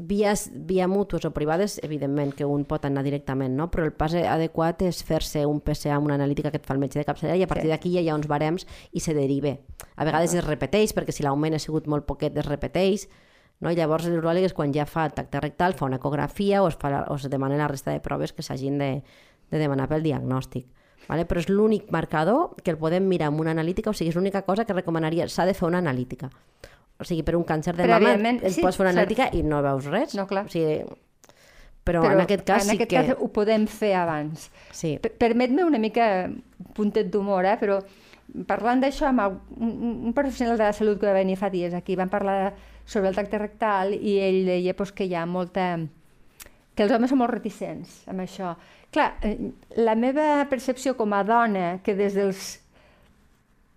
vies, 0.00 0.50
via 0.54 0.88
mútues 0.88 1.24
o 1.24 1.30
privades, 1.30 1.78
evidentment 1.84 2.32
que 2.34 2.46
un 2.48 2.64
pot 2.64 2.84
anar 2.88 3.02
directament, 3.04 3.54
no? 3.56 3.68
però 3.70 3.84
el 3.84 3.92
pas 3.92 4.14
adequat 4.14 4.82
és 4.86 5.02
fer-se 5.04 5.44
un 5.46 5.60
PSA 5.60 5.94
amb 5.96 6.08
una 6.08 6.16
analítica 6.16 6.50
que 6.50 6.60
et 6.60 6.66
fa 6.66 6.74
el 6.74 6.80
metge 6.80 6.98
de 6.98 7.06
capçalera 7.06 7.36
i 7.38 7.44
a 7.44 7.50
partir 7.50 7.68
Sí. 7.68 7.74
d'aquí 7.74 7.94
ja 7.94 8.00
hi 8.00 8.08
ha 8.08 8.14
uns 8.16 8.28
barems 8.28 8.66
i 8.92 9.00
se 9.00 9.14
derive. 9.14 9.60
A 9.96 10.04
vegades 10.04 10.34
es 10.34 10.46
repeteix, 10.46 10.94
perquè 10.96 11.12
si 11.12 11.22
l'augment 11.22 11.54
ha 11.54 11.58
sigut 11.58 11.86
molt 11.86 12.06
poquet 12.06 12.36
es 12.36 12.46
repeteix, 12.46 13.08
no? 13.60 13.70
I 13.70 13.76
llavors 13.76 14.06
l'uròleg 14.08 14.44
és 14.48 14.54
quan 14.56 14.72
ja 14.72 14.86
fa 14.86 15.04
el 15.04 15.12
tacte 15.12 15.40
rectal, 15.40 15.74
fa 15.74 15.84
una 15.84 16.00
ecografia 16.00 16.62
o 16.62 16.68
es, 16.68 16.78
fa, 16.80 17.04
o 17.08 17.14
es 17.14 17.28
demana 17.28 17.58
la 17.60 17.68
resta 17.68 17.92
de 17.92 18.00
proves 18.00 18.32
que 18.32 18.42
s'hagin 18.42 18.78
de, 18.78 19.02
de 19.50 19.58
demanar 19.58 19.88
pel 19.88 20.02
diagnòstic. 20.02 20.66
Vale? 21.08 21.24
Però 21.26 21.40
és 21.42 21.48
l'únic 21.50 21.88
marcador 21.90 22.52
que 22.62 22.70
el 22.70 22.78
podem 22.78 23.06
mirar 23.08 23.28
amb 23.32 23.40
una 23.42 23.50
analítica, 23.50 23.90
o 23.90 23.94
sigui, 23.96 24.10
és 24.12 24.16
l'única 24.16 24.42
cosa 24.46 24.64
que 24.64 24.76
recomanaria, 24.76 25.26
s'ha 25.28 25.46
de 25.48 25.54
fer 25.54 25.66
una 25.66 25.78
analítica. 25.78 26.30
O 27.00 27.04
sigui, 27.04 27.22
per 27.24 27.34
un 27.34 27.44
càncer 27.48 27.74
de 27.74 27.86
mama 27.88 28.12
et 28.12 28.52
sí, 28.52 28.60
pots 28.62 28.76
fer 28.76 28.84
una 28.84 28.92
cert. 28.92 28.98
analítica 28.98 29.30
i 29.32 29.42
no 29.42 29.62
veus 29.64 29.86
res. 29.90 30.14
No, 30.14 30.26
clar. 30.28 30.44
O 30.46 30.52
sigui, 30.52 30.82
però, 31.82 32.02
en 32.12 32.20
aquest 32.20 32.44
cas 32.46 32.62
en 32.66 32.68
sí 32.70 32.76
aquest 32.76 32.90
que... 32.90 32.96
cas 33.00 33.16
ho 33.18 33.28
podem 33.32 33.64
fer 33.66 33.94
abans. 33.96 34.50
Sí. 34.76 34.98
Per- 35.02 35.14
Permet-me 35.18 35.64
una 35.64 35.78
mica 35.80 36.26
un 36.28 36.42
puntet 36.76 37.08
d'humor, 37.10 37.48
eh? 37.48 37.56
però 37.58 37.80
parlant 38.46 38.84
d'això 38.84 39.08
amb 39.08 39.24
un, 39.56 39.72
un- 40.04 40.12
professional 40.14 40.58
de 40.60 40.68
la 40.68 40.74
salut 40.76 41.00
que 41.00 41.08
va 41.08 41.16
venir 41.16 41.38
fa 41.40 41.48
dies 41.50 41.72
aquí, 41.74 41.96
vam 41.98 42.12
parlar 42.12 42.52
sobre 42.84 43.08
el 43.08 43.16
tacte 43.16 43.40
rectal 43.40 43.94
i 43.96 44.18
ell 44.22 44.44
deia 44.46 44.76
pues, 44.76 44.92
que 44.92 45.08
hi 45.08 45.16
ha 45.16 45.24
molta... 45.26 45.72
que 46.76 46.84
els 46.84 46.92
homes 46.94 47.10
són 47.10 47.18
molt 47.24 47.32
reticents 47.32 48.04
amb 48.12 48.22
això. 48.28 48.52
Clar, 48.90 49.12
eh, 49.22 49.36
la 49.78 49.94
meva 49.94 50.46
percepció 50.50 50.96
com 50.98 51.12
a 51.14 51.22
dona, 51.22 51.78
que 51.84 51.94
des 51.94 52.16
dels 52.18 52.56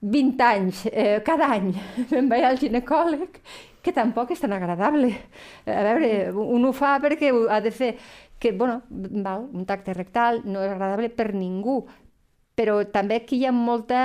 20 0.01 0.41
anys, 0.43 0.85
eh, 0.89 1.21
cada 1.25 1.51
any, 1.53 1.69
me'n 2.11 2.31
vaig 2.31 2.47
al 2.47 2.57
ginecòleg, 2.57 3.37
que 3.83 3.93
tampoc 3.93 4.33
és 4.33 4.41
tan 4.41 4.55
agradable. 4.55 5.11
A 5.69 5.83
veure, 5.85 6.09
un 6.33 6.65
ho 6.65 6.73
fa 6.73 6.95
perquè 7.03 7.29
ho 7.31 7.45
ha 7.51 7.61
de 7.61 7.71
fer, 7.71 7.93
que, 8.39 8.51
bueno, 8.57 8.81
val, 8.89 9.45
un 9.53 9.67
tacte 9.69 9.93
rectal 9.93 10.41
no 10.43 10.63
és 10.63 10.73
agradable 10.73 11.11
per 11.13 11.29
ningú, 11.35 11.83
però 12.57 12.81
també 12.89 13.21
aquí 13.21 13.41
hi 13.41 13.47
ha 13.47 13.55
molta... 13.55 14.01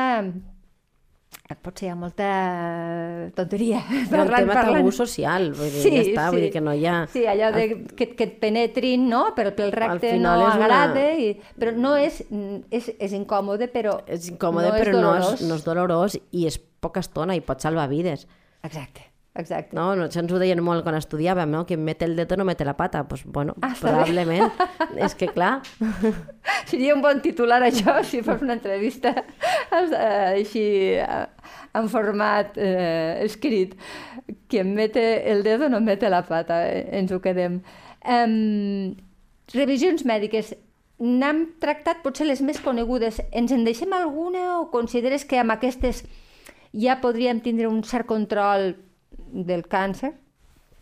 Potser 1.62 1.86
hi 1.86 1.90
ha 1.90 1.94
molta 1.96 2.26
tonteria. 3.36 3.78
Hi 3.88 4.02
ha 4.12 4.22
un 4.22 4.30
tema 4.32 4.54
tabú 4.54 4.90
social, 4.92 5.50
vull 5.56 5.70
dir, 5.72 5.82
ja 5.94 6.02
està, 6.04 6.26
vull 6.32 6.44
dir 6.44 6.50
que 6.52 6.60
no 6.64 6.74
hi 6.76 6.84
ha... 6.88 6.94
Sí, 7.12 7.22
allò 7.28 7.48
de 7.54 7.64
que, 7.96 8.10
que 8.16 8.26
et 8.28 8.34
penetrin, 8.42 9.06
no?, 9.08 9.22
però 9.36 9.52
pel 9.56 9.72
recte 9.72 10.14
no 10.20 10.34
és 10.36 10.54
una- 10.58 10.68
agrada, 10.68 11.04
i, 11.16 11.30
però 11.58 11.72
no 11.76 11.94
és, 12.00 12.20
és, 12.70 12.90
és 12.98 13.16
incòmode, 13.16 13.70
però 13.72 13.98
És 14.06 14.28
incòmode, 14.32 14.68
no 14.68 14.76
és 14.76 14.82
però 14.84 14.92
no 14.92 14.98
és, 15.16 15.24
dolorós. 15.24 15.44
no 15.48 15.58
és 15.60 15.64
dolorós 15.66 16.18
i 16.32 16.46
és 16.52 16.58
poca 16.84 17.00
estona 17.04 17.36
i 17.36 17.40
pot 17.44 17.64
salvar 17.64 17.88
vides. 17.90 18.26
Exacte, 18.62 19.04
exacte. 19.34 19.74
No, 19.76 19.94
no, 19.96 20.04
això 20.08 20.20
ens 20.22 20.32
ho 20.32 20.38
deien 20.40 20.60
molt 20.64 20.82
quan 20.86 20.96
estudiàvem, 20.98 21.50
no? 21.50 21.64
Quien 21.66 21.82
mete 21.84 22.04
el 22.04 22.16
dedo 22.16 22.36
no 22.36 22.44
mete 22.44 22.64
la 22.64 22.76
pata. 22.76 23.04
Pues, 23.08 23.24
bueno, 23.24 23.54
Ah, 23.62 23.74
probablement. 23.80 24.50
és 24.96 25.14
que, 25.14 25.28
clar, 25.28 25.60
Seria 26.68 26.94
un 26.94 27.00
bon 27.02 27.20
titular 27.22 27.62
això, 27.62 28.02
si 28.04 28.20
fos 28.22 28.42
una 28.42 28.54
entrevista 28.58 29.12
eh, 29.72 30.40
així 30.40 30.64
eh, 31.00 31.26
en 31.74 31.88
format 31.88 32.56
eh, 32.58 33.22
escrit. 33.24 33.76
Quien 34.48 34.74
mete 34.74 35.30
el 35.30 35.42
dedo 35.42 35.68
no 35.68 35.80
mete 35.80 36.10
la 36.10 36.22
pata, 36.26 36.66
eh, 36.68 36.88
ens 36.98 37.12
ho 37.12 37.20
quedem. 37.24 37.60
Um, 38.04 38.96
revisions 39.54 40.04
mèdiques. 40.04 40.54
N'hem 40.98 41.44
tractat 41.62 42.00
potser 42.02 42.26
les 42.26 42.40
més 42.42 42.58
conegudes. 42.60 43.20
Ens 43.30 43.52
en 43.54 43.62
deixem 43.64 43.92
alguna 43.94 44.58
o 44.58 44.64
consideres 44.72 45.24
que 45.24 45.38
amb 45.38 45.54
aquestes 45.54 46.02
ja 46.74 46.98
podríem 47.00 47.38
tindre 47.40 47.68
un 47.70 47.84
cert 47.86 48.08
control 48.10 48.74
del 49.32 49.66
càncer? 49.68 50.14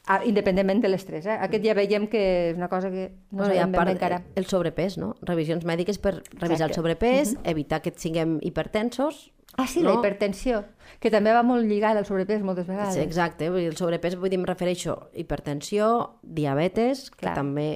Ah, 0.07 0.21
independentment 0.23 0.79
de 0.85 0.91
l'estrès, 0.93 1.25
eh? 1.27 1.35
Aquest 1.43 1.65
ja 1.67 1.75
veiem 1.75 2.05
que 2.07 2.21
és 2.53 2.59
una 2.59 2.69
cosa 2.71 2.93
que 2.93 3.09
no 3.33 3.41
bueno, 3.43 3.55
sabem 3.55 3.73
ben 3.75 3.89
encara. 3.91 4.21
el 4.39 4.47
sobrepès, 4.47 5.01
no? 5.03 5.17
Revisions 5.27 5.65
mèdiques 5.67 5.99
per 5.99 6.21
revisar 6.21 6.69
Exacte. 6.69 6.71
el 6.71 6.75
sobrepès, 6.79 7.33
evitar 7.43 7.81
que 7.83 7.91
siguem 7.97 8.39
hipertensos. 8.41 9.33
Ah, 9.57 9.67
sí, 9.67 9.83
la 9.83 9.95
no? 9.95 9.99
hipertensió, 9.99 10.63
que 11.01 11.11
també 11.11 11.33
va 11.35 11.43
molt 11.43 11.67
lligada 11.67 11.99
al 11.99 12.07
sobrepès 12.07 12.45
moltes 12.45 12.69
vegades. 12.69 12.95
Sí, 12.95 13.01
exacte, 13.01 13.51
vull 13.51 13.65
dir, 13.65 13.73
el 13.73 13.77
sobrepès, 13.81 14.15
vull 14.21 14.31
dir, 14.31 14.39
em 14.39 14.47
refereixo 14.47 14.95
a 14.95 15.11
hipertensió, 15.19 15.91
diabetes, 16.23 17.11
que 17.11 17.25
Clar. 17.25 17.35
també 17.35 17.69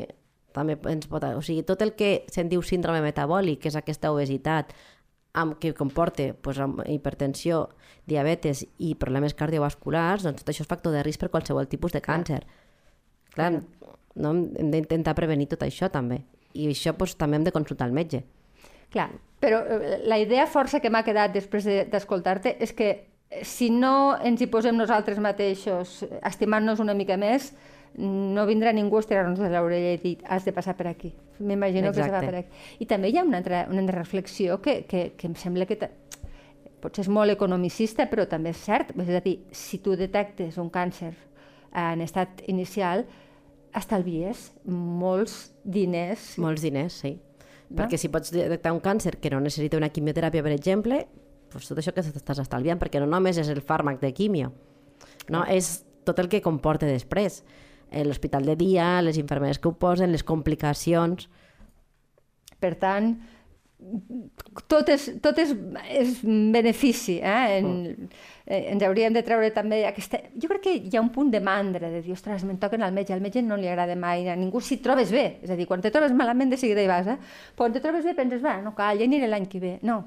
també 0.52 0.76
ens 0.90 1.06
pot... 1.10 1.24
O 1.36 1.42
sigui, 1.46 1.62
tot 1.66 1.82
el 1.82 1.94
que 1.98 2.24
se'n 2.30 2.50
diu 2.50 2.62
síndrome 2.66 3.02
metabòlic, 3.04 3.60
que 3.62 3.70
és 3.70 3.78
aquesta 3.78 4.10
obesitat, 4.14 4.74
amb, 5.34 5.58
que 5.62 5.72
comporta 5.74 6.30
pues, 6.42 6.58
amb 6.58 6.82
hipertensió, 6.88 7.68
diabetes 8.10 8.64
i 8.78 8.94
problemes 8.98 9.34
cardiovasculars, 9.38 10.24
doncs 10.26 10.42
tot 10.42 10.50
això 10.50 10.64
és 10.64 10.70
factor 10.70 10.92
de 10.92 11.02
risc 11.06 11.20
per 11.20 11.30
qualsevol 11.30 11.68
tipus 11.70 11.92
de 11.94 12.00
càncer. 12.02 12.42
Clar, 13.34 13.52
no? 14.16 14.30
hem 14.34 14.70
d'intentar 14.72 15.14
prevenir 15.14 15.46
tot 15.52 15.62
això 15.62 15.90
també. 15.90 16.24
I 16.54 16.66
això 16.72 16.96
pues, 16.98 17.14
també 17.16 17.38
hem 17.38 17.44
de 17.46 17.52
consultar 17.54 17.86
el 17.86 17.94
metge. 17.94 18.24
Clar, 18.90 19.10
però 19.38 19.60
eh, 19.62 20.00
la 20.10 20.18
idea 20.18 20.48
força 20.50 20.80
que 20.82 20.90
m'ha 20.90 21.04
quedat 21.06 21.30
després 21.32 21.64
de- 21.64 21.84
d'escoltar-te 21.86 22.56
és 22.58 22.72
que 22.74 22.88
eh, 23.30 23.44
si 23.46 23.70
no 23.70 24.16
ens 24.18 24.42
hi 24.42 24.48
posem 24.50 24.74
nosaltres 24.76 25.20
mateixos, 25.22 26.00
eh, 26.02 26.18
estimant-nos 26.26 26.82
una 26.82 26.94
mica 26.98 27.16
més, 27.16 27.52
no 27.98 28.46
vindrà 28.46 28.72
ningú 28.72 28.98
a 28.98 29.02
estirar-nos 29.04 29.40
de 29.40 29.50
l'orella 29.50 29.94
i 29.96 30.00
dir 30.02 30.16
has 30.28 30.44
de 30.46 30.52
passar 30.54 30.76
per 30.78 30.86
aquí. 30.90 31.12
M'imagino 31.40 31.90
que 31.92 32.02
se 32.04 32.12
va 32.12 32.20
per 32.20 32.42
aquí. 32.42 32.62
I 32.78 32.86
també 32.86 33.10
hi 33.10 33.18
ha 33.18 33.24
una 33.24 33.40
altra, 33.40 33.64
una 33.70 33.80
altra 33.82 33.98
reflexió 33.98 34.60
que, 34.62 34.84
que, 34.86 35.12
que 35.16 35.26
em 35.26 35.34
sembla 35.34 35.66
que 35.66 35.78
potser 36.80 37.04
és 37.04 37.10
molt 37.12 37.32
economicista, 37.32 38.06
però 38.10 38.26
també 38.28 38.54
és 38.54 38.60
cert. 38.60 38.94
És 38.96 39.10
a 39.16 39.24
dir, 39.24 39.40
si 39.52 39.80
tu 39.84 39.96
detectes 39.98 40.58
un 40.60 40.70
càncer 40.72 41.14
en 41.76 42.04
estat 42.04 42.42
inicial, 42.50 43.04
estalvies 43.76 44.50
molts 44.66 45.50
diners. 45.64 46.34
Molts 46.42 46.64
diners, 46.64 47.00
sí. 47.04 47.16
No? 47.70 47.84
Perquè 47.84 48.00
si 48.00 48.10
pots 48.10 48.32
detectar 48.34 48.72
un 48.74 48.80
càncer 48.82 49.16
que 49.22 49.30
no 49.30 49.38
necessita 49.42 49.78
una 49.78 49.92
quimioteràpia, 49.94 50.42
per 50.42 50.54
exemple, 50.56 51.04
doncs 51.52 51.70
tot 51.70 51.78
això 51.78 51.94
que 51.94 52.02
t'estàs 52.02 52.42
estalviant, 52.42 52.80
perquè 52.80 53.02
no 53.02 53.06
només 53.10 53.38
és 53.38 53.50
el 53.52 53.62
fàrmac 53.62 54.00
de 54.02 54.10
quimio, 54.14 54.50
no? 55.30 55.44
és 55.46 55.84
tot 56.06 56.18
el 56.18 56.30
que 56.32 56.42
comporta 56.42 56.88
després. 56.88 57.44
Eh, 57.90 58.04
l'hospital 58.06 58.46
de 58.46 58.56
dia, 58.56 59.02
les 59.02 59.18
infermeres 59.20 59.58
que 59.58 59.68
ho 59.68 59.76
posen, 59.76 60.12
les 60.12 60.26
complicacions... 60.26 61.28
Per 62.60 62.74
tant, 62.76 63.14
tot 64.68 64.90
és, 64.92 65.06
tot 65.24 65.38
és, 65.40 65.54
és 65.96 66.18
benefici. 66.22 67.16
Eh? 67.24 67.56
En, 67.58 67.70
mm. 67.70 68.10
ens 68.74 68.84
hauríem 68.84 69.16
de 69.16 69.22
treure 69.24 69.48
també 69.56 69.80
aquesta... 69.88 70.20
Jo 70.40 70.50
crec 70.52 70.64
que 70.66 70.74
hi 70.76 70.98
ha 70.98 71.02
un 71.02 71.10
punt 71.14 71.32
de 71.32 71.40
mandra, 71.44 71.88
de 71.88 72.02
dir, 72.04 72.14
ostres, 72.14 72.44
me'n 72.44 72.60
toquen 72.60 72.84
al 72.84 72.92
metge, 72.96 73.14
al 73.16 73.24
metge 73.24 73.42
no 73.46 73.56
li 73.56 73.70
agrada 73.70 73.96
mai 73.96 74.28
a 74.28 74.36
ningú 74.36 74.60
si 74.64 74.80
trobes 74.84 75.12
bé. 75.14 75.26
És 75.40 75.52
a 75.52 75.58
dir, 75.58 75.68
quan 75.70 75.80
te 75.80 75.92
trobes 75.94 76.12
malament 76.16 76.52
de 76.52 76.60
seguida 76.60 76.84
hi 76.84 76.90
vas, 76.90 77.08
eh? 77.08 77.16
però 77.56 77.64
quan 77.64 77.76
te 77.76 77.84
trobes 77.84 78.04
bé 78.04 78.16
penses, 78.18 78.44
va, 78.44 78.58
no 78.64 78.74
cal, 78.76 79.00
ja 79.00 79.08
aniré 79.08 79.30
l'any 79.30 79.48
que 79.48 79.62
ve. 79.62 79.78
No, 79.86 80.02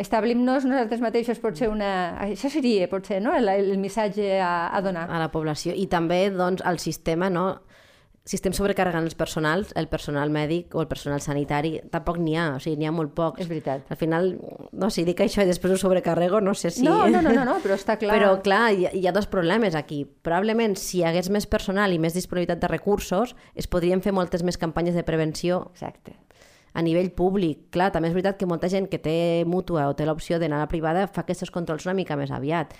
establim-nos 0.00 0.66
nosaltres 0.68 1.02
mateixos 1.04 1.40
pot 1.42 1.58
ser 1.58 1.70
una... 1.72 2.16
Això 2.24 2.50
seria, 2.52 2.88
potser, 2.90 3.20
no? 3.22 3.34
el, 3.36 3.48
el 3.52 3.76
missatge 3.78 4.38
a, 4.40 4.70
a 4.74 4.80
donar. 4.84 5.08
A 5.10 5.20
la 5.22 5.30
població. 5.32 5.74
I 5.76 5.86
també, 5.92 6.28
doncs, 6.34 6.64
al 6.66 6.80
sistema, 6.82 7.30
no? 7.30 7.50
si 8.30 8.36
estem 8.36 8.52
sobrecarregant 8.54 9.06
els 9.08 9.16
personals, 9.18 9.72
el 9.80 9.88
personal 9.90 10.30
mèdic 10.30 10.74
o 10.76 10.82
el 10.84 10.88
personal 10.90 11.22
sanitari, 11.24 11.72
tampoc 11.90 12.20
n'hi 12.20 12.36
ha, 12.38 12.44
o 12.54 12.60
sigui, 12.62 12.76
n'hi 12.78 12.86
ha 12.86 12.92
molt 12.94 13.14
pocs. 13.16 13.40
És 13.42 13.48
veritat. 13.50 13.88
Al 13.90 13.98
final, 13.98 14.30
no, 14.70 14.90
si 14.92 15.02
dic 15.08 15.22
això 15.24 15.42
i 15.42 15.48
després 15.48 15.74
ho 15.74 15.80
sobrecarrego, 15.80 16.42
no 16.44 16.54
sé 16.54 16.70
si... 16.74 16.84
No, 16.86 17.08
no, 17.10 17.24
no, 17.24 17.32
no, 17.34 17.46
no 17.48 17.56
però 17.64 17.74
està 17.80 17.96
clar. 18.00 18.14
Però 18.14 18.36
clar, 18.44 18.62
hi 18.76 18.86
hi 19.00 19.06
ha 19.08 19.16
dos 19.16 19.26
problemes 19.30 19.74
aquí. 19.74 20.04
Probablement, 20.04 20.76
si 20.78 21.00
hi 21.00 21.06
hagués 21.08 21.32
més 21.32 21.48
personal 21.50 21.96
i 21.96 21.98
més 21.98 22.14
disponibilitat 22.14 22.62
de 22.62 22.70
recursos, 22.70 23.34
es 23.58 23.70
podrien 23.70 24.04
fer 24.04 24.14
moltes 24.14 24.46
més 24.46 24.60
campanyes 24.60 24.94
de 24.94 25.06
prevenció 25.06 25.64
Exacte. 25.72 26.19
A 26.72 26.82
nivell 26.82 27.10
públic. 27.16 27.68
Clar, 27.74 27.90
també 27.94 28.10
és 28.10 28.14
veritat 28.14 28.38
que 28.38 28.48
molta 28.48 28.70
gent 28.70 28.88
que 28.90 29.00
té 29.02 29.44
mútua 29.46 29.88
o 29.90 29.94
té 29.98 30.06
l'opció 30.06 30.38
d'anar 30.38 30.60
a 30.60 30.66
la 30.66 30.70
privada 30.70 31.06
fa 31.10 31.24
aquests 31.24 31.50
controls 31.54 31.86
una 31.88 31.96
mica 31.98 32.18
més 32.18 32.30
aviat. 32.30 32.74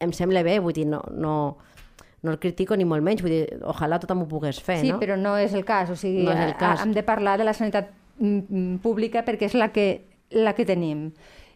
Em 0.00 0.14
sembla 0.14 0.44
bé, 0.46 0.58
vull 0.62 0.76
dir, 0.76 0.86
no, 0.88 1.02
no, 1.12 1.34
no 2.22 2.34
el 2.34 2.38
critico 2.42 2.76
ni 2.76 2.86
molt 2.88 3.04
menys, 3.04 3.22
vull 3.24 3.34
dir, 3.34 3.44
ojalà 3.68 3.98
tothom 4.02 4.24
ho 4.24 4.28
pogués 4.30 4.60
fer, 4.62 4.80
sí, 4.82 4.92
no? 4.92 4.98
Sí, 4.98 5.04
però 5.04 5.18
no 5.20 5.36
és 5.38 5.54
el 5.58 5.66
cas, 5.68 5.90
o 5.90 5.98
sigui, 5.98 6.24
no 6.26 6.34
és 6.34 6.44
el 6.46 6.54
cas. 6.60 6.84
hem 6.84 6.94
de 6.96 7.04
parlar 7.06 7.36
de 7.38 7.48
la 7.48 7.54
sanitat 7.56 7.90
mm, 8.18 8.38
mm, 8.48 8.78
pública 8.84 9.24
perquè 9.26 9.50
és 9.50 9.58
la 9.58 9.72
que, 9.74 9.88
la 10.34 10.54
que 10.54 10.66
tenim 10.68 11.08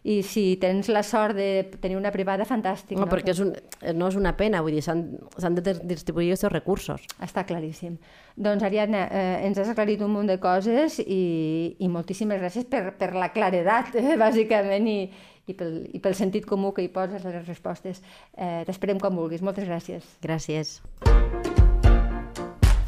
i 0.03 0.19
si 0.27 0.57
tens 0.59 0.89
la 0.91 1.01
sort 1.03 1.35
de 1.37 1.63
tenir 1.79 1.95
una 1.95 2.11
privada, 2.11 2.45
fantàstic. 2.47 2.97
No, 2.97 3.05
no? 3.05 3.11
perquè 3.11 3.31
és 3.31 3.39
un, 3.43 3.53
no 3.95 4.09
és 4.11 4.17
una 4.19 4.35
pena, 4.39 4.61
vull 4.63 4.75
dir, 4.75 4.83
s'han 4.83 5.57
de 5.59 5.75
distribuir 5.87 6.33
aquests 6.33 6.51
recursos. 6.51 7.07
Està 7.23 7.45
claríssim. 7.47 7.95
Doncs, 8.35 8.65
Ariadna, 8.67 9.05
eh, 9.07 9.45
ens 9.47 9.61
has 9.61 9.71
aclarit 9.71 10.03
un 10.03 10.11
munt 10.11 10.27
de 10.27 10.39
coses 10.43 10.99
i, 10.99 11.75
i 11.79 11.91
moltíssimes 11.91 12.41
gràcies 12.41 12.67
per, 12.67 12.89
per 12.99 13.13
la 13.15 13.31
claredat, 13.35 13.95
eh, 13.95 14.17
bàsicament, 14.25 14.91
i, 14.91 14.99
i 15.47 15.55
pel, 15.55 15.79
i 15.95 16.03
pel 16.03 16.19
sentit 16.19 16.47
comú 16.49 16.73
que 16.75 16.83
hi 16.83 16.91
poses 16.91 17.23
les 17.23 17.47
respostes. 17.47 18.03
Eh, 18.35 18.63
T'esperem 18.67 18.99
quan 18.99 19.15
vulguis. 19.15 19.43
Moltes 19.45 19.69
gràcies. 19.69 20.17
Gràcies. 20.23 20.81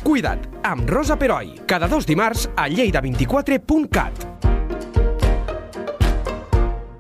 Cuida't, 0.05 0.43
amb 0.67 0.85
Rosa 0.89 1.17
Peroi, 1.17 1.55
cada 1.65 1.89
dos 1.89 2.05
dimarts 2.05 2.45
a 2.55 2.67
lleida24.cat. 2.69 4.34